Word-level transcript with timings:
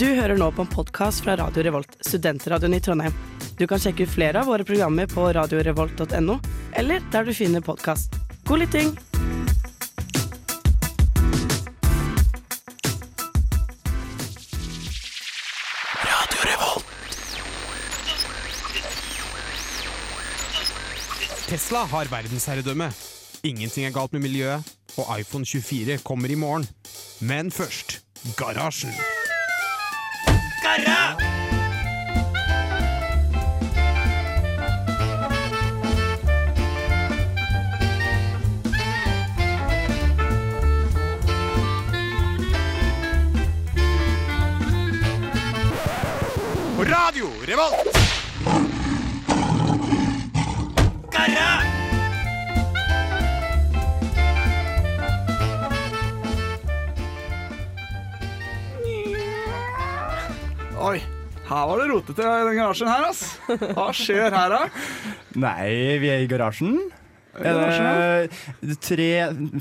Du 0.00 0.06
hører 0.06 0.38
nå 0.40 0.46
på 0.56 0.64
en 0.64 0.68
podkast 0.72 1.20
fra 1.20 1.34
Radio 1.36 1.60
Revolt, 1.66 1.90
studentradioen 2.00 2.72
i 2.72 2.78
Trondheim. 2.80 3.12
Du 3.58 3.66
kan 3.68 3.76
sjekke 3.76 4.06
ut 4.06 4.12
flere 4.14 4.40
av 4.40 4.46
våre 4.48 4.64
programmer 4.64 5.04
på 5.10 5.26
radiorevolt.no, 5.36 6.36
eller 6.80 7.04
der 7.12 7.28
du 7.28 7.34
finner 7.36 7.60
podkast. 7.60 8.16
God 8.48 8.62
lytting! 8.62 8.94
Tesla 21.50 21.84
har 21.92 22.08
verdensherredømme. 22.16 22.88
Ingenting 23.44 23.84
er 23.84 23.92
galt 23.92 24.16
med 24.16 24.24
miljøet, 24.24 24.64
og 24.96 25.12
iPhone 25.20 25.44
24 25.44 26.00
kommer 26.00 26.32
i 26.32 26.40
morgen. 26.40 26.64
Men 27.20 27.52
først 27.52 28.00
Garasjen. 28.40 28.96
Radio 47.10 47.28
Revolt! 47.44 48.09
Oi, 60.80 60.96
her 61.44 61.66
var 61.68 61.80
det 61.82 61.90
rotete 61.90 62.24
i 62.24 62.44
den 62.46 62.56
garasjen 62.56 62.88
her, 62.88 63.02
ass. 63.10 63.20
Hva 63.76 63.90
skjer 63.92 64.32
her, 64.32 64.52
da? 64.54 64.60
Nei, 65.36 65.98
vi 66.00 66.08
er 66.08 66.22
i 66.24 66.28
garasjen. 66.30 66.78
Er 67.36 68.28
det 68.64 68.76
tre, 68.82 69.08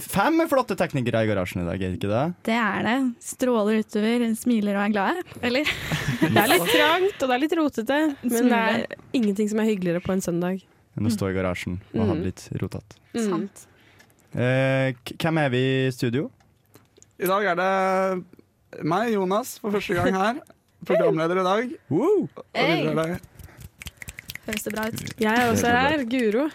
fem 0.02 0.40
flotte 0.50 0.78
teknikere 0.80 1.26
i 1.26 1.30
garasjen 1.30 1.62
i 1.62 1.66
dag, 1.68 1.76
er 1.76 1.92
det 1.92 1.98
ikke 2.00 2.12
det? 2.14 2.22
Det 2.48 2.56
er 2.56 2.86
det. 2.88 2.94
Stråler 3.24 3.82
utover, 3.84 4.24
smiler 4.40 4.80
og 4.80 4.86
er 4.86 4.94
glade. 4.96 5.26
Eller? 5.44 5.74
Det 6.24 6.40
er 6.40 6.50
litt 6.52 6.72
trangt 6.72 7.22
og 7.24 7.30
det 7.32 7.36
er 7.36 7.42
litt 7.44 7.54
rotete, 7.60 7.98
men 8.28 8.50
det 8.52 8.60
er 8.60 8.98
ingenting 9.16 9.48
som 9.52 9.62
er 9.62 9.70
hyggeligere 9.70 10.02
på 10.04 10.12
en 10.16 10.24
søndag. 10.24 10.64
Enn 10.98 11.08
å 11.08 11.12
stå 11.14 11.30
i 11.32 11.36
garasjen 11.36 11.78
og 11.94 12.02
ha 12.10 12.16
det 12.18 12.26
litt 12.30 12.44
rotete. 12.60 13.00
Mm. 13.16 13.26
Sant. 13.26 13.64
Eh, 14.36 14.96
hvem 15.16 15.40
er 15.44 15.52
vi 15.54 15.62
i 15.88 15.92
studio? 15.96 16.28
I 17.20 17.28
dag 17.30 17.48
er 17.54 17.60
det 17.60 18.84
meg, 18.88 19.14
Jonas, 19.16 19.58
for 19.64 19.76
første 19.76 19.96
gang 20.00 20.16
her. 20.16 20.42
Programleder 20.86 21.42
i 21.42 21.44
dag. 21.44 21.76
Woo! 21.92 22.28
Er 22.54 23.20
Høres 24.50 24.64
det 24.66 24.74
bra 24.74 24.88
ut? 24.90 25.02
Jeg 25.22 25.30
er 25.36 25.52
også 25.52 25.70
her. 25.74 26.04
Guro. 26.10 26.48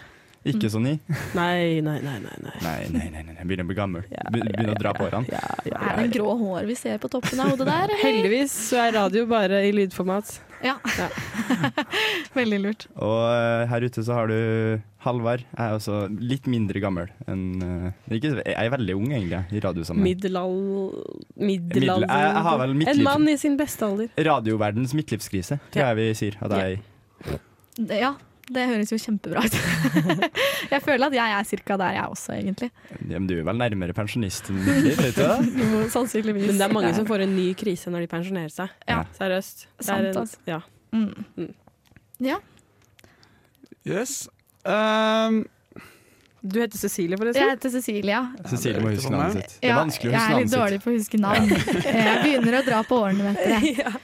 Ikke 0.45 0.69
så 0.69 0.77
ny? 0.81 0.97
Nei, 1.33 1.81
nei, 1.81 1.95
nei. 2.05 2.17
nei, 2.21 2.33
nei. 2.43 2.51
Nei, 2.61 2.73
nei, 2.93 3.05
nei, 3.09 3.21
nei, 3.31 3.45
begynner 3.47 3.65
å 3.65 3.69
bli 3.71 3.77
gammel. 3.79 4.03
Ja, 4.13 4.25
Be- 4.29 4.43
ja, 4.43 4.51
Begynner 4.51 4.75
å 4.75 4.81
dra 4.81 4.91
på 4.93 5.07
årene. 5.07 5.31
Ja, 5.31 5.41
ja, 5.65 5.79
Er 5.93 6.01
det 6.03 6.11
grå 6.13 6.35
hår 6.37 6.67
vi 6.69 6.75
ser 6.77 6.99
på 7.01 7.09
toppen 7.09 7.41
av 7.41 7.49
hodet 7.53 7.65
der? 7.69 7.93
Heldigvis 8.03 8.53
så 8.67 8.83
er 8.83 8.93
radio 8.99 9.25
bare 9.31 9.63
i 9.65 9.71
lydformat. 9.73 10.35
Ja. 10.63 10.75
Ja. 10.97 11.07
Veldig 12.37 12.59
lurt. 12.63 12.85
Og 12.95 13.17
uh, 13.27 13.65
her 13.69 13.85
ute 13.85 14.03
så 14.05 14.15
har 14.17 14.29
du 14.31 14.35
Halvard. 15.05 15.43
Jeg 15.51 15.65
er 15.67 15.75
også 15.77 15.97
litt 16.17 16.47
mindre 16.49 16.81
gammel 16.81 17.09
enn 17.29 17.43
uh, 17.61 17.89
ikke, 18.15 18.31
Jeg 18.41 18.55
er 18.57 18.71
veldig 18.73 18.95
ung, 18.97 19.09
egentlig, 19.13 19.41
i 19.53 19.61
radiosammenheng. 19.63 20.07
Middelal... 20.15 20.55
Middelalder... 21.37 22.07
jeg- 22.09 22.31
jeg 22.31 22.45
har 22.49 22.61
vel 22.63 22.73
midtliv... 22.79 23.01
En 23.03 23.09
mann 23.09 23.29
i 23.29 23.37
sin 23.41 23.57
beste 23.59 23.85
alder. 23.85 24.09
Radioverdens 24.29 24.95
midtlivskrise, 24.97 25.59
tror 25.73 25.83
Ja. 25.83 25.91
jeg 25.91 25.99
vi 26.01 26.07
sier 26.21 26.39
at 26.41 26.55
jeg 26.57 26.79
ja. 27.25 27.41
Ja, 27.99 28.13
det 28.53 28.65
høres 28.69 28.91
jo 28.93 28.97
kjempebra 29.01 29.41
ut. 29.45 29.55
jeg 30.73 30.81
føler 30.85 31.07
at 31.07 31.15
jeg 31.17 31.35
er 31.39 31.47
cirka 31.49 31.77
der, 31.81 31.95
jeg 31.97 32.11
også, 32.13 32.35
egentlig. 32.37 32.69
Ja, 33.09 33.17
men 33.17 33.25
du 33.29 33.33
er 33.39 33.43
vel 33.47 33.57
nærmere 33.57 33.95
pensjonist 33.97 34.51
enn 34.53 34.59
vet 34.65 35.17
du 35.17 35.23
det? 35.23 35.87
Sannsynligvis. 35.93 36.45
Men 36.51 36.59
det 36.61 36.67
er 36.67 36.73
mange 36.75 36.91
som 36.97 37.07
får 37.09 37.25
en 37.25 37.33
ny 37.37 37.47
krise 37.57 37.89
når 37.93 38.05
de 38.05 38.11
pensjonerer 38.13 38.53
seg. 38.53 38.75
Ja. 38.89 39.01
Seriøst. 39.17 39.65
Det 39.65 39.81
er 39.81 39.89
Sant, 39.89 40.11
en, 40.11 40.21
altså. 40.21 40.37
ja. 40.49 40.61
Mm. 40.95 41.51
Ja. 42.29 42.37
Yes. 43.85 44.27
Um, 44.65 45.43
Du 46.45 46.59
heter 46.61 46.77
Cecilie, 46.77 47.17
Jeg 47.17 47.49
heter 47.49 47.69
heter 47.73 48.07
ja. 48.09 48.19
Cecilie 48.49 48.81
må 48.81 48.91
huske 48.93 49.09
navnet 49.13 49.39
sitt. 49.39 49.55
Det 49.61 49.65
er 49.69 49.73
Ja, 49.73 49.79
vanskelig 49.81 50.11
å 50.11 50.13
jeg 50.13 50.21
er 50.35 50.43
litt 50.43 50.53
dårlig 50.53 50.79
på 50.83 50.91
å 50.91 50.93
huske 50.99 51.17
navn. 51.21 51.49
Jeg 51.85 52.19
begynner 52.21 52.59
å 52.59 52.61
dra 52.67 52.83
på 52.85 52.99
årene, 53.01 53.33
vet 53.33 53.65
dere. 53.65 53.95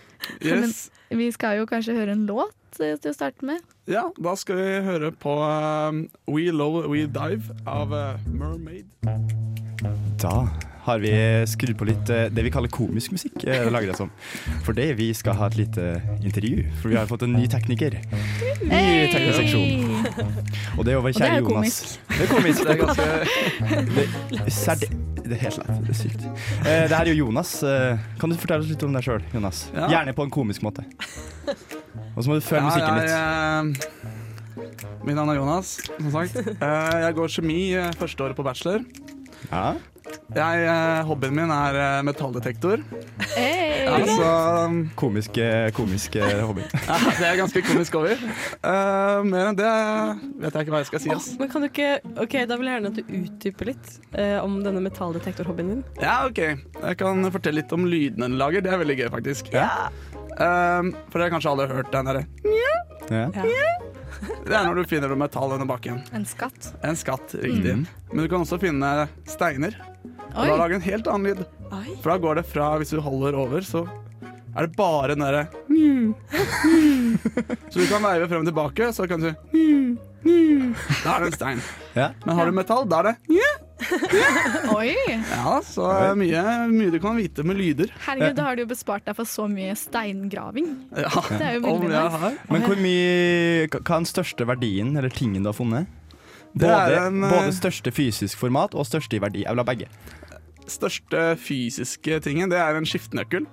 yes. 0.41 0.87
Vi 1.13 1.27
skal 1.35 1.59
jo 1.61 1.67
kanskje 1.69 1.93
høre 1.97 2.15
en 2.17 2.25
låt 2.25 2.55
til 2.77 2.97
å 2.97 3.13
starte 3.13 3.45
med. 3.45 3.61
Ja, 3.89 4.03
da 4.13 4.35
skal 4.37 4.59
vi 4.59 4.81
høre 4.85 5.09
på 5.11 5.31
um, 5.41 6.03
We 6.29 6.51
Love 6.53 6.85
We 6.91 7.07
Dive 7.09 7.55
av 7.65 7.89
uh, 7.89 8.27
Mermaid. 8.29 8.85
Da 10.21 10.45
har 10.91 11.01
vi 11.03 11.11
skrudd 11.49 11.77
på 11.79 11.87
litt 11.89 12.09
eh, 12.13 12.27
det 12.33 12.43
vi 12.45 12.51
kaller 12.53 12.71
komisk 12.71 13.13
musikk, 13.15 13.43
eh, 13.47 13.67
lager 13.71 13.91
det 13.91 13.97
som. 13.99 14.11
For 14.65 14.77
det 14.77 14.87
vi 14.99 15.09
skal 15.17 15.37
ha 15.39 15.49
et 15.51 15.57
lite 15.59 15.87
intervju, 16.21 16.65
for 16.81 16.91
vi 16.93 16.99
har 16.99 17.09
fått 17.09 17.25
en 17.27 17.35
ny 17.35 17.47
tekniker 17.51 17.97
Ny 18.61 19.07
tekniseksjon. 19.11 20.05
Og 20.77 20.85
det 20.85 20.93
er 20.93 20.97
jo 20.97 21.03
vår 21.03 21.11
Og 21.11 21.13
det 21.13 21.13
er 21.13 21.17
kjære 21.19 21.39
Jonas. 21.41 21.79
Det 22.11 22.21
er 22.21 22.31
komisk. 22.31 22.61
Det 22.61 22.71
er 22.71 22.81
ganske 22.85 23.07
Det, 24.81 24.91
det 25.25 25.37
er 25.37 25.41
helt 25.45 25.57
slett. 25.57 25.73
Det 25.87 25.93
er 25.95 25.99
sykt. 25.99 26.25
Eh, 26.25 26.85
det 26.87 26.95
her 26.95 27.03
er 27.03 27.11
jo 27.13 27.25
Jonas. 27.25 27.53
Kan 28.21 28.33
du 28.33 28.39
fortelle 28.39 28.65
oss 28.65 28.71
litt 28.71 28.87
om 28.87 28.95
deg 28.95 29.05
sjøl, 29.05 29.23
Jonas? 29.35 29.65
Gjerne 29.75 30.15
på 30.17 30.27
en 30.27 30.33
komisk 30.33 30.65
måte. 30.65 30.85
Og 32.15 32.23
så 32.23 32.27
må 32.29 32.37
du 32.39 32.43
føle 32.45 32.65
musikken 32.67 32.99
litt. 33.01 34.19
Mitt 35.01 35.17
navn 35.17 35.31
er 35.33 35.39
Jonas, 35.39 35.79
som 35.97 36.11
sagt. 36.13 36.35
Eh, 36.37 36.97
jeg 37.05 37.15
går 37.17 37.31
kjemi 37.33 37.61
første 37.97 38.25
året 38.27 38.37
på 38.37 38.45
bachelor. 38.45 38.83
Ja. 39.49 39.71
Jeg, 40.31 40.63
eh, 40.63 41.01
hobbyen 41.09 41.33
min 41.35 41.51
er 41.51 41.75
eh, 41.75 42.03
metalldetektor. 42.07 42.79
Hey. 43.33 43.81
Altså, 43.91 44.27
um, 44.69 44.77
Komiske, 44.95 45.47
komiske 45.75 46.21
eh, 46.23 46.39
hobby. 46.47 46.63
ja, 46.87 46.99
det 47.19 47.25
er 47.27 47.35
ganske 47.41 47.63
komisk 47.67 47.97
over. 47.99 48.15
Eh, 48.15 49.17
mer 49.27 49.49
enn 49.49 49.59
det 49.59 49.73
vet 50.39 50.55
jeg 50.55 50.63
ikke 50.67 50.75
hva 50.75 50.81
jeg 50.85 50.89
skal 50.91 51.03
si. 51.03 51.11
Ass. 51.11 51.27
Men 51.41 51.51
kan 51.51 51.65
du 51.65 51.67
ikke 51.67 51.89
Ok, 52.15 52.37
Da 52.47 52.55
vil 52.55 52.69
jeg 52.69 52.77
gjerne 52.77 52.93
at 52.93 53.01
du 53.01 53.11
utdyper 53.19 53.71
litt 53.73 53.91
eh, 54.15 54.37
om 54.39 54.61
denne 54.63 54.85
metalldetektorhobbyen 54.87 55.73
din. 55.75 55.83
Ja, 55.99 56.21
OK. 56.29 56.39
Jeg 56.39 57.01
kan 57.03 57.27
fortelle 57.35 57.59
litt 57.59 57.75
om 57.75 57.83
lydene 57.91 58.29
den 58.31 58.39
lager. 58.39 58.63
Det 58.63 58.71
er 58.71 58.81
veldig 58.85 58.99
gøy, 59.03 59.07
faktisk. 59.17 59.51
Ja. 59.51 59.67
Eh, 60.31 60.91
for 61.11 61.19
dere 61.19 61.27
har 61.27 61.35
kanskje 61.35 61.51
alle 61.57 61.69
hørt 61.75 61.91
den 61.91 62.11
derre 62.13 62.25
Ja. 62.47 62.77
Det 63.11 64.53
er 64.55 64.63
når 64.67 64.79
du 64.79 64.87
finner 64.87 65.11
noe 65.11 65.19
metall 65.19 65.51
under 65.57 65.67
bakken. 65.67 65.99
En 66.15 66.23
skatt. 66.29 66.71
En 66.87 66.95
skatt, 66.95 67.33
riktig. 67.41 67.75
Mhm. 67.81 67.87
Men 68.13 68.23
du 68.23 68.31
kan 68.31 68.45
også 68.45 68.59
finne 68.61 69.09
steiner. 69.27 69.75
Og 70.31 70.47
da 70.47 70.55
lager 70.55 70.73
den 70.77 70.81
en 70.81 70.87
helt 70.89 71.07
annen 71.11 71.27
lyd. 71.31 71.41
Oi. 71.71 71.87
For 72.03 72.07
da 72.13 72.17
går 72.23 72.39
det 72.41 72.45
fra, 72.47 72.69
hvis 72.81 72.91
du 72.95 73.01
holder 73.03 73.35
over, 73.39 73.61
så 73.67 73.81
er 74.51 74.67
det 74.67 74.75
bare 74.75 75.13
den 75.13 75.21
derre 75.23 75.45
Så 77.71 77.79
du 77.79 77.85
kan 77.87 78.03
veive 78.03 78.27
frem 78.27 78.41
og 78.43 78.47
tilbake, 78.49 78.89
så 78.95 79.07
kan 79.07 79.23
du 79.23 79.29
si 79.31 79.35
Da 81.03 81.15
er 81.15 81.23
det 81.23 81.27
en 81.31 81.35
stein. 81.35 81.61
Ja. 81.97 82.09
Men 82.25 82.35
har 82.37 82.45
du 82.51 82.55
metall, 82.55 82.83
da 82.91 82.99
er 83.01 83.05
det 83.11 83.15
Oi. 84.77 84.91
Ja, 85.09 85.55
så 85.65 85.87
mye, 86.19 86.41
mye 86.69 86.91
du 86.93 86.99
kan 87.01 87.15
vite 87.17 87.41
med 87.47 87.57
lyder. 87.57 87.89
Herregud, 88.05 88.35
da 88.37 88.43
har 88.45 88.53
du 88.59 88.61
jo 88.61 88.67
bespart 88.69 89.07
deg 89.07 89.15
for 89.17 89.25
så 89.27 89.47
mye 89.49 89.73
steingraving. 89.79 90.67
Ja, 90.93 91.09
Det 91.31 91.41
er 91.41 91.55
jo 91.57 91.63
om 91.65 91.81
veldig 91.81 91.89
jeg 91.89 92.05
nice. 92.05 92.19
har. 92.21 92.35
Men 92.53 92.61
hvor 92.67 92.77
mye 92.83 93.65
hva 93.71 93.79
er 93.81 93.87
den 93.95 94.05
største 94.11 94.45
verdien 94.51 94.93
eller 94.93 95.09
tingen 95.15 95.41
du 95.41 95.49
har 95.49 95.57
funnet? 95.57 95.89
Det 96.53 96.67
Både, 96.67 96.79
er 96.81 96.97
en, 97.07 97.23
eh, 97.23 97.31
både 97.31 97.53
største 97.55 97.91
fysisk 97.95 98.37
format 98.41 98.73
og 98.75 98.85
største 98.87 99.15
i 99.15 99.21
verdi. 99.23 99.43
Jeg 99.45 99.53
vil 99.55 99.63
ha 99.63 99.67
begge. 99.67 99.87
største 100.71 101.21
fysiske 101.35 102.19
tingen, 102.23 102.47
det 102.51 102.55
er 102.61 102.77
en 102.77 102.85
skiftenøkkel 102.87 103.43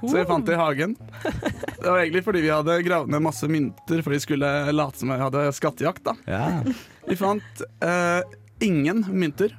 som 0.00 0.14
vi 0.14 0.22
fant 0.24 0.48
i 0.48 0.56
hagen. 0.56 0.94
Det 1.22 1.84
var 1.84 1.98
egentlig 2.00 2.22
fordi 2.24 2.40
vi 2.46 2.52
hadde 2.52 2.76
gravd 2.86 3.10
ned 3.12 3.20
masse 3.26 3.48
mynter 3.50 4.00
for 4.02 4.14
de 4.14 4.20
skulle 4.22 4.48
late 4.72 5.02
som 5.02 5.10
vi 5.12 5.18
hadde 5.20 5.42
skattejakt. 5.52 6.00
da. 6.06 6.14
Ja. 6.24 6.62
Vi 7.08 7.16
fant 7.20 7.62
uh, 7.84 8.22
ingen 8.64 9.04
mynter. 9.10 9.52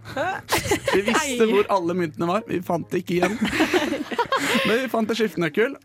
Vi 0.93 1.03
visste 1.05 1.45
hvor 1.51 1.69
alle 1.75 1.93
myntene 1.93 2.29
var, 2.29 2.47
vi 2.47 2.61
fant 2.65 2.89
det 2.89 3.03
ikke 3.03 3.19
igjen. 3.19 3.37
Men 4.65 4.79
vi 4.79 4.89
fant 4.89 5.09
en 5.13 5.19
skiftenøkkel, 5.19 5.75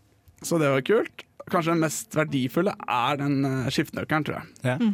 så 0.41 0.57
det 0.61 0.71
var 0.73 0.81
kult. 0.87 1.25
Kanskje 1.49 1.75
den 1.75 1.83
mest 1.83 2.15
verdifulle 2.17 2.73
er 2.87 3.21
den 3.21 3.39
uh, 3.45 3.69
skiftenøkkelen, 3.69 4.25
tror 4.25 4.41
jeg. 4.41 4.93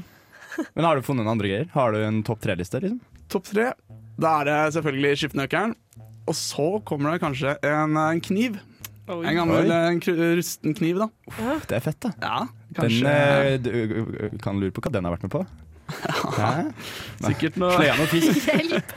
Men 0.75 0.87
har 0.87 0.97
du 0.97 1.05
funnet 1.05 1.25
noen 1.25 1.35
andre 1.35 1.51
greier? 1.51 1.67
Har 1.73 1.95
du 1.95 2.01
en 2.03 2.21
topp 2.25 2.43
tre-liste? 2.45 2.81
Liksom? 2.83 3.01
Topp 3.31 3.49
tre, 3.49 3.71
da 4.21 4.37
er 4.41 4.49
det 4.49 4.59
selvfølgelig 4.77 5.19
skiftenøkkelen. 5.21 5.75
Og 6.25 6.37
så 6.37 6.69
kommer 6.87 7.13
det 7.13 7.21
kanskje 7.21 7.57
en, 7.61 7.97
eh, 7.97 8.13
en 8.15 8.23
kniv. 8.23 8.57
En 9.05 9.37
gammel 9.37 9.69
eh, 9.69 9.91
en 9.91 9.99
rusten 10.39 10.73
kniv, 10.77 11.03
da. 11.03 11.09
Det 11.69 11.77
er 11.77 11.83
fett, 11.85 11.99
da. 12.01 12.13
Ja, 12.21 12.39
Den, 12.71 12.79
kanskje 12.79 13.13
eh, 13.13 13.59
du 13.61 14.39
kan 14.41 14.57
lure 14.61 14.73
på 14.73 14.81
hva 14.81 14.91
den 14.95 15.05
har 15.05 15.15
vært 15.17 15.27
med 15.27 15.35
på. 15.37 15.45
Ja. 16.35 16.65
Sikkert, 17.21 17.59
noe, 17.61 17.75
Sløya 17.77 17.93
noe 17.99 18.07
fisk? 18.09 18.47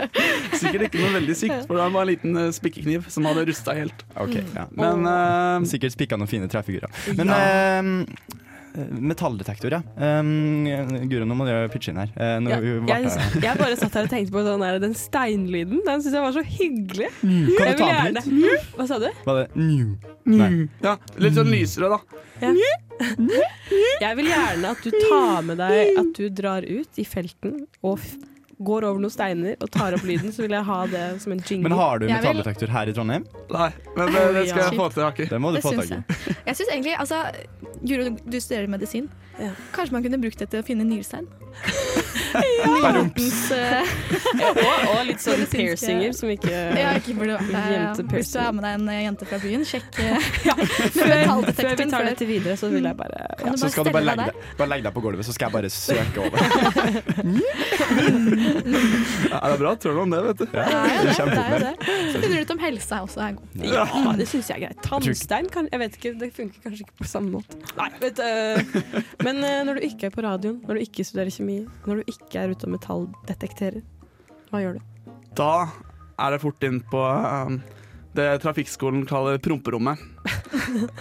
Sikkert 0.63 0.87
ikke 0.89 1.03
noe 1.03 1.13
veldig 1.19 1.35
sykt, 1.37 1.67
for 1.69 1.77
det 1.77 1.83
var 1.83 1.93
bare 1.93 2.07
en 2.07 2.11
liten 2.11 2.55
spikkekniv 2.57 3.11
som 3.13 3.29
hadde 3.29 3.45
rusta 3.51 3.75
helt. 3.77 4.03
Okay, 4.17 4.43
ja. 4.57 4.65
Men 4.73 5.05
uh... 5.05 5.67
Sikkert 5.69 5.95
spikka 5.95 6.19
noen 6.19 6.31
fine 6.31 6.49
trefigurer. 6.51 6.89
Men 7.19 7.35
eh, 7.37 8.39
metalldetektor, 8.77 9.75
ja. 9.79 9.81
Um, 9.97 10.67
Guro, 11.11 11.27
nå 11.29 11.37
må 11.39 11.47
du 11.49 11.53
pitche 11.73 11.93
inn 11.93 12.01
her. 12.03 12.13
Uh, 12.15 12.37
nå, 12.45 12.53
Ja, 12.89 12.99
jeg, 13.05 13.43
jeg 13.43 13.61
bare 13.61 13.79
satt 13.81 13.97
her 13.99 14.09
og 14.09 14.13
tenkte 14.13 14.35
på 14.35 14.45
sånn 14.47 14.65
der, 14.65 14.81
den 14.83 14.97
steinlyden. 14.99 15.83
Den 15.87 16.05
syns 16.05 16.17
jeg 16.19 16.25
var 16.25 16.37
så 16.37 16.45
hyggelig. 16.47 17.11
kan 17.21 17.73
du 17.73 17.83
ta 17.83 17.91
den 17.91 18.19
litt? 18.19 18.31
Mm. 18.33 18.73
Hva 18.79 18.89
sa 18.91 19.01
du? 19.03 19.09
Var 19.27 19.43
det 19.43 19.47
nju? 19.59 19.93
Mm. 20.29 20.65
ja, 20.85 20.97
litt 21.25 21.39
sånn 21.39 21.53
lysere, 21.53 21.89
da. 21.95 22.03
Jeg 24.03 24.19
vil 24.19 24.29
gjerne 24.31 24.73
at 24.75 24.83
du 24.83 24.91
tar 24.95 25.47
med 25.47 25.61
deg 25.63 26.01
at 26.03 26.11
du 26.19 26.27
drar 26.35 26.67
ut 26.67 26.99
i 27.01 27.07
felten 27.07 27.63
og 27.87 28.03
går 28.59 28.85
over 28.89 28.99
noen 29.01 29.13
steiner 29.15 29.55
og 29.63 29.71
tar 29.71 29.95
opp 29.95 30.03
lyden. 30.09 30.33
Så 30.35 30.43
vil 30.43 30.51
jeg 30.57 30.65
ha 30.67 30.79
det 30.91 31.03
som 31.23 31.33
en 31.33 31.39
jingle. 31.47 31.69
Men 31.69 31.79
har 31.79 31.99
du 32.03 32.07
metalldetektor 32.11 32.73
her 32.75 32.91
i 32.91 32.95
Trondheim? 32.97 33.27
Nei, 33.55 33.69
men 33.97 34.13
det, 34.13 34.25
det 34.35 34.49
skal 34.49 34.63
Ja. 34.65 34.69
jeg 34.71 34.79
få 34.81 34.89
til, 34.95 35.03
Aki. 35.07 35.29
Det 35.31 35.41
må 35.41 35.53
du 35.55 35.61
Det 35.61 35.63
få 35.63 35.73
syns 35.77 35.89
tak 35.89 35.91
i. 35.91 36.17
jeg. 36.27 36.37
Jeg 36.49 36.57
syns 36.59 36.73
egentlig 36.75 36.97
altså, 36.99 37.23
Guro, 37.87 38.09
du 38.27 38.41
studerer 38.41 38.67
medisin. 38.69 39.09
Ja. 39.39 39.53
Kanskje 39.73 39.93
man 39.95 40.03
kunne 40.03 40.19
brukt 40.19 40.39
det 40.43 40.49
til 40.51 40.61
å 40.61 40.67
finne 40.67 40.83
nyrestein? 40.89 41.29
Nymotens, 42.39 43.51
eh, 43.55 43.91
og, 44.49 44.59
og 44.61 45.01
litt 45.09 45.23
sånn 45.23 45.45
piercinger 45.51 46.13
som 46.17 46.31
ikke 46.33 46.53
Ja, 46.53 46.93
ikke 46.99 47.15
burde 47.19 47.39
vært 47.39 47.99
der. 47.99 48.11
Hvis 48.13 48.33
du 48.35 48.39
har 48.41 48.53
med 48.57 48.67
deg 48.67 48.77
en 48.79 48.91
eh, 48.93 49.01
jente 49.07 49.29
fra 49.29 49.39
byen, 49.43 49.65
sjekk 49.69 50.01
eh, 50.05 50.29
Før, 50.99 51.49
før 51.57 51.75
vi 51.81 51.87
tar 51.91 52.07
dette 52.09 52.29
videre, 52.29 52.57
så 52.61 52.71
vil 52.73 52.89
jeg 52.89 52.99
bare 52.99 53.25
ja. 53.45 53.55
Så 53.59 53.71
skal 53.73 53.89
du 53.89 53.93
bare 53.95 54.07
legge, 54.11 54.29
deg 54.29 54.59
bare 54.59 54.71
legge 54.75 54.87
deg 54.89 54.97
på 54.97 55.05
gulvet, 55.05 55.27
så 55.27 55.35
skal 55.35 55.49
jeg 55.49 55.55
bare 55.57 55.71
søke 55.73 56.27
over. 56.27 56.39
Ja, 59.29 59.41
det 59.45 59.53
er 59.55 59.61
bra 59.63 59.73
troll 59.81 60.01
om 60.05 60.13
det, 60.13 60.21
vet 60.29 60.43
du. 60.43 60.47
Er 60.59 60.67
jo 60.69 61.05
det. 61.07 61.15
det, 61.19 61.39
er 61.39 61.55
jo 61.55 61.61
det. 61.65 61.75
Så 62.13 62.23
finner 62.23 62.35
du 62.35 62.43
ut 62.43 62.55
om 62.55 62.63
helsa 62.63 63.01
også 63.07 63.23
er 63.25 63.39
god. 63.39 63.65
Ja, 63.65 63.87
det 64.19 64.29
syns 64.31 64.51
jeg 64.51 64.59
er 64.59 64.63
greit. 64.67 64.83
Tannstein 64.85 65.49
kan 65.53 65.71
Jeg 65.73 65.83
vet 65.83 65.99
ikke, 65.99 66.13
det 66.21 66.31
funker 66.37 66.67
kanskje 66.67 66.87
ikke 66.87 66.97
på 67.01 67.09
samme 67.09 67.39
måte. 67.39 67.59
Nei, 67.79 67.89
vet 68.03 68.21
du. 68.21 68.23
Men 69.27 69.41
uh, 69.43 69.61
når 69.69 69.81
du 69.81 69.89
ikke 69.89 70.11
er 70.11 70.15
på 70.15 70.25
radioen, 70.25 70.59
når 70.67 70.79
du 70.79 70.87
ikke 70.87 71.07
studerer 71.07 71.33
kjemi, 71.35 71.48
når 71.87 72.03
du 72.03 72.13
ikke 72.13 72.43
er 72.45 72.53
ute 72.55 72.69
og 72.69 72.75
metalldetekterer, 72.77 73.81
hva 74.53 74.61
gjør 74.65 74.79
du? 74.79 75.11
Da 75.39 75.51
er 76.19 76.35
det 76.35 76.41
fort 76.43 76.65
inn 76.67 76.81
på 76.91 77.01
um, 77.01 77.61
det 78.19 78.25
trafikkskolen 78.43 79.05
kaller 79.07 79.39
promperommet. 79.43 79.99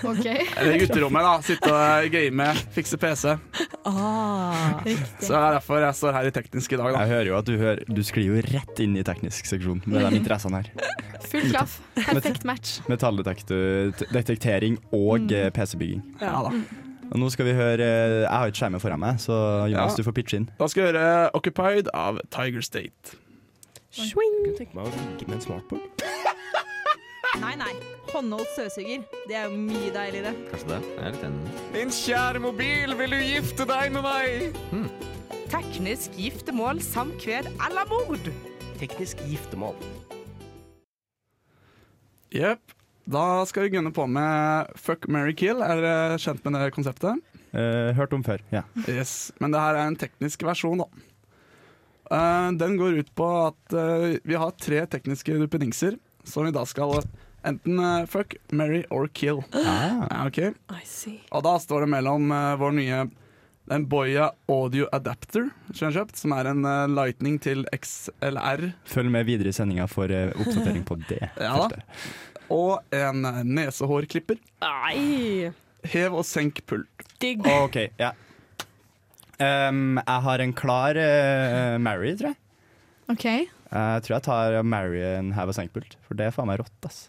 Ok, 0.08 0.24
Eller 0.24 0.78
gutterommet, 0.80 1.24
da. 1.26 1.32
Sitte 1.44 1.72
og 1.74 2.06
game, 2.14 2.46
fikse 2.76 2.96
PC. 3.02 3.34
Ah. 3.90 4.80
Så 5.20 5.34
det 5.34 5.40
er 5.42 5.56
derfor 5.58 5.82
jeg 5.84 5.98
står 5.98 6.16
her 6.16 6.30
i 6.30 6.32
teknisk 6.36 6.72
i 6.72 6.80
dag, 6.80 6.94
da. 6.96 7.02
Jeg 7.04 7.12
hører 7.12 7.30
jo 7.32 7.36
at 7.40 7.50
du, 7.50 7.54
hører, 7.60 7.82
du 7.92 8.00
sklir 8.08 8.30
jo 8.30 8.44
rett 8.48 8.80
inn 8.84 8.96
i 9.00 9.04
teknisk 9.08 9.50
seksjon 9.50 9.82
med 9.90 10.06
de 10.08 10.22
interessene 10.22 10.62
her. 10.62 10.70
Full 11.28 11.50
klaff. 11.52 11.80
Perfekt 11.98 12.46
match. 12.48 12.78
Metalldetektering 12.88 14.80
og 14.96 15.26
Mm. 15.28 15.32
eh, 15.36 15.50
PC-bygging. 15.52 16.02
Ja, 16.22 16.44
da. 16.48 16.52
Og 17.12 17.20
nå 17.22 17.30
skal 17.32 17.46
vi 17.48 17.54
høre 17.56 17.84
eh, 17.84 18.16
Jeg 18.26 18.32
har 18.34 18.50
ikke 18.52 18.60
skjermen 18.62 18.82
foran 18.84 19.00
meg, 19.00 19.20
så 19.24 19.36
Jonas, 19.72 19.94
Ja. 19.94 19.98
du 19.98 20.04
får 20.04 20.16
pitche 20.18 20.38
inn. 20.42 20.50
da 20.60 20.68
skal 20.68 20.84
vi 20.84 20.88
høre 20.92 21.30
Occupied 21.38 21.88
av 21.94 22.20
Tiger 22.34 22.62
State. 22.66 23.16
Swing. 23.92 24.36
Tenk 24.58 24.74
meg 24.76 24.86
å 24.86 24.92
ligge 24.92 25.28
med 25.30 25.38
en 25.40 25.46
smartboard. 25.46 26.04
Nei, 27.42 27.54
nei. 27.60 27.72
Håndholdt 28.10 28.50
støvsuger. 28.56 29.04
Det 29.30 29.36
er 29.38 29.44
jo 29.52 29.58
mye 29.60 29.90
deiligere. 29.94 30.32
Kanskje 30.50 30.70
det. 30.72 30.78
Jeg 30.96 31.04
er 31.06 31.12
litt 31.14 31.26
enig. 31.28 31.52
Min 31.74 31.92
kjære 31.94 32.40
mobil, 32.42 32.94
vil 32.98 33.14
du 33.14 33.18
gifte 33.22 33.68
deg 33.70 33.92
med 33.94 34.06
meg? 34.06 34.58
Teknisk 35.52 36.16
giftermål, 36.18 36.82
samkved 36.82 37.50
eller 37.68 37.90
mord. 37.92 38.32
Teknisk 38.80 39.22
giftermål. 39.28 39.76
Jepp. 42.34 42.74
Da 43.08 43.46
skal 43.48 43.64
vi 43.64 43.70
gunne 43.78 43.94
på 43.96 44.04
med 44.12 44.72
Fuck, 44.76 45.08
marry, 45.08 45.32
kill. 45.38 45.62
Er 45.64 45.80
dere 45.80 46.18
kjent 46.20 46.44
med 46.44 46.58
det 46.60 46.74
konseptet? 46.76 47.22
Eh, 47.56 47.94
hørt 47.96 48.12
om 48.14 48.24
før, 48.26 48.42
ja. 48.52 48.66
Yes, 48.88 49.32
Men 49.40 49.54
det 49.56 49.62
her 49.64 49.78
er 49.78 49.88
en 49.88 49.96
teknisk 49.96 50.44
versjon, 50.44 50.84
da. 50.84 50.90
Eh, 52.12 52.50
den 52.60 52.76
går 52.80 53.00
ut 53.00 53.14
på 53.16 53.30
at 53.46 53.78
eh, 53.80 54.18
vi 54.28 54.36
har 54.36 54.52
tre 54.60 54.84
tekniske 54.92 55.40
duppedingser 55.40 55.96
som 56.28 56.48
vi 56.48 56.52
da 56.52 56.66
skal 56.68 57.00
enten 57.48 57.80
eh, 57.80 58.04
fuck, 58.12 58.36
marry 58.52 58.84
or 58.92 59.08
kill. 59.08 59.40
Ah. 59.56 60.04
Ja, 60.12 60.28
ok? 60.28 60.42
I 60.76 60.84
see. 60.84 61.22
Og 61.32 61.48
da 61.48 61.56
står 61.64 61.86
det 61.86 61.94
mellom 61.96 62.28
eh, 62.32 62.58
vår 62.60 62.76
nye 62.76 63.06
den 63.68 63.84
Boya 63.92 64.30
Audio 64.48 64.88
Adapter 64.96 65.50
kjøpt, 65.76 66.16
som 66.16 66.32
er 66.32 66.48
en 66.54 66.64
uh, 66.64 66.86
Lightning 66.88 67.36
til 67.44 67.66
XLR, 67.76 68.70
Følg 68.88 69.12
med 69.12 69.28
videre 69.28 69.52
i 69.52 69.56
sendinga 69.56 69.90
for 69.92 70.08
uh, 70.08 70.32
oppdatering 70.40 70.86
på 70.88 70.96
det. 71.10 71.20
Ja 71.36 71.68
da. 71.68 71.82
Og 72.54 72.84
en 72.96 73.26
eh, 73.26 73.42
nesehårklipper. 73.44 74.40
Nei. 74.64 75.52
Hev 75.88 76.16
og 76.20 76.26
senk 76.28 76.64
pult. 76.68 77.06
Digg. 77.22 77.46
OK, 77.48 77.78
ja. 78.00 78.14
Um, 79.38 80.00
jeg 80.02 80.22
har 80.26 80.42
en 80.42 80.54
klar 80.58 80.98
uh, 80.98 81.76
Mary, 81.82 82.16
tror 82.18 82.32
jeg. 82.34 82.40
Ok, 83.08 83.24
Jeg 83.28 84.02
tror 84.04 84.14
jeg 84.18 84.24
tar 84.26 84.56
Mary 84.68 85.00
en 85.06 85.30
hev 85.38 85.52
og 85.54 85.56
senk-pult, 85.56 85.94
for 86.08 86.18
det 86.20 86.26
er 86.28 86.34
faen 86.36 86.50
meg 86.50 86.58
rått, 86.60 86.88
ass. 86.90 87.06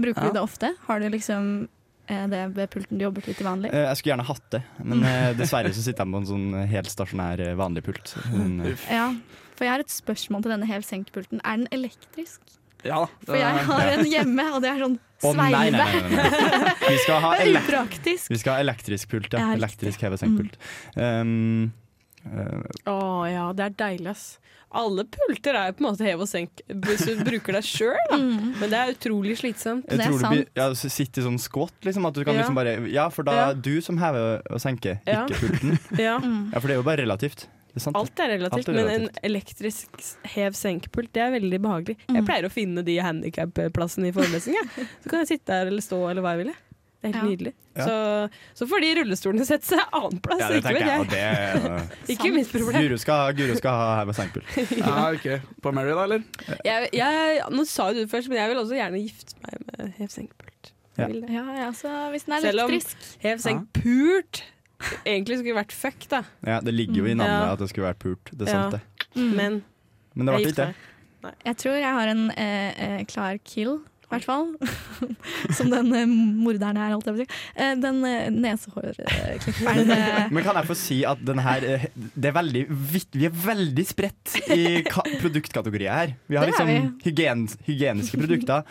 Bruker 0.00 0.24
Ja. 0.24 0.30
du 0.32 0.38
det 0.38 0.42
ofte? 0.42 0.70
Har 0.88 0.98
du 0.98 1.06
liksom 1.12 1.68
eh, 2.08 2.24
det 2.32 2.40
ved 2.56 2.70
pulten 2.72 2.98
du 2.98 3.04
jobber 3.04 3.22
til 3.22 3.36
til 3.38 3.46
vanlig? 3.46 3.70
Eh, 3.70 3.84
jeg 3.86 4.00
skulle 4.00 4.14
gjerne 4.16 4.26
hatt 4.26 4.48
det, 4.50 4.62
men 4.82 5.04
dessverre 5.38 5.70
så 5.76 5.84
sitter 5.84 6.02
jeg 6.02 6.14
på 6.16 6.22
en 6.24 6.26
sånn 6.32 6.48
helt 6.72 6.90
stasjonær 6.90 7.44
vanlig 7.60 7.84
pult. 7.86 8.16
En, 8.32 8.56
eh, 8.66 8.88
Ja, 8.90 9.06
for 9.54 9.68
jeg 9.68 9.74
har 9.76 9.84
et 9.84 9.94
spørsmål 9.94 10.42
til 10.42 10.54
denne 10.56 10.66
hel 10.72 10.82
senkpulten. 10.88 11.38
Er 11.44 11.60
den 11.62 11.68
elektrisk? 11.70 12.40
Ja, 12.84 13.06
For 13.26 13.36
jeg 13.38 13.66
har 13.68 13.92
en 13.92 14.04
hjemme, 14.10 14.46
og 14.56 14.62
det 14.64 14.70
er 14.72 14.80
sånn 14.82 14.98
sveive. 15.22 15.70
nei. 15.70 16.02
Vi 16.92 16.96
skal 17.04 17.20
ha, 17.22 17.30
upraktisk. 17.38 18.28
vi 18.32 18.38
skal 18.42 18.56
ha 18.56 18.60
elektrisk 18.64 19.08
pult, 19.12 19.32
ja. 19.32 19.38
Ja. 19.38 19.52
Elektrisk 19.58 20.00
hev 20.02 20.16
Mm. 20.22 20.50
Um, 20.96 21.72
eh, 22.26 22.90
Å 22.90 22.96
ja, 23.30 23.44
det 23.56 23.64
er 23.70 23.76
deilig, 23.78 24.10
ass. 24.10 24.38
Alle 24.74 25.04
pulter 25.04 25.54
er 25.54 25.66
jo 25.68 25.74
på 25.76 25.84
en 25.84 25.88
måte 25.90 26.06
hev 26.06 26.20
og 26.24 26.28
senk 26.30 26.62
hvis 26.66 27.02
du 27.04 27.18
bruker 27.26 27.52
deg 27.58 27.66
sjøl, 27.66 27.98
da. 28.10 28.16
Mm. 28.22 28.52
Men 28.60 28.70
det 28.72 28.78
er 28.80 28.92
utrolig 28.94 29.36
slitsomt. 29.40 29.84
jeg 29.88 29.98
Det 30.00 30.06
er 30.06 30.12
du 30.14 30.18
sant. 30.22 30.48
ja, 30.56 30.68
sitte 30.74 31.20
i 31.20 31.26
sånn 31.26 31.38
squat, 31.42 31.74
liksom. 31.84 32.06
At 32.08 32.14
du 32.16 32.24
kan 32.24 32.34
Ja. 32.34 32.40
liksom 32.42 32.56
bare 32.56 32.88
Ja, 32.90 33.08
for 33.10 33.22
da 33.22 33.32
Ja. 33.32 33.48
er 33.50 33.54
du 33.54 33.80
som 33.84 33.98
hever 33.98 34.40
og 34.50 34.60
senker, 34.60 34.98
Ja. 35.06 35.26
ikke 35.26 35.38
pulten. 35.44 35.78
Ja. 35.98 36.18
Mm. 36.18 36.52
Ja, 36.52 36.58
for 36.58 36.66
det 36.68 36.74
er 36.76 36.80
jo 36.80 36.88
bare 36.88 37.02
relativt. 37.04 37.46
Er 37.74 37.80
sant. 37.80 37.96
Alt 37.96 38.20
er 38.20 38.28
relativt, 38.34 38.68
Alt 38.68 38.68
er 38.68 38.72
men 38.76 38.90
en 38.94 39.08
elektrisk 39.24 39.88
hev-senk-pult 40.34 41.12
det 41.16 41.22
er 41.24 41.30
veldig 41.38 41.60
behagelig. 41.64 41.96
Jeg 42.08 42.20
Mm. 42.20 42.26
pleier 42.28 42.44
å 42.44 42.52
finne 42.52 42.84
de 42.84 42.96
handikapplassene 43.00 44.08
i 44.10 44.12
forelesninga. 44.12 44.66
Så 45.02 45.08
kan 45.08 45.22
jeg 45.24 45.28
sitte 45.38 45.48
her 45.56 45.66
eller 45.72 45.80
stå 45.80 46.02
eller 46.10 46.20
hva 46.22 46.36
jeg 46.36 46.44
vil. 46.46 46.52
Det 47.02 47.08
er 47.08 47.12
helt 47.12 47.16
Ja. 47.16 47.28
nydelig. 47.30 47.52
Ja. 47.74 47.84
Så, 47.88 47.94
så 48.54 48.66
får 48.68 48.80
de 48.84 48.88
rullestolene 49.00 49.46
sette 49.48 49.64
seg 49.64 49.80
annen 49.96 50.20
plass. 50.22 50.38
Ja, 50.38 50.48
det 50.52 50.58
ikke 50.60 50.74
vet 50.76 50.82
jeg. 50.82 50.88
jeg. 50.92 51.00
Og 51.00 51.08
det 51.08 51.22
er 51.24 51.88
Ikke 52.14 52.32
mitt 52.34 52.52
problem. 52.52 52.82
Guro 52.84 52.98
skal, 53.00 53.32
Guru 53.32 53.54
skal 53.56 53.70
ha 53.80 53.88
hev 54.02 54.12
og 54.12 54.14
senk-pult. 54.14 54.46
ja, 54.76 55.10
ok. 55.10 55.26
På 55.64 55.72
Mary, 55.74 55.90
da, 55.96 56.04
eller? 56.04 56.22
Jeg, 56.68 56.90
jeg, 56.92 57.40
nå 57.50 57.64
sa 57.66 57.88
jo 57.88 57.94
du 57.96 58.00
det 58.04 58.10
først, 58.12 58.28
men 58.28 58.38
jeg 58.38 58.52
vil 58.52 58.60
også 58.62 58.76
gjerne 58.76 59.00
gifte 59.02 59.34
meg 59.40 59.64
med. 59.66 59.96
Ja. 59.98 60.06
Jeg 61.00 61.08
vil 61.08 61.20
det. 61.24 61.30
Ja, 61.32 61.44
ja, 61.56 61.70
så 61.72 61.88
hvis 62.12 62.28
den 62.28 62.34
er 62.36 62.40
Selv 62.44 62.66
om- 62.68 62.76
Hev-senk-pult 63.24 64.42
egentlig 65.04 65.38
skulle 65.38 65.54
det 65.54 65.60
vært 65.66 65.72
fuck, 65.72 66.08
da. 66.10 66.22
Ja, 66.46 66.60
det 66.60 66.74
ligger 66.74 67.02
jo 67.02 67.04
i 67.06 67.14
navnet 67.14 67.46
Ja. 67.46 67.52
at 67.52 67.58
det 67.58 67.68
skulle 67.70 67.88
vært 67.90 67.98
pult. 68.02 68.30
Det 68.32 68.48
er 68.48 68.52
Ja. 68.52 68.70
sant, 68.70 68.72
det. 68.72 69.06
Mm. 69.16 69.34
Men 69.36 69.64
Men 70.14 70.26
det 70.26 70.34
ble 70.34 70.46
ikke 70.46 70.56
det. 70.66 70.74
Jeg 71.46 71.56
tror 71.56 71.74
jeg 71.78 71.92
har 71.94 72.08
en 72.08 72.30
eh, 72.30 72.70
eh, 72.98 73.04
klar 73.04 73.38
kill, 73.44 73.80
i 74.12 74.16
hvert 74.18 74.26
fall. 74.28 74.50
Som 75.56 75.70
den 75.72 75.88
eh, 75.96 76.06
morderen 76.06 76.76
her, 76.80 76.92
holdt 76.94 77.08
jeg 77.08 77.14
på 77.16 77.22
å 77.22 77.24
si. 77.24 77.40
Eh, 77.56 77.72
den 77.80 78.02
eh, 78.08 78.28
nesehårklipperen. 78.34 79.92
Eh, 80.02 80.28
Men 80.32 80.44
kan 80.44 80.56
jeg 80.58 80.68
få 80.68 80.74
si 80.78 80.98
at 81.08 81.20
den 81.24 81.40
her 81.42 81.62
det 81.62 82.28
er 82.28 82.34
veldig, 82.36 82.62
vidt- 82.92 83.16
Vi 83.18 83.26
er 83.28 83.32
veldig 83.34 83.84
spredt 83.88 84.34
i 84.54 84.82
ka 84.86 85.02
produktkategorier 85.20 85.92
her. 85.92 86.12
Vi 86.30 86.36
har 86.38 86.44
er 86.46 86.52
liksom 86.52 86.98
hygien, 87.04 87.44
hygieniske 87.66 88.20
produkter, 88.20 88.66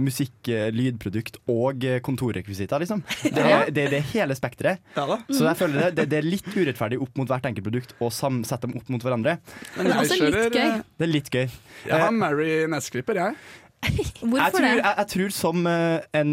musikk, 0.00 0.50
lydprodukt 0.74 1.38
og 1.50 1.84
kontorrekvisitter, 2.06 2.82
liksom. 2.84 3.02
Det 3.24 3.42
er 3.44 3.70
det, 3.74 3.86
det 3.92 4.00
er 4.00 4.06
hele 4.14 4.36
spekteret. 4.38 4.82
Så 4.96 5.44
jeg 5.46 5.58
føler 5.60 5.80
det, 5.88 5.90
det, 5.98 6.06
det 6.14 6.20
er 6.22 6.28
litt 6.28 6.48
urettferdig 6.54 7.00
opp 7.04 7.20
mot 7.20 7.30
hvert 7.30 7.48
enkelt 7.50 7.66
produkt 7.68 7.94
å 8.04 8.10
sette 8.14 8.62
dem 8.66 8.76
opp 8.80 8.88
mot 8.92 9.04
hverandre. 9.04 9.38
Men 9.78 9.90
Men 9.90 10.00
også 10.04 10.20
litt 10.22 10.54
gøy. 10.58 10.80
Det 10.98 11.06
er 11.08 11.12
litt 11.12 11.30
gøy. 11.34 11.46
Jeg 11.88 12.00
har 12.06 12.14
Mary 12.14 12.50
neseklipper, 12.70 13.20
jeg. 13.20 13.36
Jeg 14.34 14.52
tror, 14.54 14.64
det? 14.64 14.74
jeg, 14.78 14.94
jeg 14.96 15.08
tror 15.12 15.34
som 15.36 15.66
eh, 15.68 16.04
en, 16.16 16.30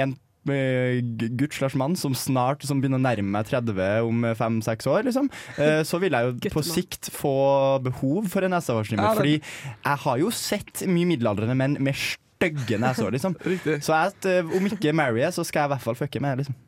en 0.00 0.14
eh, 0.50 0.98
gutt 1.38 1.56
slash 1.56 1.76
mann 1.80 1.94
som 1.98 2.16
snart 2.16 2.64
som 2.66 2.80
begynner 2.80 3.00
å 3.00 3.04
nærme 3.04 3.30
meg 3.36 3.48
30 3.50 4.08
om 4.08 4.26
fem-seks 4.38 4.88
år, 4.90 5.04
liksom, 5.08 5.30
eh, 5.58 5.82
så 5.86 6.00
vil 6.02 6.16
jeg 6.16 6.32
jo 6.32 6.52
på 6.56 6.64
sikt 6.66 7.12
få 7.14 7.36
behov 7.84 8.28
for 8.32 8.46
en 8.46 8.54
nesehårstrimmer. 8.56 9.12
Ja, 9.12 9.14
Fordi 9.18 9.38
jeg 9.38 10.04
har 10.06 10.20
jo 10.20 10.32
sett 10.34 10.84
mye 10.88 11.08
middelaldrende 11.14 11.56
menn 11.58 11.78
med 11.84 11.96
stygge 11.98 12.78
nesehår, 12.80 13.14
liksom. 13.16 13.36
Riktig. 13.54 13.78
Så 13.84 13.94
jeg, 13.94 14.12
at, 14.12 14.28
eh, 14.30 14.56
om 14.58 14.68
ikke 14.68 14.92
marry, 14.96 15.24
så 15.32 15.44
skal 15.46 15.64
jeg 15.64 15.70
i 15.70 15.74
hvert 15.74 15.84
fall 15.86 15.98
fucke 15.98 16.22
med, 16.24 16.42
liksom. 16.42 16.60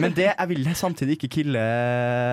Men 0.00 0.14
det, 0.14 0.30
jeg 0.30 0.48
vil 0.48 0.68
samtidig 0.78 1.16
ikke 1.16 1.28
kille 1.40 1.62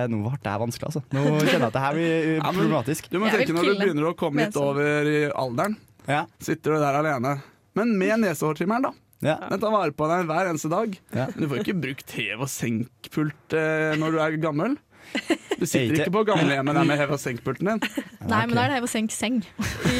Nå 0.08 0.20
ble 0.22 0.38
det 0.44 0.52
vanskelig, 0.62 0.88
altså. 0.88 1.02
Nå 1.12 1.24
kjenner 1.42 1.66
jeg 1.66 1.66
at 1.66 1.74
det 1.74 1.82
her 1.82 1.98
blir 1.98 2.38
problematisk. 2.46 3.10
Ja, 3.10 3.10
men-. 3.10 3.16
Du 3.16 3.24
må 3.26 3.32
tenke 3.34 3.56
når 3.56 3.66
du 3.66 3.82
begynner 3.82 4.08
å 4.12 4.14
komme 4.16 4.46
litt 4.46 4.56
sånn. 4.56 4.70
over 4.70 5.10
i 5.10 5.18
alderen. 5.34 5.76
Ja. 6.06 6.24
Sitter 6.42 6.76
du 6.76 6.80
der 6.82 6.98
alene. 7.00 7.36
Men 7.76 7.96
med 8.00 8.22
nesehårtrimmeren, 8.22 8.88
da. 8.88 8.92
Ja. 9.24 9.36
Den 9.50 9.60
tar 9.62 9.72
vare 9.72 9.94
på 9.96 10.08
deg 10.10 10.26
hver 10.28 10.50
eneste 10.50 10.70
dag. 10.72 10.96
Ja. 11.10 11.26
Men 11.32 11.44
du 11.44 11.48
får 11.50 11.62
ikke 11.62 11.78
brukt 11.86 12.16
hev 12.18 12.44
og 12.44 12.50
senk-pult 12.52 13.56
eh, 13.56 13.94
når 14.00 14.14
du 14.14 14.20
er 14.22 14.36
gammel. 14.42 14.76
Du 15.58 15.64
sitter 15.66 15.94
Ikke- 16.02 16.12
på 16.12 16.24
gamlehjemmet 16.28 16.74
der 16.76 16.84
med 16.84 16.98
hev 17.00 17.12
og 17.16 17.20
senk-pulten 17.22 17.68
din. 17.70 17.80
Nei, 18.28 18.42
men 18.46 18.54
da 18.56 18.64
er 18.66 18.68
det 18.68 18.76
hev 18.80 18.86
og 18.88 18.92
senk 18.92 19.10
seng. 19.14 19.42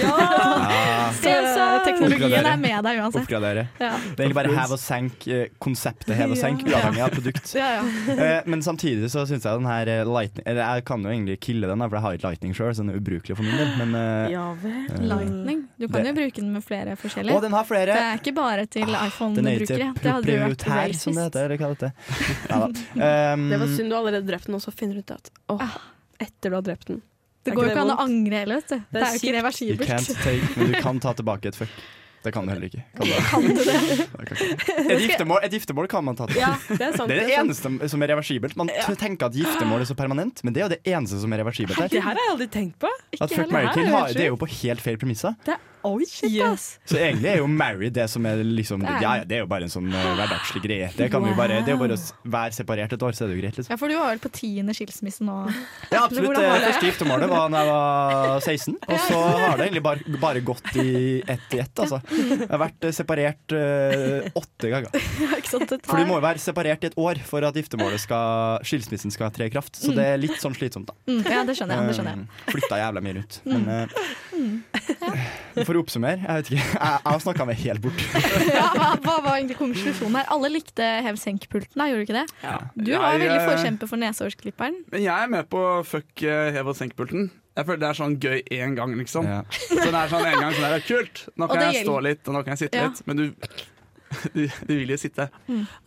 Ja, 0.02 1.10
Så 1.16 1.64
teknologien 1.86 2.44
er 2.46 2.56
med 2.60 2.84
deg 2.84 2.98
uansett. 3.00 3.22
oppgradere. 3.22 3.66
Det 3.78 3.86
er 3.86 4.24
egentlig 4.26 4.34
bare 4.38 4.52
hev 4.56 4.72
og 4.76 4.80
senk, 4.82 5.26
konseptet 5.62 6.14
hev 6.18 6.34
og 6.34 6.40
senk, 6.40 6.64
uavhengig 6.66 7.02
av 7.06 7.10
produkt. 7.14 7.54
Ja, 7.56 7.70
ja. 7.80 8.16
Eh, 8.16 8.42
Men 8.46 8.60
samtidig 8.62 9.08
så 9.12 9.24
syns 9.28 9.44
jeg 9.46 9.58
den 9.60 9.66
her 9.68 9.88
eh, 9.88 10.04
lightning 10.04 10.42
Eller 10.46 10.74
jeg 10.76 10.84
kan 10.88 11.02
jo 11.02 11.08
egentlig 11.10 11.38
kille 11.40 11.66
den, 11.70 11.78
for 11.86 11.96
jeg 11.96 12.02
har 12.04 12.12
ikke 12.18 12.28
lightning 12.30 12.54
sjøl, 12.56 12.72
så 12.76 12.84
den 12.84 12.90
er 12.94 13.00
ubrukelig 13.00 13.36
for 13.36 13.42
min 13.46 13.56
del. 13.56 13.72
Men 13.80 13.94
eh, 14.00 14.30
Ja 14.34 14.44
vel. 14.62 15.08
Lightning. 15.08 15.64
Du 15.78 15.88
kan 15.88 16.06
jo 16.06 16.12
bruke 16.16 16.40
den 16.40 16.52
med 16.52 16.64
flere 16.64 16.94
Å, 16.96 17.00
forskjellige. 17.00 17.40
den 17.46 17.52
har 17.56 17.64
Det 17.66 17.96
er 17.96 18.20
ikke 18.20 18.34
bare 18.36 18.66
til 18.66 18.82
er 18.82 18.86
ikke 18.86 19.06
iPhone-brukere. 19.10 19.88
Det 20.02 20.12
hadde 20.12 20.32
jo 20.32 20.42
vært 20.44 20.64
proprietær, 20.64 20.94
som 21.00 21.14
det 21.16 21.24
heter. 21.26 21.44
Eller 21.46 21.56
hva 21.60 21.68
det 21.72 21.76
heter. 21.76 21.92
Ja, 22.50 22.58
da. 22.60 23.32
Um, 23.34 23.48
Det 23.50 23.58
var 23.60 23.66
synd 23.76 23.90
du 23.90 23.96
allerede 23.96 24.26
drept 24.26 24.46
den, 24.46 24.54
og 24.56 24.62
så 24.64 24.72
finner 24.74 24.94
du 24.94 25.00
ut 25.04 25.10
at 25.16 25.30
Ah. 25.48 25.76
etter 26.18 26.50
du 26.50 26.56
har 26.56 26.62
drept 26.66 26.86
den. 26.88 27.02
Det 27.46 27.54
går 27.54 27.68
jo 27.68 27.70
ikke 27.70 27.84
an 27.84 27.92
å 27.94 28.00
angre 28.02 28.40
heller, 28.42 28.62
Det. 28.66 28.80
Det 28.90 29.02
er 29.02 29.12
jo 29.14 29.20
ikke 29.20 29.36
reversibelt. 29.38 29.86
can't 29.88 30.16
take, 30.24 30.48
men 30.58 30.72
du 30.72 30.80
kan 30.82 30.98
ta 31.00 31.12
tilbake 31.14 31.46
et 31.52 31.54
fuck. 31.58 31.70
Det 32.26 32.32
kan 32.34 32.42
du 32.42 32.50
heller 32.50 32.66
ikke. 32.66 32.82
Kan 32.96 33.06
du? 33.06 33.12
Kan 33.30 33.42
du 33.46 33.60
det? 33.62 33.74
Et, 34.90 35.02
giftermål, 35.04 35.44
et 35.46 35.52
giftermål 35.54 35.86
kan 35.86 36.02
man 36.02 36.16
ta 36.18 36.26
tilbake. 36.26 36.42
Ja, 36.42 36.56
det 36.74 36.82
er 36.88 36.96
sant. 36.96 37.06
Det 37.12 37.16
er 37.16 37.20
det 37.22 37.36
sant. 37.36 37.68
eneste 37.78 37.90
som 37.92 38.02
er 38.02 38.10
reversibelt. 38.10 38.56
Man 38.58 38.72
Ja. 38.74 38.82
tenker 38.98 39.28
at 39.30 39.36
giftermål 39.38 39.84
er 39.84 39.86
så 39.86 39.94
permanent, 39.94 40.42
men 40.42 40.52
det 40.56 40.62
er 40.62 40.66
jo 40.66 40.72
det 40.74 40.82
eneste 40.90 41.20
som 41.22 41.32
er 41.36 41.44
reversibelt 41.44 41.78
her. 41.78 41.86
Det 41.92 42.02
her 42.02 42.08
har 42.16 42.18
jeg 42.18 42.32
aldri 42.32 42.48
tenkt 42.50 42.80
på. 42.82 42.90
At 43.20 43.30
fuck, 43.30 43.52
marry, 43.54 43.70
kill 43.76 43.86
det 43.86 44.16
det 44.18 44.24
er 44.26 44.32
jo 44.32 44.40
på 44.42 44.48
helt 44.50 44.82
feil 44.82 44.98
premisser. 44.98 45.38
Oi, 45.86 46.06
shit, 46.08 46.32
yes. 46.34 46.66
Så 46.88 46.98
egentlig 46.98 47.30
er 47.30 47.40
jo 47.40 47.46
married 47.50 47.94
det 47.96 48.08
som 48.10 48.26
er 48.26 48.42
liksom 48.44 48.82
Det 48.82 48.90
er- 48.90 49.02
Ja, 49.02 49.14
ja, 49.20 49.24
det 49.24 49.38
er 49.38 49.44
jo 49.44 49.50
bare 49.50 49.68
en 49.68 49.72
sånn 49.72 49.88
uh, 49.92 50.06
hverdagslig 50.18 50.62
greie. 50.64 50.90
Det, 50.96 51.10
kan 51.12 51.22
wow. 51.22 51.30
jo 51.30 51.38
bare, 51.38 51.60
det 51.62 51.72
er 51.72 51.76
jo 51.76 51.82
bare 51.84 51.96
å 51.96 52.30
være 52.36 52.56
separert 52.56 52.92
et 52.96 53.02
år, 53.06 53.16
så 53.16 53.24
er 53.24 53.30
det 53.30 53.36
jo 53.36 53.42
greit, 53.42 53.58
liksom. 53.60 53.72
Ja, 53.72 53.78
for 53.80 53.92
du 53.92 53.96
var 53.98 54.10
vel 54.10 54.22
på 54.22 54.32
tiende 54.34 54.74
skilsmisse 54.76 55.26
nå. 55.26 55.36
Ja, 55.94 56.04
absolutt. 56.04 56.34
Var 56.34 56.40
Det 56.42 56.66
første 56.66 56.88
giftermålet 56.90 57.30
var 57.30 57.52
da 57.52 57.62
jeg 57.62 57.70
var 57.70 58.40
16, 58.40 58.76
og 58.90 58.98
så 59.06 59.20
har 59.22 59.56
det 59.56 59.68
egentlig 59.68 59.84
bare, 59.86 60.18
bare 60.20 60.42
gått 60.46 60.72
i 60.82 61.22
ett 61.22 61.54
i 61.54 61.60
ett, 61.62 61.84
altså. 61.84 62.00
Jeg 62.10 62.50
har 62.50 62.60
vært 62.60 62.86
eh, 62.88 62.94
separert 62.96 63.54
uh, 63.56 64.40
åtte 64.42 64.72
ganger. 64.72 65.06
Ikke 65.38 65.52
sant? 65.52 65.68
Det 65.70 65.80
For 65.86 66.00
du 66.02 66.10
må 66.10 66.18
jo 66.18 66.24
være 66.26 66.42
separert 66.42 66.84
i 66.84 66.90
et 66.90 66.98
år 67.00 67.20
for 67.26 67.46
at 67.46 67.56
giftermålet 67.56 68.02
skal, 68.02 68.60
skilsmissen 68.66 69.14
skal 69.14 69.32
tre 69.34 69.48
i 69.50 69.52
kraft. 69.52 69.78
Så 69.78 69.94
det 69.96 70.06
er 70.14 70.20
litt 70.20 70.38
sånn 70.42 70.56
slitsomt, 70.56 70.90
da. 70.90 70.96
Mm, 71.08 71.22
ja, 71.24 71.44
det 71.46 71.56
skjønner 71.58 71.80
jeg. 71.80 71.90
Det 71.90 71.98
skjønner 71.98 72.16
jeg. 72.16 72.26
Eh, 72.26 72.52
Flytta 72.56 72.80
jævla 72.82 73.04
mye 73.04 73.16
rundt. 73.20 73.40
Men 73.46 73.62
uh, 73.70 73.86
for 75.62 75.75
å 75.78 75.84
oppsummere, 75.84 76.18
jeg 76.22 76.40
vet 76.40 76.50
ikke. 76.52 76.66
Jeg, 76.76 76.80
jeg 76.82 77.12
har 77.12 77.22
snakka 77.24 77.46
meg 77.48 77.60
helt 77.62 77.82
bort. 77.84 78.04
Ja, 78.56 78.66
hva, 78.76 78.88
hva 79.04 79.14
var 79.24 79.36
egentlig 79.38 79.56
konklusjonen 79.60 80.18
her? 80.20 80.28
Alle 80.34 80.50
likte 80.52 80.86
hev-senk-pulten, 81.06 81.76
da, 81.80 81.86
gjorde 81.90 82.04
du 82.04 82.06
ikke 82.08 82.18
det? 82.20 82.26
Du 82.76 82.92
var 82.96 83.16
Jeg, 83.16 83.22
veldig 83.24 83.40
eh, 83.40 83.48
forkjemper 83.50 83.90
for 83.92 84.02
nesehårsklipperen. 84.02 84.78
Men 84.92 85.04
jeg 85.06 85.14
er 85.26 85.32
med 85.36 85.48
på 85.52 85.62
fuck 85.88 86.24
eh, 86.26 86.50
hev 86.56 86.72
og 86.72 86.78
senk-pulten. 86.78 87.28
Jeg 87.56 87.64
føler 87.70 87.80
det 87.80 87.88
er 87.88 87.96
sånn 87.96 88.18
gøy 88.20 88.42
én 88.52 88.74
gang, 88.76 88.92
liksom. 89.00 89.24
Ja. 89.28 89.38
Så 89.64 89.78
det 89.80 89.94
er 89.96 90.10
sånn 90.12 90.26
en 90.28 90.40
gang 90.42 90.52
sånn 90.58 90.66
der, 90.68 90.82
kult, 90.84 91.22
nå 91.40 91.48
kan 91.52 91.62
jeg 91.70 91.86
stå 91.86 91.96
litt, 92.04 92.22
og 92.28 92.36
nå 92.36 92.44
kan 92.44 92.52
jeg 92.56 92.66
sitte 92.66 92.82
Ja. 92.82 92.90
litt. 92.90 93.00
Men 93.08 93.22
du, 93.22 93.26
du, 94.36 94.46
du 94.46 94.72
vil 94.72 94.92
jo 94.92 94.96
sitte. 95.00 95.26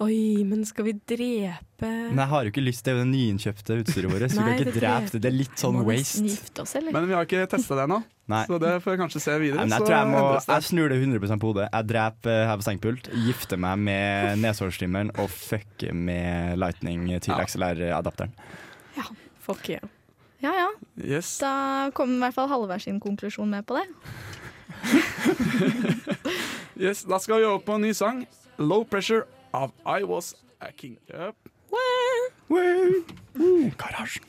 Oi, 0.04 0.44
men 0.48 0.66
skal 0.68 0.90
vi 0.90 0.94
drepe 1.08 1.88
Men 1.88 2.20
jeg 2.20 2.30
har 2.34 2.46
jo 2.46 2.52
ikke 2.52 2.64
lyst 2.66 2.84
til 2.86 2.98
det 3.00 3.06
nyinnkjøpte 3.10 3.78
utstyret 3.82 4.12
vårt. 4.12 4.26
Så 4.34 4.40
vi 4.40 4.46
kan 4.46 4.56
ikke 4.58 4.70
det 4.74 4.76
drepe 4.82 5.12
det. 5.14 5.22
Det 5.24 5.30
er 5.32 5.38
litt 5.38 5.62
sånn 5.62 5.78
Må 5.80 5.86
waste. 5.88 6.26
oss, 6.64 6.76
eller? 6.80 6.96
Men 6.96 7.08
vi 7.10 7.16
har 7.16 7.28
ikke 7.28 7.46
testa 7.52 7.78
det 7.80 7.86
ennå, 7.88 8.02
så 8.50 8.60
det 8.62 8.74
får 8.84 8.94
jeg 8.94 9.02
kanskje 9.04 9.22
se 9.24 9.38
videre. 9.42 9.66
Nei, 9.66 9.80
jeg 9.80 9.88
tror 9.88 9.96
jeg 9.96 10.12
må. 10.12 10.24
Jeg 10.50 10.68
snur 10.68 10.92
det 10.92 11.00
100% 11.02 11.42
på 11.44 11.54
hodet. 11.54 11.70
Jeg 11.74 11.90
dreper 11.94 12.44
her 12.50 12.66
på 12.66 12.92
og 12.94 13.22
gifter 13.28 13.62
meg 13.62 13.80
med 13.88 14.44
neshårstrimmeren 14.44 15.14
og 15.18 15.32
fucker 15.34 15.96
med 15.96 16.60
lightning 16.62 17.08
til 17.24 17.34
Ja. 17.34 17.40
XLR-adapteren. 17.46 18.36
Ja, 19.00 19.08
Fuck 19.40 19.70
yeah. 19.70 19.88
Ja 20.40 20.52
ja, 20.56 20.68
Yes. 20.96 21.40
da 21.42 21.90
kom 21.92 22.14
i 22.16 22.20
hvert 22.22 22.36
fall 22.36 22.48
halvveis 22.48 22.86
sin 22.88 23.00
konklusjon 23.04 23.50
med 23.50 23.66
på 23.68 23.76
det. 23.76 23.88
yes. 26.80 27.04
Da 27.08 27.20
skal 27.20 27.42
vi 27.42 27.46
over 27.50 27.64
på 27.66 27.80
en 27.80 27.88
ny 27.88 27.94
sang. 27.98 28.26
'Low 28.60 28.84
Pressure' 28.84 29.24
av 29.56 29.72
I 29.88 30.04
Was 30.04 30.34
A 30.62 30.68
King. 30.76 30.98
Yep. 31.08 31.36
Garasjen. 33.78 34.26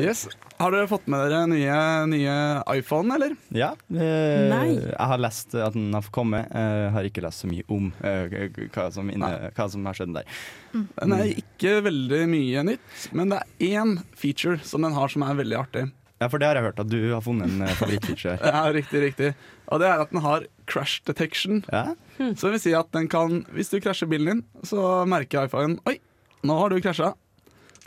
Yes. 0.00 0.22
Har 0.56 0.72
dere 0.72 0.88
fått 0.88 1.04
med 1.12 1.20
dere 1.28 1.42
nye, 1.50 1.76
nye 2.08 2.36
iPhone, 2.72 3.12
eller? 3.14 3.34
Ja. 3.52 3.74
eh, 3.92 4.46
Nei. 4.48 4.78
Jeg 4.80 5.08
har 5.12 5.20
lest 5.20 5.52
at 5.54 5.76
den 5.76 5.92
har 5.94 6.08
kommet. 6.14 6.48
Jeg 6.50 6.90
har 6.94 7.08
ikke 7.10 7.22
lest 7.26 7.44
så 7.44 7.50
mye 7.50 7.66
om 7.68 7.90
eh, 8.00 8.48
hva, 8.72 8.88
som 8.94 9.10
inne, 9.12 9.30
hva 9.56 9.68
som 9.72 9.84
har 9.88 9.98
skjedd 9.98 10.16
der. 10.16 10.32
Den 10.72 11.12
er 11.18 11.28
ikke 11.36 11.76
veldig 11.86 12.22
mye 12.32 12.64
nytt, 12.72 13.06
men 13.16 13.34
det 13.34 13.42
er 13.44 13.76
én 13.84 13.98
feature 14.16 14.58
som 14.64 14.82
den 14.86 14.96
har 14.96 15.12
som 15.12 15.26
er 15.28 15.36
veldig 15.44 15.60
artig. 15.60 15.84
Ja, 16.16 16.30
for 16.32 16.40
det 16.40 16.46
har 16.48 16.56
jeg 16.56 16.64
hørt 16.64 16.78
at 16.80 16.88
du 16.88 16.96
har 17.12 17.20
funnet 17.20 17.50
en 17.52 17.62
eh, 17.66 17.74
favorittfeature. 17.76 18.38
Ja, 18.52 18.62
riktig, 18.72 19.02
riktig. 19.02 19.34
Og 19.68 19.82
det 19.82 19.88
er 19.90 20.00
at 20.06 20.12
den 20.14 20.22
har 20.24 20.46
crash 20.70 21.02
detection. 21.04 21.60
Ja? 21.72 21.90
Så 22.16 22.46
det 22.48 22.54
vil 22.56 22.62
si 22.62 22.72
at 22.78 22.88
den 22.96 23.08
kan, 23.12 23.42
hvis 23.52 23.68
du 23.72 23.76
krasjer 23.84 24.08
bilen 24.08 24.30
din, 24.30 24.42
så 24.64 25.02
merker 25.08 25.44
iPhonen 25.50 25.76
Oi, 25.90 25.98
nå 26.46 26.56
har 26.62 26.72
du 26.72 26.80
krasja. 26.80 27.12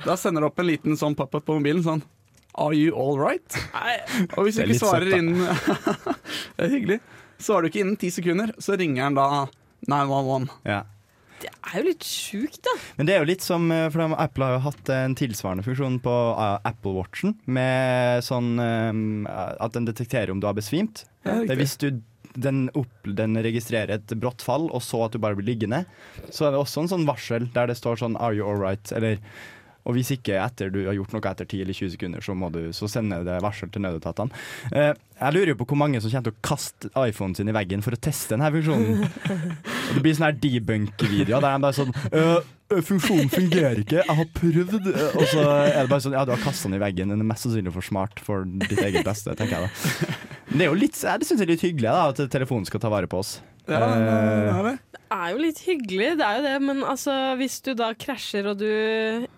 Da 0.06 0.16
sender 0.20 0.46
det 0.46 0.52
opp 0.52 0.62
en 0.62 0.70
liten 0.70 1.00
sånn 1.00 1.18
pop-up 1.18 1.48
på 1.48 1.58
mobilen 1.58 1.82
sånn 1.84 2.04
Are 2.60 2.76
you 2.76 2.94
all 2.98 3.18
right? 3.20 3.56
Og 4.38 4.46
hvis 4.46 4.58
du 4.60 4.64
ikke 4.66 4.80
svarer 4.82 5.18
innen 5.18 5.42
Det 6.56 6.68
er 6.68 6.72
hyggelig. 6.74 7.00
Svarer 7.40 7.66
du 7.66 7.72
ikke 7.72 7.82
innen 7.86 7.98
ti 8.00 8.10
sekunder, 8.14 8.54
så 8.62 8.78
ringer 8.80 9.06
den 9.10 9.18
da 9.20 9.28
911. 9.90 10.50
ja. 10.70 10.82
Det 11.39 11.50
er 11.53 11.77
jo 11.79 11.86
litt 11.88 12.03
sjukt, 12.08 12.60
da. 12.65 12.74
Men 12.98 13.08
det 13.10 13.15
er 13.15 13.24
jo 13.24 13.29
litt 13.29 13.46
som 13.46 13.69
eh, 13.72 13.86
For 13.93 14.01
de- 14.03 14.17
Apple 14.25 14.46
har 14.50 14.58
jo 14.58 14.63
hatt 14.67 14.91
en 14.96 15.15
tilsvarende 15.19 15.63
funksjon 15.65 16.00
på 16.03 16.15
eh, 16.34 16.58
Apple 16.72 16.96
Watchen, 16.98 17.36
med 17.48 18.24
sånn 18.27 18.53
eh, 18.60 19.53
at 19.63 19.75
den 19.77 19.88
detekterer 19.89 20.34
om 20.34 20.41
du 20.43 20.48
har 20.50 20.58
besvimt. 20.58 21.05
Ja, 21.24 21.39
Det 21.43 21.55
er 21.55 21.62
hvis 21.63 21.77
du 21.81 21.89
den, 22.39 22.67
opp, 22.77 22.91
den 23.03 23.34
registrerer 23.41 23.96
et 23.98 24.12
brått 24.22 24.43
fall, 24.46 24.67
og 24.69 24.84
så 24.86 25.05
at 25.08 25.15
du 25.15 25.19
bare 25.24 25.36
blir 25.39 25.48
liggende, 25.50 25.81
så 26.29 26.46
er 26.48 26.53
det 26.53 26.60
også 26.62 26.84
en 26.86 26.91
sånn 26.91 27.08
varsel 27.10 27.48
der 27.55 27.72
det 27.72 27.77
står 27.79 27.98
sånn 28.03 28.15
'Are 28.19 28.36
you 28.38 28.46
alright?' 28.46 28.91
Eller 28.96 29.17
og 29.88 29.96
hvis 29.96 30.12
ikke 30.13 30.36
etter 30.38 30.69
du 30.69 30.84
har 30.86 30.93
gjort 30.93 31.13
noe 31.15 31.24
etter 31.31 31.48
10 31.48 31.62
eller 31.63 31.74
20 31.74 31.89
sekunder, 31.96 32.22
så, 32.22 32.36
må 32.38 32.51
du, 32.53 32.60
så 32.75 32.86
sender 32.91 33.24
det 33.25 33.39
varsel 33.41 33.72
til 33.74 33.81
nødetatene. 33.81 34.29
Jeg 34.69 35.34
lurer 35.34 35.48
jo 35.53 35.55
på 35.55 35.65
hvor 35.72 35.79
mange 35.81 36.01
som 36.03 36.12
kommer 36.12 36.29
til 36.29 36.36
å 36.36 36.43
kaste 36.46 36.91
iPhonen 37.08 37.34
sin 37.39 37.50
i 37.50 37.55
veggen 37.55 37.81
for 37.81 37.96
å 37.96 37.98
teste 37.98 38.36
denne 38.36 38.51
funksjonen. 38.53 39.08
Og 39.89 39.98
det 39.98 40.03
blir 40.05 40.15
sånn 40.17 40.27
her 40.29 40.38
debunk-video. 40.46 41.39
der 41.41 41.58
de 41.58 41.62
bare 41.65 41.77
sånn 41.77 41.93
«Øh, 42.13 42.39
Funksjonen 42.86 43.31
fungerer 43.34 43.79
ikke, 43.81 44.03
jeg 44.05 44.15
har 44.19 44.27
prøvd. 44.36 44.75
øh», 44.91 45.15
Og 45.17 45.24
så 45.31 45.41
er 45.41 45.79
det 45.81 45.89
bare 45.89 46.03
sånn 46.05 46.13
Ja, 46.13 46.25
du 46.25 46.36
har 46.36 46.43
kasta 46.43 46.69
den 46.69 46.77
i 46.77 46.81
veggen. 46.84 47.10
Den 47.10 47.24
er 47.24 47.29
mest 47.31 47.48
sannsynlig 47.48 47.74
for 47.74 47.81
smart 47.86 48.19
for 48.22 48.46
ditt 48.46 48.77
eget 48.86 49.08
beste, 49.08 49.34
tenker 49.39 49.58
jeg 49.58 49.69
da. 49.69 50.17
Men 50.50 50.62
det 50.62 50.65
er 50.67 50.69
jo 50.69 50.77
litt, 50.77 50.98
jeg 51.01 51.25
synes 51.25 51.41
det 51.41 51.48
er 51.48 51.53
litt 51.55 51.65
hyggelig 51.65 51.89
da, 51.89 52.03
at 52.13 52.22
telefonen 52.34 52.65
skal 52.69 52.81
ta 52.84 52.89
vare 52.93 53.10
på 53.10 53.22
oss. 53.24 53.39
Ja, 53.69 53.79
det 53.86 54.05
er 54.53 54.63
det. 54.69 54.75
Det 54.93 55.01
er 55.17 55.31
jo 55.34 55.41
litt 55.41 55.60
hyggelig, 55.65 56.10
det 56.19 56.25
er 56.25 56.38
jo 56.39 56.46
det, 56.46 56.55
men 56.65 56.84
altså, 56.86 57.15
hvis 57.41 57.58
du 57.65 57.72
da 57.77 57.89
krasjer 57.98 58.50
og 58.51 58.62
du 58.62 58.69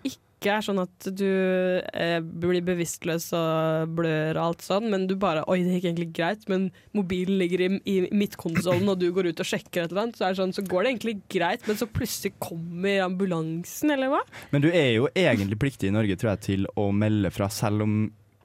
ikke 0.04 0.20
er 0.50 0.64
sånn 0.64 0.80
at 0.82 1.08
du 1.14 1.28
eh, 1.28 2.18
blir 2.20 2.64
bevisstløs 2.66 3.28
og 3.38 3.92
blør 3.98 4.38
og 4.38 4.42
alt 4.44 4.64
sånn, 4.66 4.88
men 4.92 5.06
du 5.10 5.14
bare 5.20 5.44
Oi, 5.50 5.60
det 5.62 5.76
gikk 5.78 5.88
egentlig 5.90 6.08
greit, 6.16 6.46
men 6.50 6.70
mobilen 6.96 7.38
ligger 7.40 7.64
i, 7.66 7.68
i 7.88 7.96
midtkonsollen, 8.14 8.88
og 8.90 8.98
du 9.00 9.08
går 9.14 9.30
ut 9.30 9.42
og 9.42 9.48
sjekker 9.48 9.84
et 9.84 9.92
eller 9.92 10.06
annet, 10.06 10.18
så, 10.18 10.26
er 10.26 10.34
det 10.34 10.42
sånn, 10.42 10.56
så 10.56 10.64
går 10.66 10.82
det 10.82 10.94
egentlig 10.94 11.16
greit, 11.32 11.66
men 11.68 11.78
så 11.78 11.88
plutselig 11.90 12.34
kommer 12.42 13.04
ambulansen, 13.06 13.94
eller 13.94 14.12
hva? 14.14 14.22
Men 14.54 14.64
du 14.64 14.70
er 14.72 14.90
jo 14.96 15.06
egentlig 15.14 15.60
pliktig 15.62 15.90
i 15.90 15.94
Norge 15.94 16.18
tror 16.18 16.34
jeg, 16.34 16.44
til 16.48 16.68
å 16.78 16.88
melde 16.96 17.32
fra, 17.34 17.50
selv 17.52 17.86
om 17.86 17.96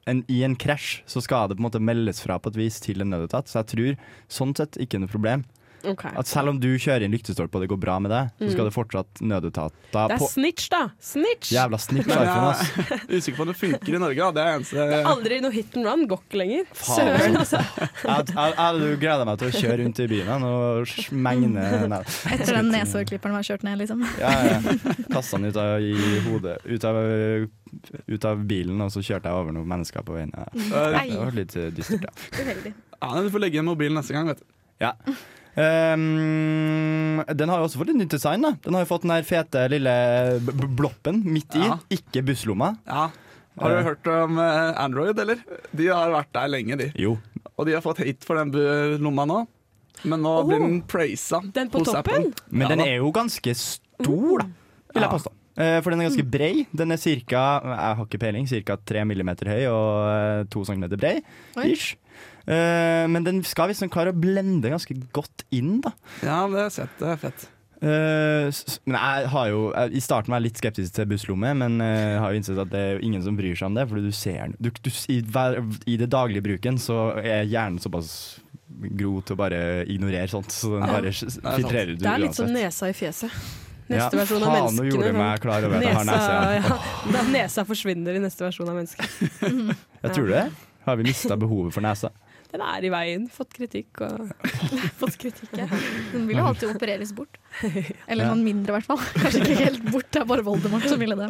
en, 0.08 0.24
i 0.32 0.42
en 0.46 0.56
krasj 0.58 1.02
så 1.08 1.22
skal 1.24 1.48
det 1.48 1.58
på 1.58 1.62
en 1.62 1.68
måte 1.68 1.82
meldes 1.84 2.22
fra 2.24 2.38
på 2.40 2.52
et 2.52 2.58
vis 2.58 2.80
til 2.80 3.04
en 3.04 3.10
nødetat. 3.12 3.50
Så 3.50 3.60
jeg 3.60 3.70
tror 3.74 3.98
sånn 4.32 4.54
sett 4.56 4.78
ikke 4.80 5.00
noe 5.02 5.12
problem. 5.12 5.44
At 5.84 6.26
selv 6.26 6.48
om 6.52 6.58
du 6.60 6.68
kjører 6.78 7.04
inn 7.06 7.12
lyktestolpe 7.14 7.54
og 7.58 7.62
det 7.62 7.68
går 7.70 7.78
bra 7.80 7.98
med 8.02 8.10
deg, 8.10 8.30
så 8.42 8.50
skal 8.54 8.66
det 8.68 8.72
fortsatt 8.74 9.20
nødetater 9.22 9.76
Det 9.92 10.00
er 10.02 10.18
på 10.18 10.28
snitch, 10.32 10.68
da! 10.72 10.80
Snitch! 11.00 11.52
Jævla 11.54 11.78
snitch 11.78 12.08
iPhone, 12.10 12.48
ass. 12.50 12.72
er 13.08 13.14
usikker 13.14 13.36
på 13.38 13.44
om 13.46 13.52
det 13.52 13.56
funker 13.60 13.94
i 13.94 14.00
Norge. 14.02 14.18
Da. 14.18 14.30
Det 14.34 14.42
er 14.42 14.58
eneste 14.58 14.86
Det 14.90 14.98
er 14.98 15.08
aldri 15.12 15.38
noe 15.44 15.54
hit 15.54 15.76
and 15.78 15.86
run, 15.88 16.02
går 16.10 16.22
ikke 16.26 16.40
lenger. 16.42 16.64
Faen, 16.74 16.98
Søren, 16.98 17.38
altså. 17.44 17.62
Jeg 17.78 18.34
jeg- 18.34 18.56
jeg 18.58 19.18
jo 19.20 19.24
meg 19.28 19.38
til 19.38 19.48
å 19.48 19.54
kjøre 19.62 19.78
rundt 19.84 20.00
i 20.02 20.08
byen 20.10 20.44
og 20.48 20.86
smegne 20.88 21.68
Nei. 21.94 22.02
Etter 22.34 22.54
den 22.58 22.70
nesehårklipperen 22.74 23.38
var 23.38 23.46
kjørt 23.46 23.64
ned, 23.68 23.78
liksom. 23.78 24.04
Ja, 24.20 24.34
ja. 24.48 24.58
Kasta 25.14 25.38
den 25.38 25.48
ut 25.52 25.56
av, 25.62 25.80
i 25.80 26.20
hodet 26.26 26.58
ut 26.66 26.84
av, 26.88 26.98
ut 28.08 28.24
av 28.28 28.44
bilen, 28.50 28.80
og 28.84 28.90
så 28.94 29.02
kjørte 29.04 29.30
jeg 29.30 29.38
over 29.40 29.54
noen 29.56 29.68
mennesker 29.68 30.04
på 30.06 30.16
veien. 30.18 30.34
Ja. 30.34 30.46
Det 30.52 31.16
var 31.18 31.34
litt 31.36 31.54
dystert, 31.76 32.08
ja. 32.08 32.14
Uheldig. 32.42 32.74
Ja, 32.98 33.20
Du 33.22 33.30
får 33.30 33.42
legge 33.44 33.58
igjen 33.58 33.68
mobilen 33.68 33.94
neste 34.00 34.12
gang. 34.16 34.26
vet 34.32 34.40
du 34.42 34.46
Ja. 34.82 34.92
Ehm, 35.58 37.22
den 37.36 37.50
har 37.50 37.60
jo 37.60 37.66
også 37.68 37.80
fått 37.82 37.90
et 37.92 37.98
nytt 37.98 38.12
design. 38.14 38.42
da 38.44 38.52
Den 38.64 38.74
har 38.76 38.84
jo 38.84 38.90
fått 38.92 39.02
den 39.06 39.12
der 39.14 39.26
fete 39.26 39.64
lille 39.72 39.94
bloppen 40.78 41.22
midt 41.26 41.56
i, 41.58 41.64
Ja. 41.66 41.78
ikke 41.90 42.22
busslomma. 42.24 42.76
Ja. 42.86 43.08
Har 43.58 43.70
du 43.74 43.82
hørt 43.82 44.06
om 44.06 44.38
eh, 44.38 44.72
Android, 44.78 45.18
eller? 45.18 45.38
De 45.74 45.86
har 45.88 46.10
vært 46.14 46.32
der 46.32 46.48
lenge, 46.48 46.76
de. 46.78 46.92
Jo. 46.94 47.16
Og 47.58 47.66
de 47.66 47.72
har 47.74 47.82
fått 47.82 47.98
hate 48.04 48.24
for 48.24 48.36
den 48.38 48.52
lomma 49.02 49.24
nå. 49.26 49.46
Men 50.04 50.22
nå 50.22 50.46
blir 50.46 50.60
den 50.62 50.82
praisa 50.86 51.40
Den 51.42 51.68
på 51.68 51.80
hos 51.80 51.88
toppen? 51.90 52.28
Apple. 52.28 52.46
Men 52.52 52.68
Ja 52.68 52.76
den 52.76 52.80
er 52.86 52.96
jo 53.00 53.10
ganske 53.10 53.50
stor, 53.58 54.38
da, 54.44 54.46
vil 54.94 55.02
jeg 55.02 55.10
påstå. 55.10 55.32
Eh, 55.58 55.80
For 55.82 55.90
den 55.90 56.00
er 56.00 56.06
ganske 56.08 56.30
brei. 56.30 56.66
Den 56.72 56.92
er 56.92 56.96
ca. 57.02 57.42
Jeg 57.66 57.96
har 57.98 58.04
ikke 58.06 58.20
peiling, 58.22 58.46
ca. 58.46 58.76
3 58.86 59.02
millimeter 59.04 59.48
høy 59.50 59.64
og 59.66 59.88
eh, 60.12 60.44
2 60.54 60.64
centimeter 60.70 60.96
brei. 60.96 61.16
Ish. 61.66 61.96
Eh, 62.48 63.04
Men 63.12 63.24
den 63.26 63.42
skal 63.44 63.68
visst 63.68 63.84
klare 63.92 64.12
å 64.14 64.16
blende 64.18 64.70
ganske 64.72 64.96
godt 65.12 65.44
inn, 65.52 65.80
da. 65.84 65.92
Ja, 66.22 66.46
det 66.48 66.56
har 66.56 66.68
jeg 66.70 66.76
sett. 66.80 66.98
Det 66.98 67.08
er 67.12 67.22
fett. 67.26 67.46
Eh, 67.80 68.48
s- 68.50 68.80
men 68.86 68.96
jeg 68.98 69.28
har 69.30 69.48
jo 69.52 69.70
I 69.70 70.00
starten 70.02 70.32
var 70.32 70.40
jeg 70.40 70.48
litt 70.48 70.56
skeptisk 70.58 70.94
til 70.96 71.06
busslomme, 71.06 71.52
men 71.60 71.76
eh, 71.80 72.14
jeg 72.16 72.18
har 72.24 72.32
jo 72.32 72.38
innsett 72.40 72.58
at 72.64 72.70
det 72.72 72.80
er 72.80 72.92
jo 72.96 73.04
ingen 73.06 73.22
som 73.22 73.36
bryr 73.38 73.54
seg 73.54 73.66
om 73.68 73.74
det. 73.78 73.84
Fordi 73.90 74.02
du 74.08 74.10
ser 74.16 74.40
den 74.48 74.56
du, 74.58 74.70
du, 74.82 74.90
i, 75.12 75.20
I 75.86 75.96
det 76.00 76.08
daglige 76.10 76.42
bruken 76.42 76.80
så 76.82 76.98
er 77.22 77.44
hjernen 77.46 77.78
såpass 77.78 78.40
gro 78.98 79.20
til 79.26 79.34
å 79.36 79.38
bare 79.38 79.60
ignorere 79.86 80.28
sånt. 80.32 80.50
Så 80.54 80.72
den 80.78 80.88
bare 80.88 81.12
filtrerer 81.12 81.94
du 81.94 82.02
Det 82.02 82.10
er 82.10 82.18
litt 82.24 82.34
som 82.38 82.50
nesa 82.52 82.88
i 82.90 82.96
fjeset. 82.96 83.30
Ja, 83.88 84.02
Neste 84.04 84.18
versjon 84.20 84.42
av 84.44 84.50
faen, 84.52 84.74
nå 84.76 84.82
menneskene. 84.82 84.88
gjorde 84.90 85.04
du 85.06 85.12
sånn. 85.12 85.20
meg 85.22 85.40
klar 85.40 85.64
over 85.64 85.76
at 85.78 85.84
jeg 85.86 85.94
har 85.96 86.04
nesa. 86.04 86.32
ja, 86.58 87.12
da 87.14 87.22
nesa 87.32 87.62
forsvinner 87.64 88.18
i 88.18 88.20
neste 88.20 88.44
versjon 88.44 88.68
av 88.68 88.76
mennesket. 88.76 89.06
Jeg 90.04 90.12
tror 90.18 90.28
det. 90.28 90.42
Har 90.84 90.96
vi 91.00 91.06
mista 91.08 91.36
behovet 91.40 91.72
for 91.72 91.80
nesa? 91.86 92.10
Den 92.48 92.62
er 92.64 92.80
i 92.80 92.88
veien. 92.88 93.26
Fått 93.28 93.50
kritikk 93.52 93.98
og 94.06 94.30
Fått 95.02 95.18
kritikk, 95.20 95.50
ja. 95.58 95.66
Den 96.14 96.22
vil 96.30 96.38
jo 96.40 96.46
alltid 96.48 96.70
opereres 96.72 97.10
bort. 97.12 97.36
Eller 98.08 98.24
Ja. 98.24 98.30
noen 98.30 98.40
mindre, 98.46 98.72
i 98.72 98.76
hvert 98.78 98.86
fall. 98.88 99.02
Kanskje 99.20 99.42
ikke 99.44 99.56
helt 99.66 99.82
bort, 99.92 100.06
det 100.16 100.22
er 100.22 100.28
bare 100.30 100.44
Voldemort 100.46 100.86
som 100.88 101.02
ville 101.02 101.16
det. 101.18 101.26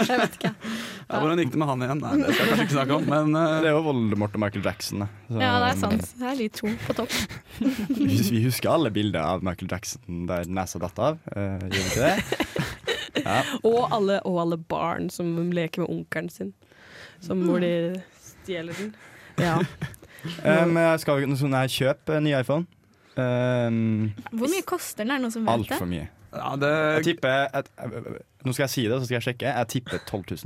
Jeg 0.00 0.18
vet 0.22 0.38
ikke. 0.38 0.52
Ja, 0.56 1.18
hvordan 1.20 1.42
gikk 1.42 1.52
det 1.52 1.60
med 1.60 1.68
han 1.72 1.84
igjen? 1.84 2.00
Nei, 2.00 2.12
det 2.22 2.32
skal 2.32 2.40
jeg 2.40 2.48
kanskje 2.54 2.66
ikke 2.68 2.76
snakke 2.78 2.96
om, 2.96 3.04
men 3.12 3.36
uh, 3.36 3.58
Det 3.60 3.68
er 3.68 3.76
jo 3.76 3.82
Voldemort 3.90 4.38
og 4.38 4.44
Michael 4.46 4.64
Jackson. 4.70 5.04
Så- 5.28 5.42
Ja, 5.44 5.52
det 5.60 5.68
er 5.74 5.78
sant. 5.82 6.08
Det 6.22 6.30
er 6.32 6.40
de 6.40 6.48
to 6.56 6.72
på 6.86 6.96
topp. 7.02 7.18
Vi 8.00 8.18
vi 8.32 8.42
husker 8.46 8.72
alle 8.72 8.90
bilder 8.94 9.20
av 9.34 9.44
Michael 9.44 9.68
Jackson 9.74 10.24
der 10.30 10.48
nesa 10.48 10.80
datt 10.82 10.98
av. 11.10 11.20
Uh, 11.36 11.60
gjør 11.68 11.76
vi 11.76 11.84
ikke 11.84 12.08
det? 12.08 13.22
Ja. 13.26 13.38
Og 13.68 13.92
alle, 13.92 14.22
og 14.24 14.40
alle 14.46 14.56
barn 14.56 15.10
som 15.12 15.34
leker 15.52 15.84
med 15.84 15.92
onkelen 15.98 16.32
sin. 16.32 16.54
Som 17.22 17.44
hvor 17.44 17.60
de 17.62 18.00
stjeler 18.16 18.72
den. 18.80 18.94
Ja. 19.40 19.58
Um, 20.22 20.76
jeg 20.76 21.00
skal 21.02 21.20
vi 21.20 21.26
her 21.56 21.66
kjøpe 21.68 22.16
en 22.16 22.24
ny 22.24 22.34
iPhone. 22.38 22.66
Um, 23.16 24.12
Hvor 24.32 24.48
mye 24.48 24.62
koster 24.64 25.02
den? 25.04 25.10
Er 25.10 25.18
det 25.20 25.24
noen 25.26 25.32
som 25.34 25.44
vet 25.46 25.64
det? 25.68 25.72
Altfor 25.72 25.88
mye. 25.90 26.08
ja, 26.32 26.50
Jeg 26.52 26.60
det, 26.62 27.04
tipper 27.04 27.48
et, 27.58 27.68
Nå 28.46 28.52
skal 28.54 28.64
jeg 28.64 28.70
si 28.70 28.84
det, 28.88 29.00
så 29.00 29.04
skal 29.08 29.18
jeg 29.18 29.26
sjekke. 29.26 29.50
Jeg 29.52 29.68
tipper 29.68 29.98
12 30.08 30.22
000. 30.30 30.38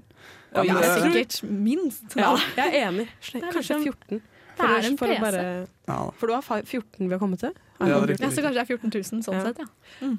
ja, 0.57 0.61
Oi, 0.61 0.67
men 0.67 0.77
det 0.77 0.89
er 0.89 1.05
sikkert 1.05 1.37
minst. 1.51 2.17
ja, 2.17 2.33
jeg 2.57 2.67
er 2.73 2.89
enig. 2.89 3.07
Kanskje 3.21 3.61
liksom- 3.61 3.85
14. 3.85 4.23
Det 4.57 4.65
er 4.65 4.87
en 4.89 4.97
for, 4.97 5.07
PC. 5.07 5.21
bare, 5.21 6.13
for 6.17 6.27
du 6.27 6.33
har 6.33 6.41
14 6.65 7.09
vi 7.09 7.13
har 7.13 7.19
kommet 7.21 7.39
til? 7.41 7.53
Ja, 7.81 8.01
det. 8.07 8.17
Ja, 8.21 8.31
så 8.33 8.41
kanskje 8.41 8.55
det 8.57 8.63
er 8.65 8.71
14 8.73 8.91
000 8.95 9.23
sånn 9.23 9.35
Ja. 9.37 9.43
sett, 9.45 9.59
ja. 9.59 9.67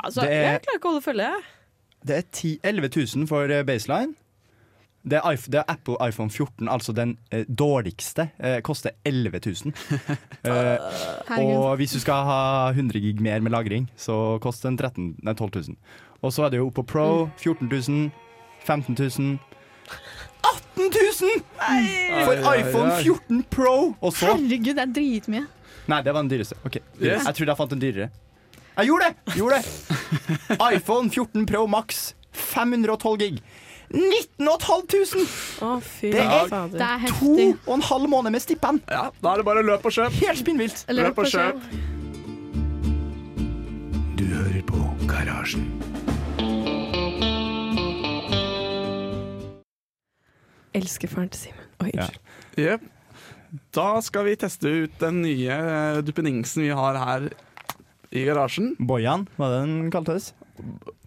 Altså, 0.04 0.22
Det 0.22 0.30
er- 0.32 0.52
Jeg 0.52 0.62
klarer 0.62 0.78
ikke 0.78 0.88
å 0.88 0.92
holde 0.94 1.02
følge. 1.02 1.32
Det 2.06 2.16
er 2.18 2.22
10, 2.32 2.60
11 2.64 2.90
000 3.18 3.28
for 3.28 3.50
eh, 3.50 3.64
baseline. 3.64 4.14
Det 5.08 5.16
er, 5.22 5.24
iPhone, 5.34 5.52
det 5.54 5.60
er 5.62 5.70
Apple 5.72 5.96
iPhone 6.04 6.30
14, 6.30 6.68
altså 6.68 6.92
den 6.96 7.14
eh, 7.32 7.46
dårligste, 7.48 8.26
eh, 8.44 8.58
koster 8.62 8.92
11 9.06 9.40
000. 9.46 9.74
Eh, 10.48 11.40
og 11.44 11.76
hvis 11.80 11.92
du 11.92 12.00
skal 12.00 12.24
ha 12.28 12.40
100 12.72 13.00
gig 13.04 13.20
mer 13.22 13.42
med 13.44 13.52
lagring, 13.52 13.88
så 14.00 14.38
koster 14.44 14.70
den 14.70 14.78
13, 14.80 15.08
nei, 15.24 15.34
12 15.34 15.50
000. 15.56 15.76
Og 16.24 16.32
så 16.34 16.46
er 16.46 16.54
det 16.54 16.60
jo 16.62 16.70
på 16.72 16.84
Pro 16.88 17.08
14 17.42 17.68
000, 17.68 18.12
15 18.64 18.96
000 18.96 19.40
18 20.48 20.88
000 20.94 21.42
for 22.24 22.32
Oi, 22.32 22.38
oi, 22.38 22.56
iPhone 22.62 22.92
14 23.02 23.44
Pro! 23.52 23.74
Og 24.00 24.14
så 24.14 24.32
Herregud, 24.34 24.74
det 24.78 24.84
er 24.86 24.94
dritmye. 24.96 25.44
Nei, 25.88 26.00
det 26.04 26.14
var 26.14 26.24
den 26.24 26.32
dyreste. 26.32 26.56
Ok, 26.68 26.80
Yes. 27.00 27.26
Jeg 27.26 27.36
trodde 27.38 27.52
jeg 27.54 27.58
fant 27.60 27.76
en 27.76 27.82
dyrere. 27.84 28.10
Jeg 28.78 28.92
gjorde 28.92 29.08
det! 29.10 29.36
Gjorde 29.40 29.60
det. 29.60 29.66
iPhone 30.78 31.10
14 31.10 31.46
Pro 31.50 31.66
Max 31.68 32.14
512 32.38 33.18
gig. 33.24 33.42
19 33.90 34.48
500! 34.60 35.26
Å, 35.62 35.82
Det 36.02 36.14
er- 36.14 36.68
Det 36.72 36.82
er 36.82 37.08
To 37.20 37.58
og 37.68 37.74
en 37.78 37.82
halv 37.82 38.10
måned 38.10 38.32
med 38.32 38.42
stipend. 38.42 38.82
ja, 38.90 39.10
da 39.24 39.34
er 39.34 39.38
det 39.38 39.46
bare 39.46 39.64
løp 39.64 39.86
og 39.86 39.92
kjøp. 39.92 40.12
Helt 40.12 40.40
spinnvilt. 40.40 40.86
Løp, 40.90 41.16
Løp 41.16 41.18
og 41.20 41.26
kjøp. 41.26 41.62
Du 44.18 44.26
hører 44.26 44.62
på 44.68 45.08
Garasjen. 45.08 45.72
Elsker 50.78 51.10
faren 51.10 51.30
til 51.34 51.48
Simen. 51.48 51.66
Oi, 51.82 51.92
Ja. 51.96 52.08
Yep. 52.58 52.82
Da 53.74 54.02
skal 54.04 54.26
vi 54.28 54.36
teste 54.36 54.68
ut 54.84 54.98
den 55.00 55.22
nye 55.24 56.02
duppeningsen 56.04 56.64
vi 56.66 56.70
har 56.76 56.98
her 57.00 57.30
i 58.12 58.26
garasjen. 58.26 58.76
Bojan, 58.80 59.28
var 59.38 59.50
det 59.54 59.62
den 59.68 59.92
kaltes? 59.92 60.34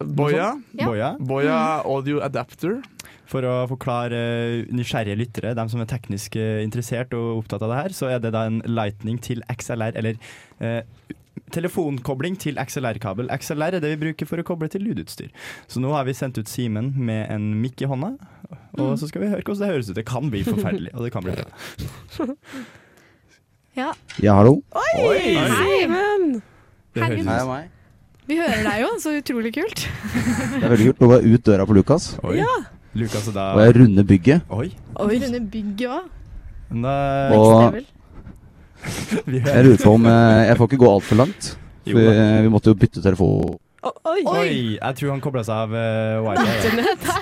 Boya. 0.01 0.53
Ja. 0.77 0.87
Boja. 0.87 1.09
Boya 1.19 1.59
Audio 1.85 2.21
Adapter. 2.25 2.79
For 3.31 3.45
å 3.47 3.53
forklare 3.71 4.17
nysgjerrige 4.75 5.15
lyttere, 5.15 5.53
dem 5.55 5.69
som 5.71 5.79
er 5.79 5.87
teknisk 5.87 6.35
eh, 6.35 6.59
interessert 6.65 7.13
og 7.15 7.43
opptatt 7.43 7.63
av 7.63 7.71
det 7.71 7.77
her, 7.77 7.95
så 7.95 8.09
er 8.11 8.19
det 8.23 8.33
da 8.35 8.43
en 8.49 8.59
lightning 8.67 9.21
til 9.23 9.39
XLR, 9.47 9.95
eller 10.01 10.19
eh, 10.59 10.81
telefonkobling 11.55 12.35
til 12.43 12.59
XLR-kabel. 12.59 13.31
XLR 13.31 13.77
er 13.77 13.83
det 13.83 13.93
vi 13.93 14.01
bruker 14.03 14.27
for 14.27 14.43
å 14.43 14.45
koble 14.47 14.67
til 14.71 14.83
lydutstyr. 14.83 15.31
Så 15.71 15.79
nå 15.83 15.93
har 15.95 16.07
vi 16.09 16.15
sendt 16.17 16.41
ut 16.41 16.51
Simen 16.51 16.91
med 16.99 17.31
en 17.31 17.53
mikk 17.63 17.85
i 17.85 17.91
hånda, 17.91 18.17
og 18.75 18.93
så 18.99 19.07
skal 19.07 19.23
vi 19.23 19.31
høre 19.31 19.45
hvordan 19.45 19.63
det 19.63 19.73
høres 19.73 19.91
ut. 19.91 19.97
Det 20.01 20.07
kan 20.11 20.27
bli 20.33 20.43
forferdelig, 20.47 20.91
og 20.95 21.07
det 21.07 21.15
kan 21.15 21.27
bli 21.27 21.37
bra. 21.39 22.33
Ja. 23.79 23.93
Ja, 24.19 24.33
hallo. 24.41 24.57
Oi! 24.75 25.37
Simen! 25.55 26.41
Det 26.91 27.05
Herregud. 27.05 27.29
Hei, 27.31 27.43
meg. 27.47 27.80
Vi 28.31 28.37
hører 28.39 28.61
deg 28.63 28.83
jo, 28.85 28.89
så 29.03 29.11
utrolig 29.17 29.51
kult. 29.57 29.81
Det 30.55 30.61
er 30.63 30.71
veldig 30.71 30.85
kult. 30.91 31.01
Nå 31.01 31.07
går 31.09 31.17
jeg 31.19 31.35
ut 31.35 31.49
døra 31.49 31.65
på 31.67 31.75
Lukas, 31.75 32.05
Oi. 32.23 32.37
Lukas 32.95 33.27
og 33.27 33.35
da 33.35 33.49
og 33.55 33.61
jeg 33.63 33.75
runder 33.79 34.05
bygget. 34.07 34.45
Oi. 34.51 34.69
Oi. 34.99 35.17
Under 35.17 35.43
bygget 35.51 35.89
òg. 35.91 36.05
Og 37.35 37.75
jeg 39.35 39.65
lurer 39.65 39.81
på 39.83 39.91
om 39.97 40.07
eh, 40.07 40.45
jeg 40.47 40.57
får 40.57 40.69
ikke 40.69 40.79
gå 40.81 40.89
altfor 40.91 41.19
langt. 41.19 41.51
For 41.83 41.99
Vi, 41.99 42.07
vi 42.45 42.51
måtte 42.53 42.71
jo 42.71 42.77
bytte 42.77 43.01
telefon 43.01 43.55
Å, 43.81 43.91
oi! 44.11 44.19
Oi, 44.29 44.51
jeg 44.77 44.97
tror 44.99 45.09
han 45.15 45.21
kobla 45.23 45.41
seg 45.47 45.63
av 45.63 45.71
uh, 45.73 46.21
wifi. 46.27 46.45
ja. 46.77 47.15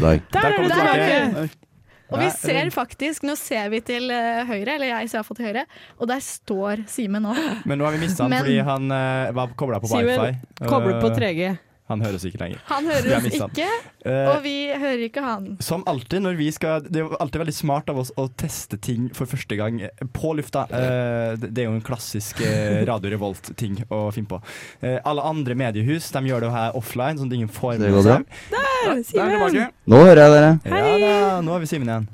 Der 0.06 0.54
kom 0.54 0.68
det 0.70 0.70
det 0.70 0.84
er 0.86 1.02
tilbake. 1.02 1.69
Og 2.10 2.18
vi 2.18 2.28
ser 2.34 2.70
faktisk, 2.74 3.24
nå 3.28 3.36
ser 3.38 3.70
vi 3.72 3.80
til 3.86 4.10
eh, 4.10 4.42
høyre, 4.48 4.76
eller 4.76 4.90
jeg 4.90 5.10
ser 5.12 5.20
iallfall 5.20 5.38
til 5.38 5.48
høyre, 5.50 5.64
og 5.98 6.10
der 6.10 6.22
står 6.24 6.84
Simen 6.90 7.22
nå. 7.26 7.34
Men 7.70 7.78
nå 7.80 7.86
har 7.86 7.94
vi 7.96 8.02
mista 8.04 8.26
han 8.26 8.34
fordi 8.40 8.58
han 8.66 8.94
eh, 8.96 9.32
var 9.36 9.54
kobla 9.58 9.80
på 9.82 9.90
Simen, 9.92 10.10
wifi. 10.10 10.64
Kobler 10.66 10.98
på 11.02 11.10
Eh, 11.10 11.18
3G. 11.20 11.50
Han 11.90 12.00
høres 12.04 12.24
ikke 12.28 12.38
lenger. 12.44 12.60
Han 12.70 12.86
høres 12.86 13.26
ikke, 13.34 13.66
Eh, 14.00 14.28
og 14.32 14.38
vi 14.46 14.52
hører 14.72 15.02
ikke 15.04 15.20
han. 15.20 15.48
som 15.60 15.82
alltid 15.90 16.22
når 16.24 16.36
vi 16.38 16.46
skal 16.56 16.80
Det 16.86 17.02
er 17.02 17.10
alltid 17.20 17.42
veldig 17.42 17.52
smart 17.52 17.90
av 17.92 17.98
oss 18.00 18.12
å 18.16 18.24
teste 18.32 18.78
ting 18.80 19.10
for 19.12 19.28
første 19.28 19.58
gang 19.58 19.82
eh, 19.84 19.90
på 20.16 20.30
lufta. 20.38 20.62
Eh, 20.72 21.34
det 21.42 21.58
er 21.58 21.68
jo 21.68 21.74
en 21.76 21.82
klassisk 21.84 22.40
Radio 22.88 23.10
Revolt-ting 23.12 23.82
å 23.92 24.06
finne 24.14 24.30
på. 24.30 24.40
Eh, 24.80 24.96
alle 25.04 25.26
andre 25.28 25.54
mediehus 25.58 26.08
de 26.14 26.22
gjør 26.30 26.46
det 26.46 26.52
her 26.54 26.78
offline, 26.80 27.18
sånn 27.20 27.28
at 27.28 27.36
ingen 27.36 27.52
får 27.52 27.76
med 27.82 28.00
seg. 28.08 28.24
Der 28.54 28.94
er 28.94 29.02
Simen! 29.04 29.68
Nå 29.90 30.00
hører 30.06 30.22
jeg 30.24 30.32
dere. 30.38 30.50
Ja 30.64 30.96
da, 31.04 31.40
nå 31.44 31.52
har 31.58 31.60
vi 31.60 31.68
Simen 31.74 31.88
igjen. 31.92 32.08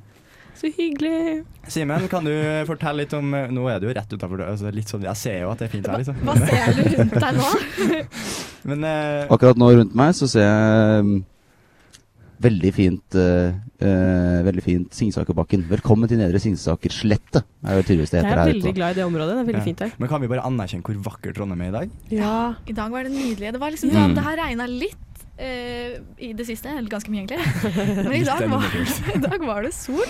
Så 0.57 0.71
hyggelig. 0.73 1.45
Simen, 1.69 2.07
kan 2.09 2.25
du 2.25 2.33
fortelle 2.69 3.03
litt 3.05 3.13
om 3.17 3.29
Nå 3.31 3.67
er 3.69 3.81
du 3.83 3.89
jo 3.91 3.95
rett 3.97 4.13
utafor 4.15 4.41
altså 4.47 4.71
litt 4.73 4.89
sånn, 4.89 5.03
Jeg 5.05 5.21
ser 5.21 5.39
jo 5.43 5.51
at 5.53 5.61
det 5.61 5.67
er 5.69 5.73
fint 5.75 5.89
her, 5.91 6.01
liksom. 6.01 6.21
Hva 6.25 6.37
ser 6.41 6.77
du 6.79 6.83
rundt 6.97 7.17
deg 7.21 7.41
nå? 7.41 8.03
Men 8.73 8.85
uh, 8.89 9.33
Akkurat 9.37 9.61
nå 9.61 9.71
rundt 9.81 9.97
meg 9.99 10.15
så 10.17 10.29
ser 10.31 10.47
jeg 10.47 11.05
um, 11.05 11.13
veldig 12.47 12.73
fint 12.77 13.19
uh, 13.21 13.53
Veldig 14.47 14.63
fint 14.65 14.95
Singsakerbakken. 14.97 15.67
Velkommen 15.69 16.09
til 16.09 16.17
Nedre 16.23 16.41
Singsakerslettet, 16.41 17.45
er 17.67 17.77
jo 17.77 17.85
tydeligvis 17.85 18.15
det 18.15 18.23
Jeg 18.23 18.31
er 18.31 18.41
her 18.41 18.49
veldig 18.49 18.73
glad 18.79 18.95
i 18.95 18.99
det 19.03 19.05
området. 19.05 19.35
Det 19.35 19.43
er 19.43 19.49
veldig 19.51 19.61
Ja. 19.61 19.67
fint 19.67 19.83
her. 19.85 19.91
Men 20.01 20.09
kan 20.09 20.23
vi 20.25 20.31
bare 20.33 20.47
anerkjenne 20.49 20.87
hvor 20.89 21.03
vakker 21.11 21.37
Trondheim 21.37 21.67
er 21.67 21.69
i 21.69 21.75
dag? 21.75 21.93
Ja. 22.17 22.39
I 22.65 22.73
dag 22.79 22.95
var 22.97 23.05
det 23.05 23.13
nydelig. 23.13 23.53
Det 23.53 23.61
var 23.61 23.75
liksom 23.75 23.93
Mm. 23.93 24.15
Det 24.17 24.25
har 24.25 24.41
regna 24.47 24.67
litt 24.71 25.03
Uh, 25.37 26.01
i 26.17 26.31
det 26.33 26.47
siste, 26.49 26.71
eller 26.73 26.89
ganske 26.89 27.11
mye 27.13 27.27
egentlig. 27.27 27.37
Men 28.09 28.15
i 28.17 28.25
dag 28.25 28.47
var, 28.49 28.63
i 29.17 29.19
dag 29.21 29.43
var 29.45 29.67
det 29.67 29.75
sol. 29.77 30.09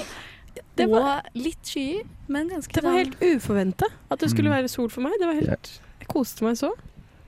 Det 0.77 0.89
var- 0.91 1.23
og 1.25 1.25
litt 1.35 1.63
skyer, 1.65 2.03
men 2.29 2.49
ganske 2.49 2.73
Det 2.73 2.83
var 2.85 2.91
sånn- 2.93 2.97
helt 2.97 3.21
uforventa 3.21 3.87
at 4.11 4.19
det 4.19 4.31
skulle 4.31 4.49
Mm. 4.51 4.57
være 4.63 4.69
sol 4.71 4.89
for 4.89 5.01
meg. 5.01 5.13
Det 5.19 5.27
var 5.27 5.35
helt, 5.35 5.81
jeg 6.01 6.09
koste 6.09 6.43
meg 6.43 6.55
så. 6.57 6.73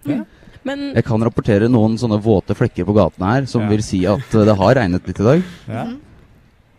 Ja. 0.04 0.24
Men 0.64 0.94
Jeg 0.94 1.04
kan 1.04 1.20
rapportere 1.20 1.68
noen 1.70 1.96
sånne 1.98 2.20
våte 2.22 2.54
flekker 2.54 2.84
på 2.84 2.94
gatene 2.94 3.26
her, 3.32 3.46
som 3.46 3.62
Ja. 3.62 3.68
vil 3.68 3.82
si 3.82 4.04
at 4.06 4.18
eh, 4.34 4.44
det 4.44 4.56
har 4.56 4.74
regnet 4.74 5.06
litt 5.06 5.20
i 5.20 5.22
dag. 5.24 5.42
Ja, 5.68 5.84
Mhm. 5.84 6.00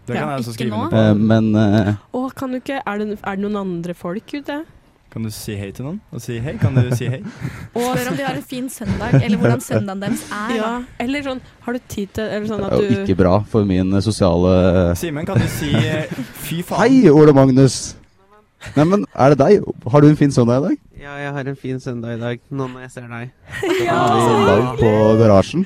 det 0.06 0.16
kan 0.16 0.16
Ja, 0.16 0.38
jeg 0.38 0.46
også 0.46 0.54
skrive 0.54 0.74
under 0.74 0.90
på. 0.90 1.12
Eh, 1.12 1.14
Men 1.16 1.56
uh, 1.56 1.96
å, 2.14 2.36
kan 2.36 2.52
du 2.52 2.60
ikke 2.60 2.82
er 2.86 2.98
det, 2.98 3.20
er 3.24 3.36
det 3.36 3.40
noen 3.40 3.58
andre 3.58 3.94
folk 3.94 4.26
ute? 4.34 4.66
Kan 5.10 5.24
du 5.26 5.32
si 5.34 5.56
hei 5.58 5.72
til 5.74 5.88
noen? 5.88 5.95
Og 6.13 6.22
si 6.22 6.36
hei? 6.43 6.52
Kan 6.62 6.76
du 6.78 6.91
si 6.93 7.08
hei? 7.10 7.19
og 7.78 7.88
Spør 7.98 8.12
om 8.12 8.17
de 8.19 8.26
har 8.28 8.36
en 8.38 8.45
fin 8.45 8.67
søndag, 8.69 9.15
eller 9.17 9.39
hvordan 9.41 9.63
søndagen 9.65 10.04
deres 10.06 10.26
er. 10.30 10.52
Ja, 10.60 10.69
eller 11.02 11.26
sånn 11.26 11.41
Har 11.65 11.74
du 11.74 11.80
tid 11.89 12.12
til 12.13 12.28
Eller 12.28 12.45
sånn 12.52 12.62
Det 12.62 12.67
at 12.69 12.76
er 12.78 12.84
jo 12.84 13.00
du 13.00 13.02
ikke 13.08 13.17
bra 13.24 13.34
for 13.50 13.65
min 13.69 13.89
eh, 13.98 14.04
sosiale 14.06 14.54
Simen, 15.00 15.26
kan 15.26 15.41
du 15.41 15.48
si 15.50 15.72
eh, 15.74 16.13
fy 16.45 16.62
faen? 16.62 16.84
Hei, 16.84 17.10
Ole 17.10 17.34
Magnus! 17.34 17.80
Neimen, 18.76 19.06
er 19.15 19.34
det 19.34 19.39
deg? 19.39 19.67
Har 19.89 20.04
du 20.04 20.10
en 20.12 20.17
fin 20.19 20.34
søndag 20.36 20.60
i 20.60 20.65
dag? 20.67 20.80
Ja, 21.00 21.13
jeg 21.24 21.34
har 21.38 21.48
en 21.48 21.58
fin 21.58 21.80
søndag 21.82 22.17
i 22.17 22.19
dag, 22.22 22.41
nå 22.52 22.67
når 22.69 22.86
jeg 22.86 22.91
ser 22.98 23.08
deg. 23.10 23.30
Ja. 23.88 24.00
Søndag 24.28 24.65
på 24.82 24.91
garasjen? 25.22 25.63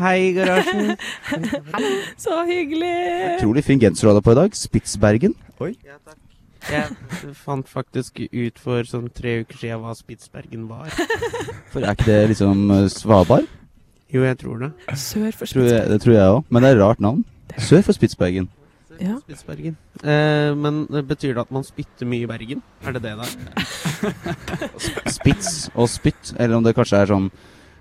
Hei, 0.00 0.18
garasjen. 0.36 0.94
Så 2.24 2.42
hyggelig! 2.48 2.92
Utrolig 3.38 3.64
fin 3.66 3.80
genser 3.80 4.06
du 4.06 4.12
hadde 4.12 4.24
på 4.24 4.36
i 4.36 4.40
dag. 4.44 4.54
Spitsbergen. 4.56 5.34
Oi. 5.64 5.74
Jeg 6.70 7.32
fant 7.34 7.66
faktisk 7.68 8.20
ut 8.22 8.60
for 8.62 8.86
sånn 8.86 9.08
tre 9.14 9.40
uker 9.42 9.58
siden 9.58 9.82
hva 9.82 9.96
Spitsbergen 9.98 10.68
var. 10.70 10.92
For 11.72 11.82
er 11.82 11.96
ikke 11.96 12.10
det 12.10 12.20
liksom 12.34 12.68
svabar? 12.68 12.88
Svalbard? 12.94 13.50
Jo, 14.12 14.22
jeg 14.26 14.38
tror 14.42 14.58
det. 14.60 14.72
Sør 15.00 15.30
for 15.32 15.48
Tror 15.48 15.64
jeg, 15.64 15.84
det 15.88 16.00
tror 16.04 16.14
jeg 16.14 16.32
òg. 16.34 16.42
Men 16.52 16.62
det 16.62 16.70
er 16.70 16.76
et 16.76 16.82
rart 16.82 17.00
navn. 17.00 17.22
Sør 17.56 17.80
for 17.86 17.96
Spitsbergen. 17.96 18.50
Ja. 19.00 19.14
Spitsbergen. 19.22 19.78
Eh, 20.04 20.50
men 20.58 20.82
eh, 20.92 21.04
betyr 21.06 21.32
det 21.32 21.46
at 21.46 21.54
man 21.54 21.64
spytter 21.64 22.08
mye 22.08 22.26
i 22.26 22.28
Bergen? 22.28 22.60
Er 22.84 22.92
det 22.92 23.02
det 23.06 23.14
da? 23.16 23.24
Spits 25.16 25.70
og 25.72 25.88
spytt. 25.88 26.34
Eller 26.36 26.58
om 26.58 26.66
det 26.66 26.74
kanskje 26.76 27.00
er 27.00 27.12
sånn 27.14 27.30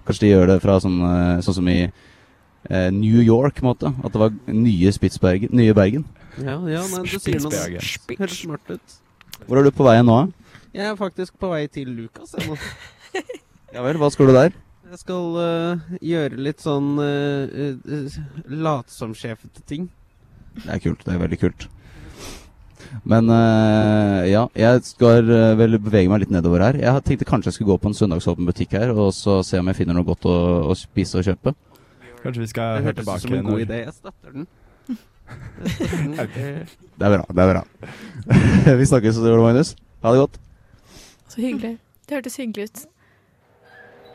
Kanskje 0.02 0.24
de 0.24 0.30
gjør 0.32 0.48
det 0.50 0.62
fra 0.63 0.80
sånn, 0.82 0.96
eh, 1.06 1.41
sånn 1.46 1.56
som 1.60 1.67
i 1.70 1.78
eh, 1.84 2.88
New 2.96 3.20
York, 3.22 3.60
på 3.60 3.67
en 3.67 3.70
måte. 3.70 3.91
At 4.02 4.15
det 4.15 4.22
var 4.24 4.32
nye 4.50 4.94
Spitsbergen. 4.96 5.52
Nye 5.54 5.76
Bergen. 5.78 6.08
Ja, 6.39 6.56
ja 6.72 6.82
nei, 6.94 7.04
du 7.04 7.17
sier 7.20 7.41
noe. 7.44 7.62
helt 8.08 8.36
smart 8.36 8.72
ut. 8.72 8.98
Hvor 9.48 9.60
er 9.60 9.67
du 9.67 9.72
på 9.76 9.88
vei 9.88 9.98
nå? 10.06 10.17
Jeg 10.72 10.88
er 10.88 10.96
faktisk 11.00 11.36
på 11.41 11.50
vei 11.52 11.65
til 11.67 11.91
Lukas 11.91 12.36
jeg 12.38 12.48
nå. 12.48 12.60
Ja 13.72 13.84
vel, 13.86 13.96
hva 14.00 14.10
skal 14.12 14.28
du 14.28 14.36
der? 14.36 14.56
Jeg 14.91 15.00
skal 15.00 15.36
uh, 15.39 15.91
gjøre 16.04 16.39
litt 16.44 16.60
sånn 16.60 16.98
uh, 17.00 17.78
uh, 17.88 18.17
latsomsjefete 18.52 19.63
ting. 19.67 19.86
Det 20.58 20.67
er 20.76 20.82
kult. 20.84 21.06
Det 21.06 21.13
er 21.15 21.22
veldig 21.22 21.39
kult. 21.39 21.70
Men 23.08 23.32
uh, 23.32 24.22
ja, 24.28 24.46
jeg 24.58 24.82
skal 24.84 25.30
eh, 25.32 25.54
vel 25.56 25.78
bevege 25.80 26.12
meg 26.12 26.26
litt 26.26 26.34
nedover 26.34 26.63
her. 26.65 26.80
Jeg 26.82 27.04
tenkte 27.08 27.28
kanskje 27.30 27.52
jeg 27.52 27.60
skulle 27.60 27.72
gå 27.72 27.78
på 27.84 27.91
en 27.91 27.96
søndagsåpen 27.98 28.48
butikk 28.48 28.76
her 28.76 28.91
og 28.91 29.13
så 29.15 29.39
se 29.48 29.62
om 29.62 29.72
jeg 29.72 29.80
finner 29.80 29.96
noe 29.98 30.08
godt 30.08 30.28
å, 30.30 30.36
å 30.72 30.76
spise 30.78 31.22
og 31.22 31.30
kjøpe. 31.30 31.56
Kanskje 32.22 32.44
vi 32.44 32.50
skal 32.52 32.82
høre 32.82 32.89
hørtes 32.89 33.00
ut 33.00 33.06
tilbake 33.06 33.24
som 33.24 33.38
en 33.38 33.48
god 33.48 33.63
idé. 33.63 33.80
Jeg 33.86 33.96
støtter 33.96 34.36
den. 34.36 34.50
Det 37.02 37.06
er 37.08 37.13
bra. 37.15 37.26
det 37.28 37.44
er 37.44 37.52
bra 37.52 37.63
Vi 38.80 38.86
snakkes, 38.89 39.20
Ole 39.22 39.41
Magnus. 39.41 39.76
Ha 40.04 40.13
det 40.13 40.22
godt. 40.24 40.39
Så 41.32 41.41
hyggelig. 41.41 41.76
Det 42.08 42.17
hørtes 42.17 42.38
hyggelig 42.41 42.70
ut. 42.70 42.82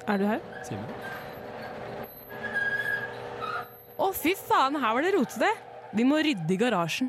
Er 0.07 0.19
du 0.21 0.27
her? 0.29 0.43
Å, 3.97 4.11
fy 4.13 4.35
faen, 4.39 4.77
her 4.79 4.97
var 4.97 5.07
det 5.07 5.15
rotete! 5.17 5.49
Vi 5.97 6.05
må 6.05 6.19
rydde 6.21 6.53
i 6.53 6.59
garasjen. 6.61 7.09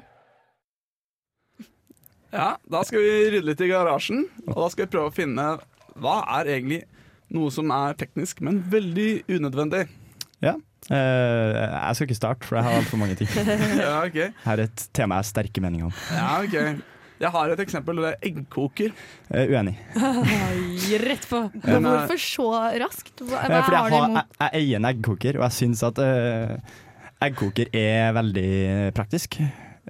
Ja, 2.32 2.54
da 2.70 2.84
skal 2.88 3.04
vi 3.04 3.16
rydde 3.34 3.48
litt 3.50 3.64
i 3.64 3.70
garasjen, 3.72 4.26
og 4.48 4.56
da 4.62 4.70
skal 4.72 4.86
vi 4.88 4.94
prøve 4.96 5.12
å 5.12 5.16
finne 5.16 5.48
hva 5.98 6.22
er 6.38 6.54
egentlig 6.56 6.82
noe 7.34 7.52
som 7.52 7.72
er 7.76 7.98
teknisk, 8.00 8.40
men 8.46 8.62
veldig 8.72 9.26
unødvendig. 9.28 9.88
Ja. 10.44 10.56
Eh, 10.88 11.58
jeg 11.58 11.98
skal 11.98 12.08
ikke 12.08 12.18
starte, 12.18 12.48
for 12.48 12.58
jeg 12.60 12.68
har 12.68 12.78
altfor 12.82 13.02
mange 13.02 13.18
ting. 13.20 13.32
Ja, 13.82 13.98
okay. 14.06 14.30
Her 14.46 14.62
er 14.62 14.68
et 14.70 14.86
tema 14.96 15.18
jeg 15.18 15.26
har 15.26 15.32
sterke 15.32 15.64
meninger 15.64 15.90
om. 15.90 15.98
Ja, 16.14 16.30
ok. 16.44 16.84
Jeg 17.18 17.34
har 17.34 17.50
et 17.50 17.62
eksempel, 17.64 17.98
det 18.04 18.10
er 18.14 18.28
eggkoker. 18.30 18.92
Uh, 19.34 19.44
uenig. 19.50 19.74
Rett 21.02 21.26
på. 21.30 21.40
Men 21.66 21.88
hvorfor 21.88 22.22
så 22.22 22.50
raskt? 22.84 23.24
Hva, 23.24 23.40
Eh, 23.42 23.50
hva 23.50 23.62
fordi 23.66 23.78
jeg, 23.78 23.82
har, 23.82 23.96
jeg, 23.96 24.12
imot? 24.12 24.36
jeg 24.44 24.62
eier 24.62 24.78
en 24.82 24.90
eggkoker, 24.92 25.40
og 25.40 25.48
jeg 25.48 25.58
syns 25.58 25.82
at 25.88 26.02
uh, 26.04 26.76
eggkoker 27.28 27.72
er 27.74 28.14
veldig 28.18 28.52
praktisk. 28.98 29.40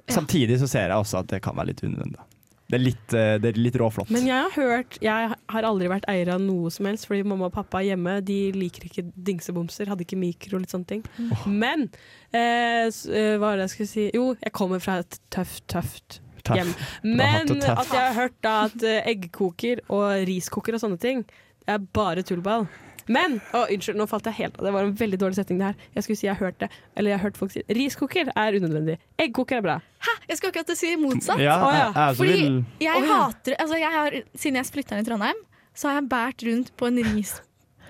Samtidig 0.08 0.56
så 0.62 0.70
ser 0.70 0.88
jeg 0.88 0.96
også 0.96 1.20
at 1.20 1.28
det 1.34 1.42
kan 1.44 1.56
være 1.58 1.74
litt 1.74 1.84
unødvendig. 1.84 2.24
Det 2.68 2.76
er 2.76 2.82
litt, 2.82 3.14
eh, 3.16 3.38
det 3.40 3.52
er 3.54 3.58
litt 3.58 3.76
råflott. 3.80 4.10
Men 4.12 4.26
jeg 4.28 4.44
har 4.44 4.52
hørt 4.52 4.98
Jeg 5.00 5.32
har 5.54 5.66
aldri 5.68 5.88
vært 5.88 6.04
eier 6.12 6.34
av 6.34 6.42
noe 6.44 6.68
som 6.74 6.84
helst, 6.90 7.06
fordi 7.08 7.24
mamma 7.24 7.48
og 7.48 7.54
pappa 7.54 7.80
hjemme 7.80 8.18
De 8.24 8.52
liker 8.52 8.84
ikke 8.90 9.06
dingsebomser, 9.16 9.88
hadde 9.88 10.04
ikke 10.04 10.20
mikro 10.20 10.58
og 10.58 10.66
litt 10.66 10.74
sånne 10.74 10.90
ting. 10.90 11.04
Men 11.46 11.88
eh, 12.32 12.88
eh, 12.88 13.34
hva 13.38 13.46
var 13.46 13.56
det 13.56 13.68
jeg 13.68 13.74
skulle 13.76 13.92
si? 13.94 14.08
Jo, 14.14 14.34
jeg 14.36 14.52
kommer 14.52 14.84
fra 14.84 14.98
et 15.04 15.20
tøft, 15.32 15.64
tøft 15.72 16.20
Tøff. 16.44 16.56
hjem. 16.60 16.74
Men 17.04 17.50
at 17.56 17.88
jeg 17.88 18.04
har 18.04 18.16
hørt 18.16 18.36
da 18.44 18.54
at 18.68 18.84
eh, 18.86 19.00
eggkoker 19.14 19.82
og 19.88 20.28
riskoker 20.28 20.76
og 20.76 20.84
sånne 20.84 21.00
ting 21.00 21.24
det 21.68 21.74
er 21.74 21.88
bare 21.92 22.22
tullball. 22.24 22.62
Men 23.12 23.38
å, 23.56 23.64
Unnskyld, 23.72 23.98
nå 23.98 24.06
falt 24.10 24.28
jeg 24.28 24.38
helt 24.38 24.58
av. 24.58 24.66
Det 24.68 24.72
var 24.74 24.88
en 24.88 24.94
veldig 25.00 25.20
dårlig 25.20 25.38
setning. 25.38 25.60
det 25.62 25.70
her 25.70 25.96
Jeg 25.96 26.06
skulle 26.06 26.20
si 26.20 26.28
jeg 26.28 26.38
hørte 26.40 26.66
det. 26.66 26.80
Eller 26.94 27.14
jeg 27.14 27.20
har 27.20 27.24
hørt 27.28 27.40
folk 27.40 27.54
si 27.54 27.64
riskoker 27.78 28.32
er 28.34 28.58
unødvendig. 28.58 28.98
Eggkoker 29.24 29.60
er 29.60 29.64
bra. 29.64 29.76
Hæ? 30.04 30.14
Jeg 30.28 30.40
skal 30.40 30.52
akkurat 30.52 30.72
si 30.78 30.94
motsatt. 31.00 31.42
Ja, 31.42 31.58
Å, 31.58 31.72
ja. 31.72 31.82
jeg, 31.82 31.94
jeg 31.96 32.18
Fordi 32.20 32.38
vil 32.38 32.48
jeg 32.84 33.02
oh, 33.02 33.08
ja. 33.08 33.20
hater 33.24 33.58
altså 33.58 33.80
jeg 33.80 33.92
har, 33.98 34.18
Siden 34.34 34.60
jeg 34.60 34.70
flytta 34.72 34.96
inn 34.96 35.04
i 35.04 35.08
Trondheim, 35.08 35.44
så 35.74 35.90
har 35.90 36.00
jeg 36.00 36.08
båret 36.12 36.46
rundt 36.48 36.72
på 36.78 36.88
en 36.90 37.02
ris, 37.10 37.36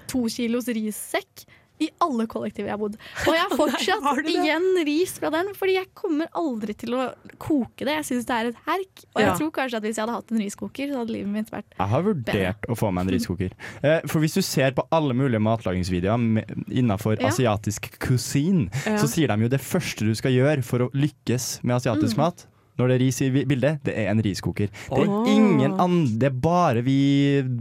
to 0.08 0.26
kilos 0.32 0.68
rissekk 0.72 1.46
i 1.80 1.88
alle 2.00 2.26
kollektiver 2.26 2.68
jeg 2.68 2.74
har 2.74 2.80
bodd. 2.82 2.96
Og 3.28 3.34
jeg 3.34 3.42
har 3.44 3.56
fortsatt 3.56 4.02
har 4.02 4.22
igjen 4.24 4.68
ris 4.86 5.12
fra 5.18 5.30
den, 5.30 5.52
fordi 5.54 5.74
jeg 5.78 5.86
kommer 5.94 6.26
aldri 6.34 6.74
til 6.74 6.94
å 6.98 7.08
koke 7.38 7.84
det. 7.86 7.94
Jeg 8.00 8.04
syns 8.10 8.26
det 8.26 8.34
er 8.38 8.50
et 8.52 8.56
herk. 8.66 9.04
Og 9.14 9.22
jeg 9.22 9.28
Ja. 9.28 9.36
tror 9.38 9.50
kanskje 9.52 9.76
at 9.76 9.82
hvis 9.86 9.96
jeg 9.96 10.04
hadde 10.06 10.16
hatt 10.18 10.32
en 10.32 10.38
riskoker, 10.42 10.88
så 10.92 10.98
hadde 11.02 11.12
livet 11.14 11.28
mitt 11.32 11.50
vært 11.50 11.68
bedre. 11.70 11.78
Jeg 11.78 11.88
har 11.94 12.02
vurdert 12.02 12.68
å 12.68 12.76
få 12.78 12.92
meg 12.92 13.06
en 13.06 13.14
riskoker. 13.14 13.50
Eh, 13.82 14.00
for 14.06 14.20
hvis 14.20 14.34
du 14.34 14.42
ser 14.42 14.72
på 14.72 14.86
alle 14.90 15.14
mulige 15.14 15.40
matlagingsvideoer 15.40 16.44
innafor 16.70 17.18
Ja. 17.20 17.28
asiatisk 17.28 17.98
kusin, 17.98 18.70
Ja. 18.86 18.98
så 18.98 19.06
sier 19.08 19.28
de 19.28 19.42
jo 19.42 19.48
det 19.48 19.60
første 19.60 20.04
du 20.06 20.14
skal 20.14 20.32
gjøre 20.32 20.64
for 20.64 20.78
å 20.80 20.90
lykkes 20.92 21.62
med 21.64 21.76
asiatisk 21.80 22.14
Mm. 22.14 22.24
mat, 22.24 22.46
når 22.78 22.90
det 22.90 22.96
er 22.96 23.02
ris 23.02 23.20
i 23.26 23.28
bildet, 23.34 23.80
det 23.86 23.94
er 23.98 24.10
en 24.12 24.22
riskoker. 24.24 24.70
Det 24.70 25.02
er 25.02 25.30
ingen 25.32 25.76
andre, 25.80 26.18
det 26.22 26.30
er 26.30 26.40
bare 26.48 26.82
vi 26.86 26.98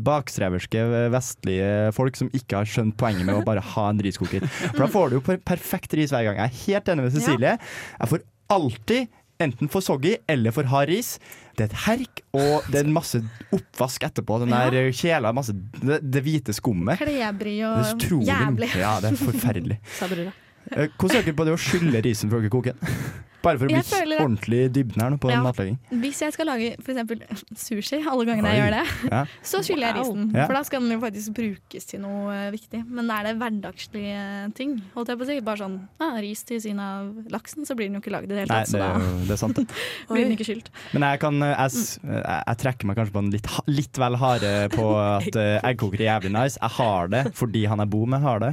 bakstreverske 0.08 0.86
vestlige 1.14 1.92
folk 1.98 2.20
som 2.20 2.32
ikke 2.38 2.62
har 2.62 2.70
skjønt 2.70 2.98
poenget 3.00 3.28
med 3.28 3.40
å 3.40 3.46
bare 3.48 3.64
ha 3.74 3.88
en 3.92 4.02
riskoker. 4.06 4.46
For 4.72 4.86
da 4.86 4.90
får 4.94 5.10
du 5.14 5.20
jo 5.20 5.38
perfekt 5.48 5.98
ris 5.98 6.14
hver 6.14 6.30
gang. 6.30 6.42
Jeg 6.42 6.52
er 6.52 6.60
helt 6.66 6.92
enig 6.94 7.08
med 7.08 7.18
Cecilie. 7.18 7.56
Jeg 7.98 8.14
får 8.14 8.26
alltid 8.54 9.08
enten 9.44 9.70
for 9.70 9.86
soggy 9.86 10.16
eller 10.30 10.54
for 10.56 10.70
hard 10.70 10.90
ris. 10.92 11.18
Det 11.58 11.66
er 11.66 11.72
et 11.72 11.80
herk, 11.88 12.22
og 12.38 12.68
det 12.72 12.82
er 12.84 12.90
masse 12.94 13.22
oppvask 13.54 14.06
etterpå. 14.06 14.40
Den 14.44 14.54
der 14.54 14.92
kjela, 14.94 15.34
masse, 15.34 15.56
det, 15.82 16.04
det 16.06 16.22
hvite 16.26 16.54
skummet. 16.54 17.02
klebrig 17.02 17.60
og 17.66 18.04
jævlig. 18.26 18.70
Ja, 18.78 18.98
det 19.02 19.14
er 19.16 19.24
forferdelig. 19.24 19.80
Sa 20.00 20.10
brura. 20.12 20.34
Eh, 20.76 20.90
Hvordan 20.98 21.22
er 21.22 21.30
dere 21.30 21.38
på 21.40 21.46
det 21.48 21.56
å 21.56 21.62
skylle 21.62 22.04
risen 22.06 22.30
før 22.34 22.44
dere 22.44 22.54
koker 22.54 22.76
den? 22.78 23.00
Bare 23.46 23.60
for 23.62 23.70
å 23.70 23.70
bli 23.70 23.80
føler 23.86 24.20
ordentlig 24.20 24.58
i 24.66 24.70
dybden 24.74 25.02
her 25.04 25.12
nå 25.14 25.18
på 25.22 25.30
Ja. 25.30 25.38
matlaging. 25.46 25.76
Hvis 26.02 26.20
jeg 26.24 26.34
skal 26.34 26.48
lage 26.50 26.72
f.eks. 26.82 27.44
sushi, 27.56 28.00
alle 28.02 28.26
gangene 28.26 28.50
jeg 28.50 28.60
gjør 28.60 28.74
det, 28.74 29.12
Ja. 29.12 29.20
så 29.52 29.62
skyller 29.64 29.92
jeg 29.94 29.96
risen. 30.02 30.24
Ja. 30.34 30.48
For 30.50 30.58
da 30.58 30.64
skal 30.68 30.82
den 30.82 30.96
jo 30.96 31.00
faktisk 31.04 31.36
brukes 31.38 31.86
til 31.88 32.02
noe 32.02 32.34
eh, 32.34 32.50
viktig. 32.52 32.82
Men 32.90 33.12
er 33.14 33.30
det 33.30 33.36
hverdagslige 33.40 34.24
ting, 34.58 34.74
holdt 34.96 35.14
jeg 35.14 35.20
på 35.22 35.28
å 35.28 35.30
si, 35.30 35.38
bare 35.46 35.62
sånn 35.62 35.78
ah, 36.04 36.18
ris 36.26 36.42
til 36.50 36.60
siden 36.66 36.82
av 36.84 37.30
laksen, 37.32 37.64
så 37.70 37.78
blir 37.78 37.88
den 37.92 38.00
jo 38.00 38.04
ikke 38.04 38.16
lagd 38.18 38.32
i 38.32 38.34
det 38.34 38.42
hele 38.48 38.58
tatt. 38.58 38.74
Så 38.74 38.82
da 38.82 38.90
det 39.30 39.38
er 39.38 39.42
sant. 39.44 39.56
det. 39.62 39.78
blir 40.10 40.26
den 40.26 40.36
ikke 40.36 40.50
skylt. 40.50 40.74
Men 40.98 41.06
jeg, 41.08 41.22
kan, 41.24 41.40
eh, 41.46 41.54
jeg, 41.54 41.86
jeg, 42.10 42.26
jeg 42.42 42.62
trekker 42.66 42.90
meg 42.90 43.00
kanskje 43.00 43.16
på 43.20 43.24
en 43.24 43.32
litt, 43.38 43.54
litt 43.70 44.02
vel 44.02 44.20
harde 44.26 44.52
på 44.74 44.90
at 44.98 45.40
eggkoker 45.72 46.04
er 46.04 46.10
jævlig 46.10 46.34
nice. 46.36 46.58
Jeg 46.60 46.76
har 46.82 47.14
det 47.14 47.24
fordi 47.38 47.64
han 47.70 47.86
jeg 47.86 47.94
bor 47.94 48.10
med, 48.10 48.26
har 48.26 48.44
det. 48.44 48.52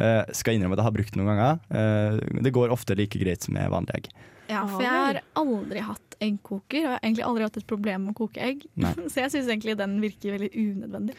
Eh, 0.00 0.22
skal 0.32 0.56
innrømme 0.56 0.76
at 0.76 0.82
jeg 0.82 0.88
har 0.88 0.94
brukt 0.96 1.14
det 1.14 1.20
noen 1.20 1.32
ganger. 1.32 1.58
Uh, 1.68 2.42
det 2.44 2.54
går 2.54 2.72
ofte 2.72 2.96
like 2.96 3.18
greit 3.20 3.44
som 3.44 3.56
med 3.56 3.68
vanlig 3.72 3.98
egg. 3.98 4.12
Ja, 4.48 4.64
for 4.68 4.84
jeg 4.84 4.92
har 4.92 5.20
aldri 5.38 5.82
hatt 5.84 6.16
eggkoker, 6.22 6.78
og 6.78 6.86
jeg 6.86 6.92
har 6.94 7.02
egentlig 7.02 7.26
aldri 7.26 7.46
hatt 7.46 7.58
et 7.60 7.68
problem 7.68 8.06
med 8.06 8.14
å 8.14 8.20
koke 8.24 8.42
egg. 8.44 8.66
Nei. 8.80 8.92
Så 9.12 9.22
jeg 9.24 9.34
syns 9.34 9.50
egentlig 9.50 9.76
den 9.80 9.98
virker 10.02 10.36
veldig 10.36 10.52
unødvendig. 10.52 11.16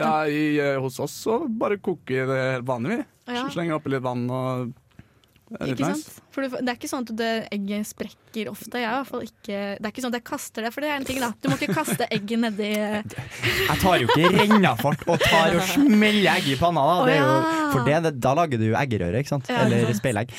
Ja, 0.00 0.12
i, 0.26 0.56
eh, 0.58 0.78
hos 0.80 0.96
oss 1.04 1.12
så 1.12 1.42
bare 1.46 1.76
koker 1.76 2.24
det 2.26 2.38
helt 2.40 2.64
vanlig, 2.66 2.96
vi. 2.96 3.34
Ja. 3.36 3.44
Slenger 3.52 3.76
oppi 3.76 3.92
litt 3.92 4.02
vann 4.02 4.24
og 4.32 4.72
Ikke 5.60 5.86
nice. 5.86 6.04
sant? 6.06 6.20
For 6.32 6.46
det, 6.46 6.62
er 6.64 6.76
ikke 6.78 6.88
sånn 6.90 7.04
at 7.04 7.12
det, 7.18 7.30
egget 7.52 7.88
sprekker 7.90 8.48
ofte. 8.52 8.80
Jeg 8.80 8.88
i 8.88 8.94
hvert 8.96 9.10
fall 9.10 9.24
ikke, 9.26 9.58
det 9.76 9.84
er 9.84 9.90
ikke 9.92 10.04
sånn 10.04 10.14
at 10.14 10.18
jeg 10.20 10.26
kaster 10.30 10.64
det, 10.66 10.70
for 10.72 10.84
det 10.84 10.92
er 10.92 11.00
en 11.00 11.08
ting, 11.08 11.20
da. 11.20 11.28
Du 11.42 11.50
må 11.52 11.58
ikke 11.58 11.76
kaste 11.76 12.06
egget 12.08 12.40
nedi 12.40 12.70
Jeg 13.68 13.76
tar 13.82 14.00
jo 14.00 14.08
ikke 14.08 14.30
rennafart 14.38 15.04
og 15.12 15.20
tar 15.26 15.58
og 15.58 15.66
smeller 15.74 16.30
egg 16.38 16.48
i 16.54 16.56
panna. 16.60 16.86
Da. 16.88 16.96
Det 17.10 17.18
jo, 17.18 17.34
for 17.74 17.90
det, 17.90 18.14
da 18.24 18.32
lager 18.38 18.62
du 18.62 18.70
jo 18.70 18.78
eggerøre, 18.80 19.20
ikke 19.20 19.34
sant? 19.34 19.50
Eller 19.52 19.92
speilegg. 19.98 20.32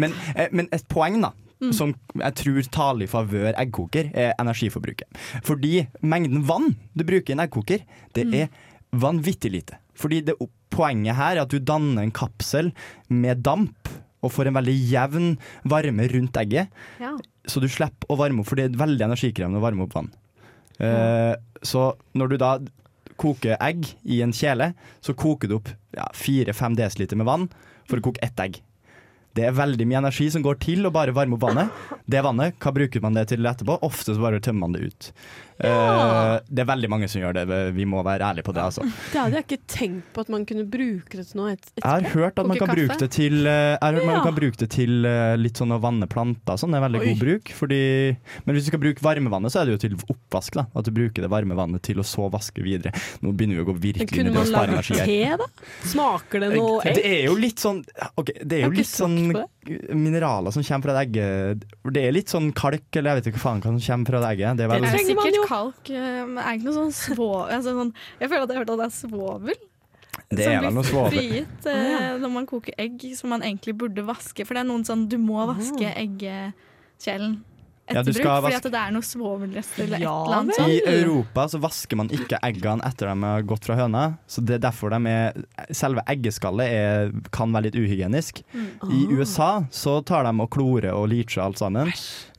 men, 0.00 0.14
eh, 0.34 0.48
men 0.52 0.68
et 0.72 0.84
poeng, 0.90 1.20
da. 1.22 1.32
Mm. 1.62 1.70
Som 1.76 1.92
jeg 2.18 2.34
tror 2.40 2.66
taler 2.74 3.06
i 3.06 3.10
favør 3.10 3.52
eggkoker, 3.54 4.08
er 4.18 4.32
energiforbruket. 4.42 5.06
Fordi 5.46 5.84
mengden 6.02 6.42
vann 6.48 6.72
du 6.98 7.04
bruker 7.06 7.30
i 7.30 7.36
en 7.36 7.44
eggkoker, 7.44 7.84
det 8.16 8.24
Mm. 8.26 8.34
er 8.34 8.48
vanvittig 8.92 9.52
lite. 9.52 9.78
Fordi 9.98 10.22
det, 10.26 10.36
poenget 10.72 11.18
her 11.18 11.36
er 11.36 11.44
at 11.44 11.52
du 11.52 11.60
danner 11.60 12.04
en 12.04 12.14
kapsel 12.14 12.72
med 13.08 13.44
damp. 13.44 13.88
og 14.22 14.30
får 14.30 14.46
en 14.46 14.54
veldig 14.54 14.74
jevn 14.86 15.32
varme 15.66 16.04
rundt 16.06 16.36
egget. 16.38 16.68
Ja. 17.02 17.16
Så 17.42 17.58
du 17.58 17.66
slipper 17.66 18.06
å 18.06 18.14
varme 18.20 18.38
opp, 18.38 18.46
for 18.46 18.54
det 18.54 18.68
er 18.68 18.76
veldig 18.78 19.08
energikrevende 19.08 19.58
å 19.58 19.64
varme 19.64 19.82
opp 19.82 19.96
vann. 19.96 20.12
Eh, 20.78 21.34
så 21.66 21.88
når 22.14 22.30
du 22.30 22.36
da 22.38 22.52
koker 23.18 23.58
egg 23.58 23.88
i 24.06 24.20
en 24.22 24.30
kjele, 24.30 24.72
så 25.02 25.16
koker 25.18 25.50
du 25.50 25.56
opp 25.58 25.72
ja, 25.96 26.06
4-5 26.14 26.78
dl 26.78 27.16
med 27.18 27.26
vann 27.26 27.48
for 27.90 27.98
å 27.98 28.06
koke 28.06 28.22
ett 28.22 28.38
egg. 28.38 28.60
Det 29.32 29.46
er 29.48 29.54
veldig 29.56 29.86
mye 29.88 30.02
energi 30.02 30.26
som 30.30 30.42
går 30.44 30.58
til 30.60 30.84
å 30.84 30.92
bare 30.92 31.14
varme 31.16 31.38
opp 31.38 31.46
vannet. 31.46 31.82
Det 32.04 32.20
vannet, 32.24 32.58
hva 32.60 32.72
bruker 32.76 33.00
man 33.00 33.16
det 33.16 33.30
til 33.30 33.48
etterpå? 33.48 33.78
Ofte 33.86 34.12
så 34.12 34.20
bare 34.20 34.42
tømmer 34.44 34.66
man 34.66 34.76
det 34.76 34.90
ut. 34.90 35.08
Eh, 35.62 36.34
det 36.50 36.64
er 36.64 36.68
veldig 36.68 36.90
mange 36.90 37.08
som 37.10 37.22
gjør 37.22 37.36
det, 37.38 37.58
vi 37.76 37.86
må 37.88 38.02
være 38.04 38.32
ærlige 38.32 38.46
på 38.48 38.54
det. 38.56 38.64
Altså. 38.66 38.86
Det 39.12 39.20
hadde 39.20 39.38
jeg 39.38 39.46
ikke 39.46 39.60
tenkt 39.70 40.08
på 40.14 40.24
at 40.24 40.30
man 40.32 40.46
kunne 40.48 40.64
bruke 40.68 41.18
det 41.18 41.26
til 41.28 41.38
noe. 41.38 41.52
Et, 41.54 41.68
Jeg 41.78 41.86
har 41.86 42.06
hørt 42.14 42.40
at 42.40 42.48
man 42.48 42.58
kan 42.58 42.72
bruke 42.72 42.98
det 42.98 43.10
til, 43.14 43.38
eh, 43.46 43.74
jeg 43.74 43.82
har 43.82 43.98
hørt 43.98 44.08
man 44.08 44.24
kan 44.26 44.36
bruke 44.36 44.60
det 44.62 44.70
til 44.74 45.06
eh, 45.08 45.34
litt 45.38 45.60
sånn 45.60 45.74
å 45.74 45.80
vanne 45.82 46.08
planter. 46.10 46.58
Sånn, 46.60 46.74
det 46.74 46.80
er 46.80 46.86
veldig 46.86 47.02
Oi. 47.02 47.06
god 47.12 47.22
bruk. 47.22 47.52
Fordi, 47.58 47.82
men 48.46 48.56
hvis 48.56 48.66
du 48.66 48.72
skal 48.72 48.82
bruke 48.82 49.04
varmevannet, 49.04 49.54
så 49.54 49.62
er 49.62 49.70
det 49.70 49.76
jo 49.76 49.82
til 49.86 49.96
oppvask. 50.02 50.58
Da. 50.58 50.66
At 50.78 50.88
du 50.88 50.92
bruker 50.94 51.24
det 51.24 51.30
varme 51.32 51.58
vannet 51.58 51.84
til 51.86 52.02
å 52.02 52.06
så 52.06 52.28
vaske 52.32 52.64
videre. 52.64 52.94
Nå 53.22 53.34
begynner 53.36 53.60
vi 53.60 53.66
å 53.66 53.70
gå 53.70 53.76
virkelig 53.88 54.22
inn 54.22 54.32
i 54.32 54.34
det 54.34 54.38
å 54.38 54.42
man 54.42 54.50
spare 54.50 54.76
lage 54.76 54.80
energi 54.80 54.98
her. 54.98 55.38
te, 55.38 55.40
da? 55.42 55.72
Smaker 55.92 56.44
det 56.46 56.52
noe 56.56 56.80
egg? 56.82 56.98
Det 56.98 57.06
er 57.12 57.24
jo 57.28 57.38
litt 57.38 57.62
sånn 57.62 57.82
okay, 58.18 58.36
Det 58.42 58.58
er 58.58 58.66
jo 58.66 58.74
litt 58.74 58.90
sånn 58.90 59.18
mineraler 59.94 60.50
som 60.50 60.64
kommer 60.66 60.88
fra 60.88 60.96
det 60.96 61.02
egget. 61.06 61.66
Det 61.94 62.02
er 62.02 62.14
litt 62.14 62.32
sånn 62.32 62.50
kalk, 62.56 62.88
eller 62.98 63.12
jeg 63.12 63.20
vet 63.20 63.30
ikke 63.30 63.38
hva 63.38 63.44
faen 63.44 63.62
hva 63.62 63.74
som 63.76 63.82
kommer 63.86 64.10
fra 64.10 64.22
det 64.24 64.30
egget. 64.32 64.58
Det 64.58 64.64
er 64.64 64.72
vel, 64.72 64.86
er 64.86 64.96
trenger 64.96 65.18
man 65.18 65.36
jo. 65.36 65.44
Kalk, 65.52 65.92
eh, 65.92 66.22
men 66.24 66.40
er 66.40 66.56
ikke 66.56 66.70
noe 66.70 66.78
sånn 66.80 66.96
svovel 66.96 67.52
Altså, 67.52 67.76
sånn, 67.76 67.92
jeg 68.18 68.32
føler 68.32 68.46
at 68.46 68.50
jeg 68.52 68.58
har 68.58 68.64
hørt 68.64 68.74
at 68.74 68.82
det 68.82 68.88
er 68.88 68.96
svovel. 68.96 69.54
det 70.32 70.48
er 70.48 70.64
som 70.64 70.80
blir 70.80 71.12
frigitt 71.12 71.70
eh, 71.70 72.10
når 72.22 72.34
man 72.40 72.48
koker 72.48 72.76
egg, 72.80 73.04
som 73.18 73.32
man 73.34 73.44
egentlig 73.44 73.76
burde 73.84 74.04
vaske. 74.08 74.46
For 74.48 74.56
det 74.56 74.64
er 74.64 74.70
noen 74.70 74.86
sånn 74.88 75.06
Du 75.12 75.18
må 75.20 75.44
vaske 75.50 75.92
eggekjelen 75.92 77.42
Ja, 77.92 78.02
etter 78.02 78.12
du 78.12 78.18
bruk, 78.18 78.44
fordi 78.46 78.58
at 78.58 78.68
det 78.74 78.80
er 78.82 78.94
noe 78.94 79.06
svovelrester 79.06 79.84
eller 79.86 80.02
Ja 80.02 80.12
et 80.12 80.28
eller 80.28 80.38
annet 80.38 80.58
sånt. 80.58 80.72
I 80.72 81.00
Europa 81.02 81.46
så 81.52 81.60
vasker 81.62 82.00
man 82.00 82.10
ikke 82.12 82.40
eggene 82.48 82.88
etter 82.88 83.10
de 83.10 83.28
har 83.28 83.46
gått 83.48 83.68
fra 83.68 83.76
høna. 83.78 84.04
Så 84.30 84.44
det 84.44 84.58
er 84.58 84.64
derfor 84.66 84.94
de 84.94 85.00
er 85.10 85.42
Selve 85.72 86.02
eggeskallet 86.10 86.72
er, 86.72 87.12
kan 87.34 87.52
være 87.54 87.68
litt 87.68 87.78
uhygienisk. 87.78 88.42
Mm. 88.52 88.70
I 88.92 89.00
USA 89.14 89.50
så 89.72 89.98
tar 90.06 90.26
de 90.26 90.32
og 90.42 90.50
klorer 90.52 90.92
og 90.92 91.06
leacher 91.12 91.44
alt 91.44 91.60
sammen. 91.62 91.92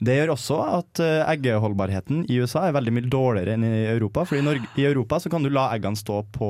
Det 0.03 0.17
gjør 0.17 0.33
også 0.35 0.59
at 0.79 1.03
eh, 1.03 1.21
eggeholdbarheten 1.33 2.25
i 2.31 2.41
USA 2.43 2.67
er 2.67 2.75
veldig 2.75 2.93
mye 2.97 3.11
dårligere 3.11 3.55
enn 3.57 3.67
i 3.67 3.85
Europa. 3.93 4.25
For 4.29 4.39
i, 4.39 4.43
Norge, 4.45 4.67
i 4.79 4.87
Europa 4.89 5.21
så 5.23 5.31
kan 5.33 5.45
du 5.45 5.51
la 5.53 5.69
eggene 5.75 5.99
stå 5.99 6.23
på 6.35 6.49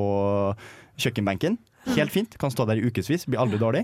kjøkkenbenken. 0.99 1.59
Helt 1.97 2.13
fint. 2.13 2.37
Kan 2.39 2.51
stå 2.53 2.65
der 2.69 2.79
i 2.79 2.85
ukevis, 2.87 3.27
blir 3.27 3.41
aldri 3.43 3.59
dårlig. 3.61 3.83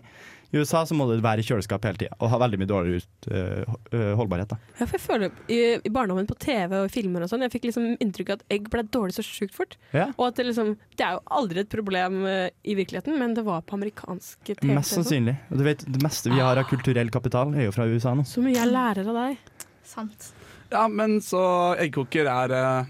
I 0.50 0.58
USA 0.58 0.82
så 0.86 0.96
må 0.98 1.06
det 1.10 1.20
være 1.22 1.44
i 1.44 1.46
kjøleskap 1.46 1.84
hele 1.86 2.00
tida 2.02 2.16
og 2.18 2.32
ha 2.32 2.40
veldig 2.42 2.60
mye 2.62 2.70
dårligere 2.70 3.04
ut, 3.04 3.28
eh, 3.30 4.14
holdbarhet. 4.18 4.50
Da. 4.50 4.58
Ja, 4.80 4.88
for 4.88 4.98
jeg 4.98 5.04
føler 5.04 5.44
I, 5.52 5.60
i 5.86 5.92
barndommen 5.94 6.30
på 6.30 6.38
TV 6.42 6.74
og 6.80 6.90
filmer 6.94 7.26
og 7.26 7.32
sånn, 7.32 7.46
jeg 7.46 7.54
fikk 7.54 7.70
liksom 7.70 7.92
inntrykk 8.02 8.34
av 8.34 8.40
at 8.40 8.56
egg 8.58 8.70
ble 8.74 8.84
dårlig 8.90 9.18
så 9.20 9.26
sjukt 9.26 9.54
fort. 9.58 9.78
Ja. 9.94 10.10
Og 10.18 10.30
at 10.32 10.40
det 10.40 10.48
liksom 10.50 10.76
Det 10.98 11.06
er 11.06 11.18
jo 11.18 11.24
aldri 11.40 11.62
et 11.64 11.72
problem 11.72 12.24
eh, 12.28 12.50
i 12.66 12.76
virkeligheten, 12.80 13.18
men 13.22 13.38
det 13.38 13.46
var 13.48 13.62
på 13.68 13.78
amerikanske 13.78 14.58
TV. 14.58 14.74
Mest 14.74 14.98
sannsynlig. 14.98 15.38
Og 15.52 15.62
du 15.62 15.66
vet, 15.68 15.86
det 15.86 16.04
meste 16.04 16.34
vi 16.34 16.42
har 16.42 16.60
av 16.60 16.70
kulturell 16.70 17.14
kapital, 17.14 17.54
er 17.54 17.70
jo 17.70 17.76
fra 17.76 17.88
USA 17.90 18.16
nå. 18.18 18.26
Så 18.28 18.44
mye 18.44 18.58
jeg 18.58 18.74
lærer 18.74 19.10
av 19.10 19.22
deg. 19.22 19.66
Sant. 19.86 20.32
Ja, 20.70 20.88
men 20.90 21.18
så 21.26 21.42
eggkoker 21.82 22.30
er 22.30 22.54
eh, 22.58 22.90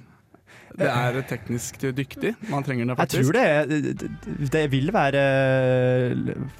Det 0.78 0.90
er 0.90 1.20
teknisk 1.30 1.82
dyktig. 1.96 2.34
Man 2.50 2.66
trenger 2.66 2.90
det 2.92 2.98
Jeg 3.00 3.12
tror 3.14 3.38
det, 3.38 3.44
er, 3.44 4.50
det, 4.54 4.64
vil 4.72 4.92
være 4.94 5.24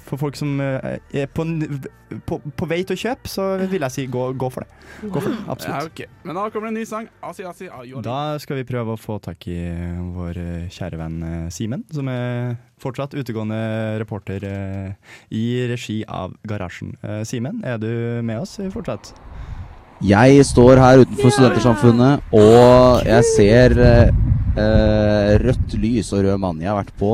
For 0.08 0.20
folk 0.20 0.38
som 0.38 0.60
eh, 0.60 0.98
er 1.22 1.26
på, 1.30 1.46
på, 2.26 2.40
på 2.56 2.68
vei 2.70 2.82
til 2.86 2.96
å 2.96 3.02
kjøpe, 3.04 3.30
så 3.30 3.46
vil 3.70 3.86
jeg 3.86 3.94
si 3.94 4.06
gå, 4.10 4.24
gå 4.40 4.50
for 4.52 4.66
det. 4.66 4.80
Gå 5.10 5.22
for 5.22 5.30
det, 5.30 5.68
Ja, 5.68 5.82
okay. 5.86 6.10
Men 6.24 6.38
da 6.38 6.48
kommer 6.50 6.68
det 6.70 6.74
en 6.74 6.80
ny 6.80 6.86
sang. 6.88 7.10
Asi, 7.22 7.44
asi. 7.46 7.70
Da 8.04 8.18
skal 8.42 8.60
vi 8.60 8.66
prøve 8.68 8.96
å 8.96 9.00
få 9.00 9.20
tak 9.22 9.46
i 9.50 9.60
vår 10.16 10.40
eh, 10.40 10.66
kjære 10.72 11.00
venn 11.00 11.22
eh, 11.26 11.46
Simen, 11.54 11.86
som 11.94 12.10
er 12.10 12.58
fortsatt 12.80 13.14
utegående 13.18 13.60
reporter 14.00 14.44
eh, 14.46 15.14
i 15.36 15.44
regi 15.70 16.00
av 16.08 16.36
Garasjen. 16.48 16.96
Eh, 17.02 17.22
Simen, 17.28 17.62
er 17.64 17.80
du 17.82 17.90
med 18.26 18.42
oss 18.42 18.58
fortsatt? 18.74 19.14
Jeg 20.00 20.44
står 20.48 20.80
her 20.80 21.02
utenfor 21.02 21.28
Studentersamfunnet, 21.28 22.22
og 22.32 23.02
jeg 23.04 23.24
ser 23.34 23.74
eh, 23.84 24.12
eh, 24.56 25.32
rødt 25.42 25.74
lys 25.76 26.08
og 26.16 26.22
rød 26.24 26.38
mann. 26.40 26.62
Jeg 26.62 26.70
har 26.70 26.78
vært 26.78 26.94
på 26.96 27.10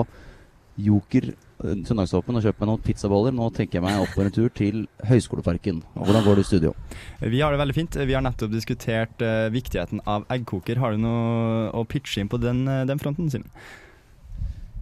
Joker 0.87 1.33
eh, 1.33 1.81
søndagsåpen 1.89 2.39
og 2.39 2.45
kjøpt 2.45 2.63
meg 2.63 2.71
noen 2.71 2.85
pizzaboller. 2.85 3.35
Nå 3.35 3.49
tenker 3.57 3.81
jeg 3.81 3.85
meg 3.89 3.99
opp 4.05 4.13
på 4.15 4.23
en 4.23 4.31
tur 4.31 4.53
til 4.55 4.85
Høgskoleparken. 5.09 5.81
Hvordan 5.99 6.29
går 6.29 6.39
det 6.39 6.45
i 6.47 6.51
studio? 6.53 6.77
Vi 7.25 7.43
har 7.43 7.51
det 7.51 7.59
veldig 7.65 7.77
fint. 7.81 7.99
Vi 8.07 8.15
har 8.15 8.23
nettopp 8.23 8.55
diskutert 8.55 9.27
eh, 9.27 9.49
viktigheten 9.51 10.05
av 10.07 10.31
eggkoker. 10.37 10.79
Har 10.79 10.95
du 10.95 11.03
noe 11.03 11.67
å 11.75 11.83
pitche 11.91 12.23
inn 12.23 12.31
på 12.31 12.39
den, 12.39 12.69
eh, 12.71 12.85
den 12.87 13.03
fronten, 13.03 13.33
Simen? 13.35 13.51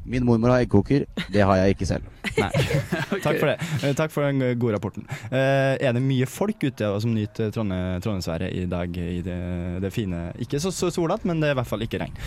Min 0.05 0.25
mormor 0.29 0.51
har 0.53 0.63
eggkoker. 0.65 1.07
Det 1.33 1.41
har 1.47 1.57
jeg 1.63 1.75
ikke 1.75 1.87
selv. 1.89 2.09
Nei. 2.43 2.51
Takk 3.25 3.39
for 3.41 3.49
det. 3.49 3.55
Eh, 3.89 3.95
Takk 3.97 4.13
for 4.13 4.27
den 4.27 4.43
gode 4.61 4.75
rapporten. 4.77 5.07
Eh, 5.31 5.77
er 5.81 5.95
det 5.97 6.03
mye 6.05 6.27
folk 6.29 6.61
ute 6.67 6.91
som 7.01 7.15
nyter 7.17 7.49
Trondhe- 7.55 8.01
Trondheimsværet 8.05 8.53
i 8.53 8.67
dag 8.69 8.99
i 9.01 9.23
det, 9.25 9.39
det 9.85 9.93
fine 9.95 10.27
Ikke 10.45 10.61
så, 10.61 10.73
så 10.75 10.91
solete, 10.93 11.25
men 11.31 11.41
det 11.41 11.49
er 11.51 11.57
i 11.57 11.61
hvert 11.63 11.71
fall 11.71 11.87
ikke 11.87 12.03
regn. 12.05 12.19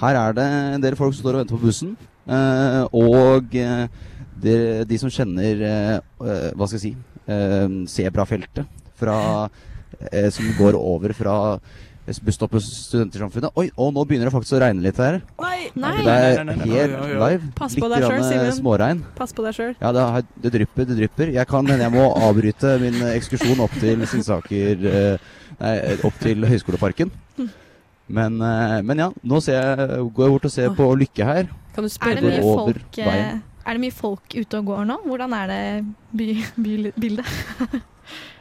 Her 0.00 0.16
er 0.16 0.32
det 0.38 0.48
en 0.76 0.82
del 0.82 0.96
folk 0.98 1.14
som 1.14 1.22
står 1.26 1.36
og 1.38 1.42
venter 1.44 1.58
på 1.58 1.64
bussen. 1.68 1.94
eh, 2.26 2.82
og 2.96 3.54
de, 4.40 4.56
de 4.88 4.98
som 4.98 5.10
kjenner 5.12 5.58
Hva 6.18 6.66
skal 6.66 6.78
jeg 6.78 6.84
si 6.86 6.92
Sebrafeltet 7.92 8.64
fra 8.98 9.16
eh, 10.10 10.28
Som 10.32 10.48
går 10.58 10.78
over 10.78 11.12
fra 11.16 11.34
busstoppet 12.24 12.64
Studentersamfunnet. 12.64 13.52
Oi, 13.60 13.68
og 13.78 13.92
nå 13.94 14.02
begynner 14.08 14.26
det 14.30 14.34
faktisk 14.34 14.56
å 14.56 14.60
regne 14.64 14.82
litt 14.82 14.98
her. 14.98 15.20
Nei! 15.40 15.70
Nei. 15.78 15.92
Det 16.02 16.14
er 16.14 16.48
helt 16.64 16.96
live. 17.20 17.50
Pass 17.58 17.76
på 17.78 17.88
deg 17.92 18.02
selv, 18.02 18.16
eh, 18.24 18.28
Simen. 18.30 18.52
småregn. 18.56 19.02
Pass 19.18 19.32
på 19.36 19.44
deg 19.44 19.54
sjøl. 19.54 19.74
Ja, 19.78 19.92
det, 19.94 20.02
er, 20.02 20.24
det 20.42 20.52
drypper, 20.56 20.88
det 20.88 20.96
drypper. 20.98 21.32
Jeg 21.36 21.46
kan 21.46 21.66
hende 21.70 21.84
jeg 21.86 21.94
må 21.94 22.08
avbryte 22.18 22.72
min 22.82 22.96
eh, 23.04 23.12
ekskursjon 23.20 23.60
opp 23.62 23.76
til 23.78 24.02
Singsaker 24.10 24.86
eh, 24.90 25.30
Nei, 25.60 25.74
opp 26.08 26.16
til 26.22 26.46
Høgskoleparken. 26.48 27.10
Men, 28.10 28.38
men 28.40 28.98
ja, 28.98 29.06
nå 29.22 29.38
ser 29.44 29.60
jeg, 29.60 29.98
går 30.16 30.24
jeg 30.26 30.32
bort 30.34 30.46
og 30.48 30.52
ser 30.54 30.72
på 30.74 30.86
Lykke 30.98 31.26
her. 31.28 31.50
Kan 31.76 31.86
du 31.86 31.90
Er 31.92 32.16
det 32.18 32.24
mye 32.24 32.40
Over 32.42 32.72
folk, 32.72 32.96
veien. 32.96 33.42
er 33.66 33.76
det 33.76 33.82
mye 33.84 33.94
folk 33.94 34.34
ute 34.34 34.58
og 34.58 34.70
går 34.72 34.88
nå? 34.88 34.96
Hvordan 35.04 35.34
er 35.36 35.52
det 35.52 35.60
by, 36.16 36.26
bybildet? 36.64 37.76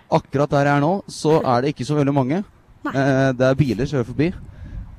Akkurat 0.10 0.50
der 0.56 0.72
jeg 0.72 0.80
er 0.80 0.82
nå, 0.82 0.94
så 1.12 1.36
er 1.54 1.62
det 1.68 1.76
ikke 1.76 1.86
så 1.86 2.00
veldig 2.00 2.16
mange. 2.16 2.40
Nei. 2.86 2.94
Eh, 2.96 3.32
det 3.40 3.46
er 3.50 3.60
biler 3.60 3.86
som 3.90 3.98
kjører 4.00 4.10
forbi. 4.10 4.30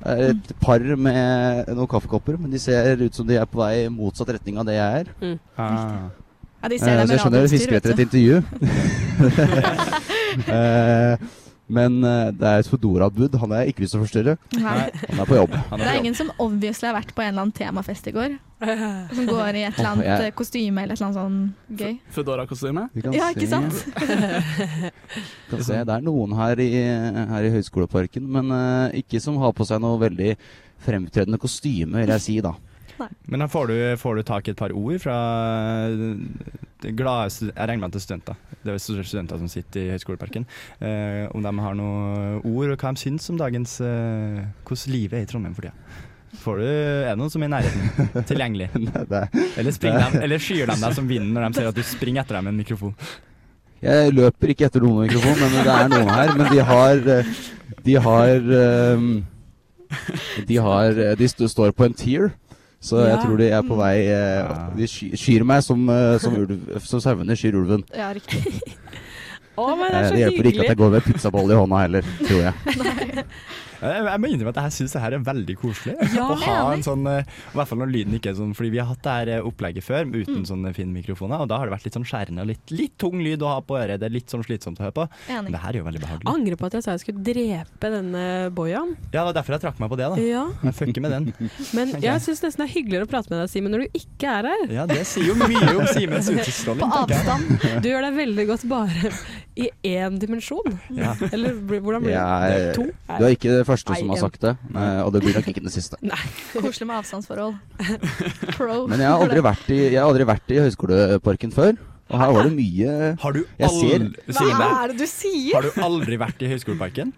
Det 0.01 0.15
er 0.17 0.31
et 0.33 0.51
par 0.61 0.79
med 0.97 1.67
noen 1.75 1.89
kaffekopper, 1.89 2.37
men 2.41 2.49
de 2.53 2.59
ser 2.61 3.01
ut 3.03 3.13
som 3.15 3.27
de 3.27 3.35
er 3.37 3.45
på 3.49 3.61
vei 3.61 3.83
i 3.85 3.89
motsatt 3.93 4.31
retning 4.33 4.57
av 4.57 4.65
det 4.65 4.75
jeg 4.79 5.03
er. 5.03 5.37
Ah. 5.57 6.09
Ja, 6.61 6.69
de 6.69 6.75
Eh, 6.75 6.79
ser 6.81 6.97
det 6.97 7.05
så 7.05 7.07
med 7.07 7.11
jeg 7.11 7.21
skjønner 7.25 7.41
de 7.41 7.53
fisker 7.55 7.75
etter 7.77 7.91
et 7.93 8.03
intervju. 8.07 8.41
Eh, 10.31 11.17
men 11.71 11.97
eh, 12.03 12.29
det 12.35 12.47
er 12.51 12.61
et 12.61 12.69
Foodora-bud. 12.69 13.35
Han 13.41 13.53
har 13.55 13.63
jeg 13.63 13.73
ikke 13.73 13.83
lyst 13.85 13.95
til 13.95 14.01
å 14.01 14.05
forstyrre. 14.05 14.33
Nei. 14.59 14.85
Han 15.09 15.21
er 15.23 15.29
på 15.29 15.37
jobb. 15.39 15.55
Han 15.71 15.79
Det 15.81 15.87
er 15.87 15.91
er 15.95 15.99
ingen 16.03 16.17
som 16.19 16.31
obviously 16.43 16.89
har 16.89 16.97
vært 16.99 17.13
på 17.15 17.23
en 17.23 17.31
eller 17.31 17.45
annen 17.47 17.55
temafest 17.57 18.09
i 18.11 18.13
går. 18.15 18.37
Som 18.61 19.25
går 19.25 19.57
i 19.57 19.63
et 19.65 19.79
eller 19.79 19.89
annet 19.89 20.03
oh, 20.05 20.09
jeg- 20.11 20.27
eh, 20.27 20.35
kostyme 20.37 20.83
eller 20.83 20.93
et 20.93 21.01
eller 21.01 21.07
annet 21.07 21.19
sånn 21.21 21.77
gøy. 21.81 21.95
Foodora-kostyme. 22.17 22.83
Ja, 23.15 23.29
ikke 23.33 23.47
sant? 23.49 23.79
Kan 25.51 25.63
se. 25.65 25.79
Det 25.87 25.95
er 25.95 26.03
noen 26.05 26.35
her 26.37 26.59
i, 26.63 26.69
her 27.33 27.47
i 27.47 27.53
Høgskoleparken, 27.55 28.27
men 28.31 28.51
uh, 28.53 28.91
ikke 28.97 29.21
som 29.23 29.39
har 29.41 29.55
på 29.57 29.65
seg 29.67 29.81
noe 29.83 29.99
veldig 30.01 30.35
fremtredende 30.81 31.39
kostyme, 31.41 32.01
vil 32.03 32.13
jeg 32.15 32.23
si, 32.27 32.37
da. 32.45 32.53
Men 33.31 33.39
da 33.43 33.47
får 33.51 33.67
du, 33.71 33.75
får 34.01 34.15
du 34.19 34.23
tak 34.27 34.47
i 34.47 34.51
et 34.53 34.59
par 34.59 34.73
ord 34.75 34.99
fra 35.03 35.15
glade 36.81 37.29
Jeg 37.29 37.53
regner 37.55 37.81
med 37.81 37.89
at 37.89 37.95
det 37.95 38.01
er 38.01 38.05
studenter. 38.05 38.37
Det 38.61 38.73
er 38.73 38.79
stu- 38.81 39.03
studenter 39.05 39.37
som 39.41 39.49
sitter 39.51 39.81
i 39.87 39.91
Høgskoleparken. 39.95 40.45
Eh, 40.81 41.25
om 41.35 41.43
de 41.45 41.53
har 41.65 41.75
noen 41.77 42.39
ord, 42.45 42.71
og 42.73 42.77
hva 42.81 42.93
de 42.95 43.01
syns 43.03 43.29
om 43.33 43.37
dagens 43.41 43.75
eh, 43.85 44.41
Hvordan 44.67 44.93
livet 44.95 45.19
er 45.19 45.25
i 45.25 45.29
Trondheim 45.29 45.55
for 45.57 45.67
tida. 45.67 45.73
Får 46.41 46.61
du, 46.61 46.63
er 46.65 47.09
det 47.11 47.17
noen 47.19 47.29
som 47.33 47.43
er 47.43 47.49
i 47.49 47.53
nærheten? 47.53 48.23
Tilgjengelig? 48.31 48.69
Er- 48.71 49.27
Eller, 49.59 49.71
de, 49.83 50.21
eller 50.23 50.39
skyer 50.41 50.69
de 50.71 50.77
deg 50.79 50.95
som 50.97 51.09
vinden 51.09 51.33
når 51.35 51.49
de 51.49 51.59
ser 51.59 51.67
at 51.71 51.75
du 51.77 51.83
springer 51.85 52.23
etter 52.23 52.37
dem 52.39 52.47
med 52.47 52.55
en 52.55 52.61
mikrofon? 52.63 52.95
Jeg 53.81 54.13
løper 54.13 54.53
ikke 54.53 54.67
etter 54.69 54.83
noen 54.85 55.07
mikrofon, 55.07 55.37
men 55.41 55.55
det 55.57 55.73
er 55.73 55.89
noen 55.91 56.09
her. 56.13 56.33
Men 56.37 56.51
de 56.53 56.63
har 56.69 57.07
eh, 57.17 57.31
De 57.81 57.95
har 58.05 58.51
ehm, 58.61 59.07
De 60.47 60.57
har 60.61 60.99
eh, 61.01 61.15
De 61.19 61.27
står 61.33 61.73
på 61.75 61.87
en 61.89 61.95
tier. 61.97 62.29
Så 62.81 62.97
jeg 63.05 63.19
tror 63.21 63.37
de 63.37 63.47
er 63.53 63.61
på 63.67 63.75
vei 63.77 63.95
eh. 64.09 64.61
De 64.73 64.87
skyr 64.89 65.43
meg 65.45 65.61
som, 65.61 65.83
eh, 65.93 66.15
som, 66.21 66.33
ulv, 66.33 66.79
som 66.81 67.03
sauene 67.03 67.37
skyr 67.37 67.59
ulven. 67.59 67.83
Ja, 67.93 68.09
riktig. 68.17 68.41
Å, 69.61 69.65
men 69.77 69.91
det 69.91 69.97
Eh, 69.97 69.99
er 69.99 70.07
så 70.07 70.13
Det 70.15 70.21
hjelper 70.23 70.47
ikke 70.49 70.63
at 70.63 70.71
jeg 70.71 70.79
går 70.79 70.93
med 70.95 71.05
pizzabolle 71.05 71.53
i 71.53 71.59
hånda 71.59 71.81
heller, 71.83 72.07
tror 72.23 72.39
jeg. 72.47 73.25
Jeg, 73.81 74.05
jeg 74.05 74.21
må 74.21 74.29
innrømme 74.31 74.53
at 74.53 74.59
jeg 74.67 74.75
syns 74.77 74.93
det 74.95 75.01
her 75.03 75.15
er 75.17 75.23
veldig 75.25 75.55
koselig. 75.61 75.95
Ja, 76.15 76.27
å 76.29 76.35
ha 76.41 76.57
en 76.75 76.83
sånn, 76.85 77.05
eh, 77.09 77.23
I 77.51 77.57
hvert 77.57 77.69
fall 77.71 77.79
når 77.81 77.91
lyden 77.93 78.15
ikke 78.17 78.31
er 78.31 78.35
sånn 78.37 78.51
Fordi 78.57 78.69
vi 78.73 78.79
har 78.81 78.89
hatt 78.91 79.01
det 79.05 79.13
her 79.15 79.31
eh, 79.37 79.47
opplegget 79.47 79.85
før 79.85 80.09
uten 80.11 80.43
sånne 80.47 80.73
fine 80.77 80.93
mikrofoner, 80.93 81.41
og 81.41 81.49
da 81.51 81.57
har 81.61 81.69
det 81.69 81.73
vært 81.75 81.87
litt 81.87 81.97
sånn 81.97 82.05
skjærende 82.07 82.45
og 82.45 82.51
litt, 82.51 82.73
litt 82.75 82.95
tung 83.01 83.17
lyd 83.23 83.41
å 83.45 83.49
ha 83.55 83.59
på 83.65 83.77
øret. 83.79 83.99
Det 84.01 84.07
er 84.09 84.13
litt 84.13 84.31
sånn 84.33 84.43
slitsomt 84.45 84.79
å 84.81 84.85
høre 84.87 84.95
på. 84.99 85.07
Men 85.31 85.49
det 85.53 85.61
her 85.63 85.73
er 85.73 85.79
jo 85.81 85.87
veldig 85.87 86.03
behagelig. 86.03 86.29
Angrer 86.31 86.59
på 86.61 86.69
at 86.69 86.77
jeg 86.77 86.85
sa 86.85 86.95
jeg 86.95 87.03
skulle 87.05 87.25
drepe 87.25 87.91
denne 87.95 88.25
boyaen. 88.55 88.93
Ja, 89.11 89.21
det 89.21 89.25
var 89.31 89.37
derfor 89.39 89.57
jeg 89.57 89.65
trakk 89.65 89.81
meg 89.81 89.91
på 89.93 89.99
det, 90.01 90.09
da. 90.13 90.21
Ja, 90.31 90.45
Jeg 90.67 90.77
fucker 90.77 91.05
med 91.07 91.15
den. 91.17 91.29
men 91.77 91.95
okay. 91.95 92.05
jeg 92.05 92.25
syns 92.27 92.43
nesten 92.45 92.63
det 92.65 92.67
er 92.69 92.73
hyggeligere 92.75 93.07
å 93.07 93.11
prate 93.11 93.33
med 93.33 93.41
deg, 93.41 93.51
Simen, 93.51 93.73
når 93.73 93.85
du 93.85 93.99
ikke 94.01 94.35
er 94.39 94.49
her. 94.51 94.65
Ja, 94.77 94.87
det 94.89 95.01
sier 95.09 95.31
jo 95.31 95.37
mye 95.39 95.75
om 95.75 95.87
Simens 95.91 96.29
På 96.29 96.37
uttrykksstråling, 96.37 96.85
jeg. 96.85 97.21
avstand. 97.21 97.81
Du 97.81 97.89
gjør 97.91 98.05
deg 98.07 98.19
veldig 98.21 98.47
godt 98.51 98.67
bare 98.71 99.11
i 99.61 99.67
én 99.91 100.15
dimensjon. 100.21 100.77
Ja. 100.95 101.11
Eller 101.31 101.57
hvordan 101.59 102.05
blir 102.05 102.13
det? 102.13 102.19
Jeg, 102.19 102.75
To? 102.77 102.85
du 102.87 103.25
har 103.25 103.33
ikke 103.35 103.51
det 103.57 103.65
første 103.71 103.97
som 103.97 104.11
har 104.13 104.19
sagt 104.21 104.41
det, 104.45 104.53
eh, 104.75 104.99
og 105.05 105.11
det 105.15 105.21
blir 105.23 105.37
nok 105.39 105.47
ikke 105.51 105.63
det 105.65 105.73
siste. 105.73 105.97
Nei. 106.11 106.19
Koselig 106.53 106.87
med 106.91 106.99
avstandsforhold. 106.99 107.55
Pro. 108.57 108.75
Men 108.91 109.01
jeg 109.03 109.09
har 109.09 109.23
aldri 109.25 109.43
vært 109.47 109.71
i, 109.73 109.79
jeg 109.93 109.97
har 109.99 110.11
aldri 110.11 110.27
vært 110.29 110.53
i 110.53 110.61
Høgskoleparken 110.65 111.55
før, 111.55 111.73
og 112.11 112.19
her 112.19 112.31
var 112.35 112.43
det 112.49 112.53
mye 112.57 112.93
Har 113.21 113.31
du 113.37 113.43
Jeg 113.55 113.69
ser- 113.71 114.01
aldri 114.03 114.35
Simen, 114.35 114.63
er 114.67 114.91
det 114.91 114.97
du 114.99 115.05
sier? 115.07 115.53
har 115.55 115.63
du 115.63 115.83
aldri 115.87 116.17
vært 116.19 116.41
i 116.43 116.49
Høgskoleparken? 116.51 117.13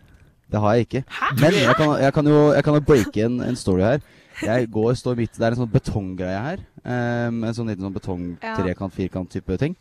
Det 0.53 0.59
har 0.61 0.75
jeg 0.77 0.85
ikke. 0.85 0.99
Hæ? 1.09 1.29
Men 1.41 1.55
jeg 1.57 1.73
kan, 1.79 1.93
jeg 1.97 2.13
kan 2.13 2.27
jo 2.29 2.41
jeg 2.53 2.63
kan 2.67 2.75
jo 2.77 2.81
breake 2.85 3.23
en, 3.25 3.39
en 3.41 3.55
story 3.57 3.81
her. 3.81 4.03
Jeg 4.43 4.67
går, 4.73 4.93
står 4.97 5.15
midt, 5.17 5.33
Det 5.37 5.45
er 5.47 5.55
en 5.55 5.59
sånn 5.63 5.71
betonggreie 5.73 6.41
her. 6.45 6.61
Um, 6.83 7.39
en 7.47 7.55
sånn 7.57 7.69
liten 7.71 7.85
sånn 7.87 7.95
betong-trekant-firkant-type 7.95 9.57
ting. 9.61 9.73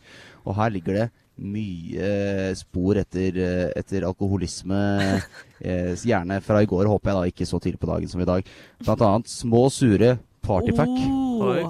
Og 0.47 0.57
her 0.57 0.73
ligger 0.73 0.97
det 0.97 1.07
mye 1.41 2.53
spor 2.59 2.99
etter, 3.01 3.39
eh, 3.41 3.71
etter 3.79 4.09
alkoholisme. 4.09 4.83
Eh, 5.63 5.93
gjerne 5.95 6.41
fra 6.43 6.59
i 6.59 6.67
går, 6.67 6.89
håper 6.91 7.13
jeg 7.13 7.15
da, 7.15 7.31
ikke 7.31 7.47
så 7.47 7.61
tidlig 7.63 7.79
på 7.79 7.87
dagen 7.87 8.11
som 8.11 8.19
i 8.19 8.25
dag. 8.27 8.49
Blant 8.83 9.05
annet 9.07 9.31
små, 9.31 9.61
sure 9.71 10.17
partypack. 10.43 10.91
Oh. 10.91 11.69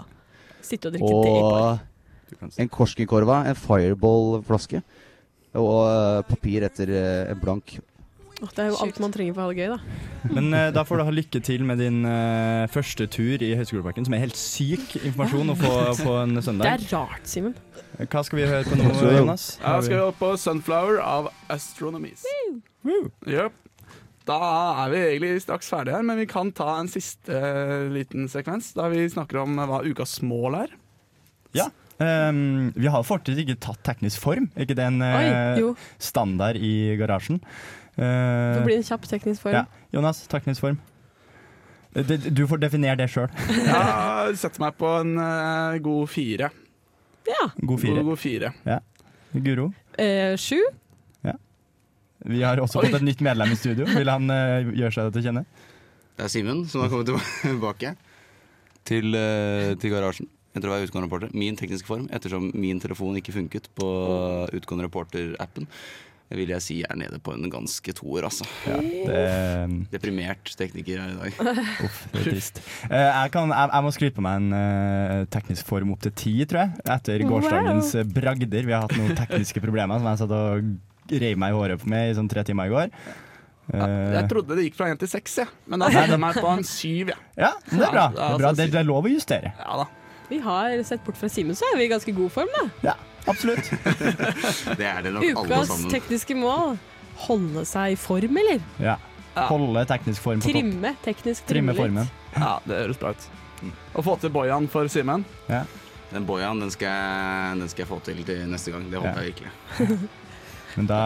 Sitte 0.65 0.89
og 0.89 0.95
drikke 0.97 1.11
det 1.13 1.35
i 1.35 1.43
bar. 1.45 1.83
En 2.57 2.71
Korskenkorva, 2.73 3.43
en 3.51 3.59
Fireball-flaske. 3.59 4.81
Og 5.61 5.81
eh, 5.85 6.21
papir 6.29 6.65
etter 6.65 6.93
eh, 6.97 7.31
en 7.33 7.41
blank 7.41 7.75
Det 8.41 8.63
er 8.63 8.71
jo 8.71 8.79
alt 8.81 9.01
man 9.03 9.13
trenger 9.13 9.37
for 9.37 9.45
å 9.45 9.49
ha 9.51 9.53
det 9.53 9.67
gøy, 9.67 9.75
da. 9.75 9.99
Men 10.37 10.49
uh, 10.55 10.69
da 10.73 10.85
får 10.89 10.99
du 10.99 11.05
ha 11.05 11.15
lykke 11.15 11.43
til 11.45 11.67
med 11.69 11.83
din 11.83 12.01
eh, 12.09 12.65
første 12.73 13.09
tur 13.13 13.43
i 13.45 13.53
Høgskoleparken, 13.59 14.07
som 14.07 14.17
er 14.17 14.25
helt 14.25 14.39
syk 14.39 14.97
informasjon 15.03 15.53
å 15.53 15.59
få 15.61 15.75
på 16.01 16.17
en 16.23 16.41
Det 16.41 16.71
er 16.71 16.87
rart, 16.95 17.27
Simen. 17.29 17.57
Hva 17.99 18.23
skal 18.25 18.39
vi 18.41 18.47
høre 18.49 18.65
på 18.67 18.77
nå, 18.79 18.87
Jonas? 19.19 19.59
Ja, 19.61 19.75
skal 19.83 19.93
vi 19.97 19.99
høre 20.01 20.15
på 20.17 20.31
Sunflower 20.41 21.01
av 21.05 21.29
Astronomies. 21.53 22.25
Yep. 23.29 23.59
Da 24.27 24.39
er 24.85 24.93
vi 24.93 25.01
egentlig 25.03 25.33
straks 25.43 25.69
ferdige 25.71 25.97
her, 25.99 26.05
men 26.07 26.21
vi 26.23 26.27
kan 26.31 26.53
ta 26.55 26.77
en 26.79 26.89
siste 26.91 27.35
uh, 27.35 27.89
liten 27.93 28.29
sekvens 28.31 28.71
da 28.77 28.87
vi 28.93 29.03
snakker 29.11 29.41
om 29.43 29.59
eh, 29.59 29.67
hva 29.69 29.81
ukas 29.83 30.17
mål 30.23 30.61
er. 30.63 30.75
Ja. 31.59 31.67
Um, 32.03 32.71
vi 32.75 32.89
har 32.91 33.03
fortsatt 33.07 33.39
ikke 33.43 33.59
tatt 33.63 33.83
teknisk 33.87 34.23
form. 34.23 34.49
Er 34.57 34.65
ikke 34.65 34.79
det 34.79 34.87
en 34.89 35.03
eh, 35.05 35.61
standard 36.03 36.57
i 36.59 36.97
garasjen? 37.01 37.43
Det 37.43 37.49
Eh, 38.03 38.63
blir 38.65 38.79
en 38.79 38.87
kjapp 38.89 39.03
teknisk 39.05 39.43
form. 39.45 39.53
ja. 39.53 39.67
Jonas, 39.93 40.23
teknisk 40.33 40.63
form. 40.65 40.79
Du 41.93 42.47
får 42.49 42.63
definere 42.63 42.97
det 43.03 43.11
sjøl. 43.13 43.29
Jeg 43.53 44.39
setter 44.41 44.63
meg 44.63 44.79
på 44.81 44.89
en 45.03 45.11
god 45.85 46.09
fire. 46.09 46.49
Ja. 47.29 47.51
God 47.63 47.81
fire. 47.81 48.01
God, 48.01 48.13
god 48.13 48.23
fire. 48.23 48.53
Guro. 49.33 49.73
Eh, 49.99 50.37
sju? 50.41 50.61
Vi 52.23 52.43
har 52.43 52.61
også 52.63 52.79
Oi. 52.79 52.87
fått 52.87 53.01
et 53.01 53.07
nytt 53.07 53.23
medlem 53.25 53.51
i 53.51 53.59
studio. 53.59 53.87
Vil 53.91 54.11
han 54.11 54.31
eh, 54.31 54.69
gjøre 54.79 54.95
seg 54.95 55.11
til 55.17 55.25
kjenne? 55.27 55.43
Det 56.19 56.27
er 56.27 56.31
Simen 56.31 56.63
som 56.71 56.85
har 56.85 56.93
kommet 56.93 57.11
tilbake 57.43 57.95
til, 58.87 59.17
eh, 59.19 59.73
til 59.81 59.95
garasjen 59.95 60.29
etter 60.53 60.69
å 60.69 60.75
være 60.75 60.87
utgående 60.87 61.09
reporter. 61.09 61.33
Min 61.35 61.57
tekniske 61.59 61.89
form, 61.89 62.07
ettersom 62.13 62.51
min 62.53 62.81
telefon 62.83 63.17
ikke 63.19 63.35
funket 63.35 63.71
på 63.79 63.89
utgående 64.53 64.87
reporter-appen, 64.87 65.67
vil 66.39 66.53
jeg 66.55 66.65
si 66.65 66.77
er 66.87 66.99
nede 66.99 67.19
på 67.23 67.35
en 67.35 67.51
ganske 67.53 67.95
toer, 67.99 68.27
altså. 68.29 68.47
Ja, 68.69 68.77
det, 68.83 69.89
Deprimert 69.95 70.53
tekniker 70.59 71.03
her 71.03 71.15
i 71.15 71.19
dag. 71.19 71.41
uff, 71.87 71.99
det 72.13 72.23
er 72.23 72.29
trist. 72.31 72.63
Eh, 72.89 73.09
jeg, 73.09 73.33
kan, 73.35 73.53
jeg, 73.53 73.73
jeg 73.75 73.87
må 73.87 73.95
skryte 73.97 74.19
på 74.19 74.27
meg 74.27 74.39
en 74.43 74.61
eh, 74.61 75.19
teknisk 75.33 75.69
form 75.69 75.95
opp 75.97 76.05
til 76.07 76.17
ti, 76.19 76.37
tror 76.49 76.65
jeg. 76.65 76.87
Etter 76.97 77.27
gårsdagens 77.29 77.97
wow. 77.99 78.15
bragder. 78.21 78.71
Vi 78.71 78.77
har 78.77 78.87
hatt 78.87 78.97
noen 78.99 79.19
tekniske 79.19 79.65
problemer 79.65 80.01
som 80.01 80.13
jeg 80.13 80.23
satt 80.25 80.39
og 80.39 80.73
reiv 81.13 81.43
meg 81.43 81.53
i 81.53 81.59
håret 81.59 81.85
med 81.91 82.13
i 82.13 82.17
sånn 82.17 82.31
tre 82.31 82.47
timer 82.47 82.71
i 82.71 82.75
går. 82.77 82.97
Ja, 82.97 83.21
Eh, 83.71 84.13
jeg 84.17 84.29
trodde 84.31 84.57
det 84.59 84.67
gikk 84.67 84.77
fra 84.77 84.91
én 84.91 84.99
til 85.01 85.09
seks, 85.09 85.39
ja. 85.39 85.47
men 85.71 85.83
da 85.83 85.89
setter 85.93 86.17
jeg 86.17 86.21
meg 86.21 86.39
på 86.43 86.51
en 86.51 86.65
syv. 86.67 87.13
Ja. 87.13 87.19
ja, 87.39 87.51
det 87.71 87.79
er 87.79 87.93
bra. 87.95 88.05
Ja, 88.05 88.07
Det 88.13 88.25
er, 88.27 88.39
bra. 88.43 88.49
så 88.51 88.59
Det, 88.59 88.71
det 88.75 88.81
er 88.83 88.89
lov 88.89 89.07
å 89.07 89.13
justere. 89.13 89.53
ja 89.59 89.77
da. 89.83 89.87
Vi 90.33 90.39
har 90.41 90.79
sett 90.89 91.03
bort 91.05 91.19
fra 91.21 91.29
Simen, 91.29 91.53
så 91.59 91.67
er 91.69 91.77
vi 91.77 91.85
i 91.85 91.89
ganske 91.93 92.13
god 92.17 92.31
form, 92.33 92.49
da. 92.57 92.63
Ja, 92.87 92.95
absolutt. 93.29 93.67
Det 94.81 94.87
er 94.89 95.03
det 95.05 95.13
nok 95.13 95.27
alle 95.29 95.59
Ukas 95.61 95.73
tekniske 95.93 96.37
mål. 96.41 96.79
Holde 97.27 97.65
seg 97.69 97.93
i 97.93 97.99
form, 98.01 98.39
eller? 98.41 98.63
Ja. 98.81 98.95
Holde 99.51 99.83
teknisk 99.91 100.25
form 100.25 100.41
på 100.41 100.55
topp. 100.55 100.89
Teknisk. 101.05 101.45
Trimme 101.51 101.75
formen. 101.77 102.09
Ja, 102.33 102.55
det 102.65 102.81
høres 102.87 103.01
bra 103.03 103.13
ut. 103.13 103.29
Å 103.93 104.03
få 104.09 104.17
til 104.25 104.33
Bojan 104.35 104.71
for 104.73 104.89
Simen. 104.91 105.27
Den 106.13 106.25
Bojan 106.29 106.59
den 106.65 106.73
skal, 106.73 107.61
den 107.61 107.69
skal 107.73 107.85
jeg 107.85 107.91
få 107.93 108.01
til 108.09 108.25
til 108.25 108.43
neste 108.49 108.73
gang. 108.73 108.89
Det 108.93 109.01
håper 109.01 109.13
Ja. 109.13 109.23
jeg 109.23 109.35
virkelig. 109.37 110.09
Men 110.77 110.89
da 110.89 111.03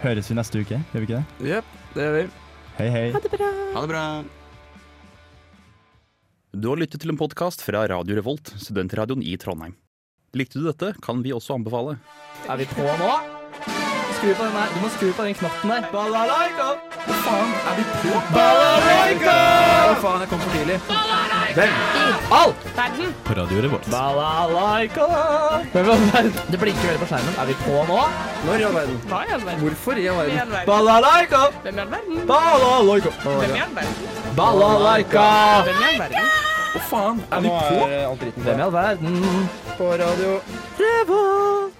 høres 0.00 0.28
vi 0.32 0.36
neste 0.40 0.64
uke, 0.64 0.80
gjør 0.94 1.04
vi 1.04 1.06
ikke 1.10 1.20
det? 1.20 1.52
Jepp, 1.52 1.76
det 1.94 2.04
gjør 2.08 2.16
vi. 2.16 2.26
Hei, 2.80 2.88
hei. 2.96 3.06
Ha 3.12 3.20
det 3.24 3.30
bra. 3.36 3.52
Ha 3.76 3.84
det 3.84 3.92
bra. 3.92 4.02
Du 6.52 6.70
har 6.70 6.80
lyttet 6.80 7.02
til 7.02 7.12
en 7.12 7.18
podkast 7.20 7.60
fra 7.60 7.82
Radio 7.92 8.16
Revolt, 8.16 8.54
studentradioen 8.56 9.20
i 9.20 9.34
Trondheim. 9.36 9.74
Likte 10.32 10.60
du 10.60 10.64
dette, 10.64 10.94
kan 11.04 11.20
vi 11.24 11.34
også 11.36 11.58
anbefale. 11.58 11.98
Er 12.48 12.56
vi 12.60 12.68
på 12.72 12.86
nå? 13.02 13.37
Skru 14.18 14.34
på 14.34 14.44
den 14.44 14.54
der. 14.58 14.70
Du 14.74 14.78
må 14.82 14.88
skru 14.96 15.08
på 15.14 15.24
den 15.24 15.34
knotten 15.38 15.70
der. 15.70 15.84
Balalaika! 15.92 16.64
Hva 17.06 17.18
faen, 17.22 17.52
er 17.70 17.76
vi 17.78 17.84
på? 17.92 18.22
Balalaika! 18.34 19.34
Hva 19.88 19.94
faen, 20.02 20.24
jeg 20.24 20.30
kom 20.32 20.40
for 20.42 20.56
tidlig. 20.56 20.78
Hvem? 21.54 21.76
All! 22.38 22.54
Verden. 22.78 23.14
På 23.28 23.36
Radio 23.38 23.62
Revolt. 23.62 23.86
Balalaika! 23.94 25.06
Hvem 25.72 25.86
i 25.86 25.94
all 25.94 26.04
verden? 26.08 26.34
Det 26.50 26.60
blinker 26.64 26.90
veldig 26.90 27.02
på 27.04 27.10
skjermen. 27.12 27.38
Er 27.38 27.46
vi 27.52 27.56
på 27.62 27.84
nå? 27.92 28.00
Når 28.48 28.58
i 28.58 28.66
all 28.68 28.76
verden? 28.80 29.00
Hva 29.12 29.22
i 29.22 29.32
all 29.38 29.46
verden? 29.46 29.62
Hvorfor 29.62 30.02
i 30.02 30.08
all 30.10 30.18
i 30.18 30.18
all 30.18 30.28
verden? 30.34 30.52
verden? 30.56 30.68
Balalaika! 30.72 31.42
Hvem 31.62 31.78
i 31.78 31.84
all 31.86 31.90
verden? 31.94 32.20
Balalaika! 32.34 33.16
Hvem 33.22 33.56
i 33.56 33.64
all 33.64 33.74
verden? 33.80 33.96
Balalaika! 34.42 35.26
Hvem 35.70 35.82
i 35.82 35.90
all 35.92 36.04
verden? 36.04 36.30
Hva 36.74 36.86
faen, 36.90 37.26
er 37.32 37.46
vi 37.46 37.54
på? 37.54 38.30
Hvem 38.42 38.54
i 38.58 38.68
all 38.68 38.78
verden? 38.82 39.20
På 39.78 39.92
radio 40.02 40.40
Revolt! 40.82 41.77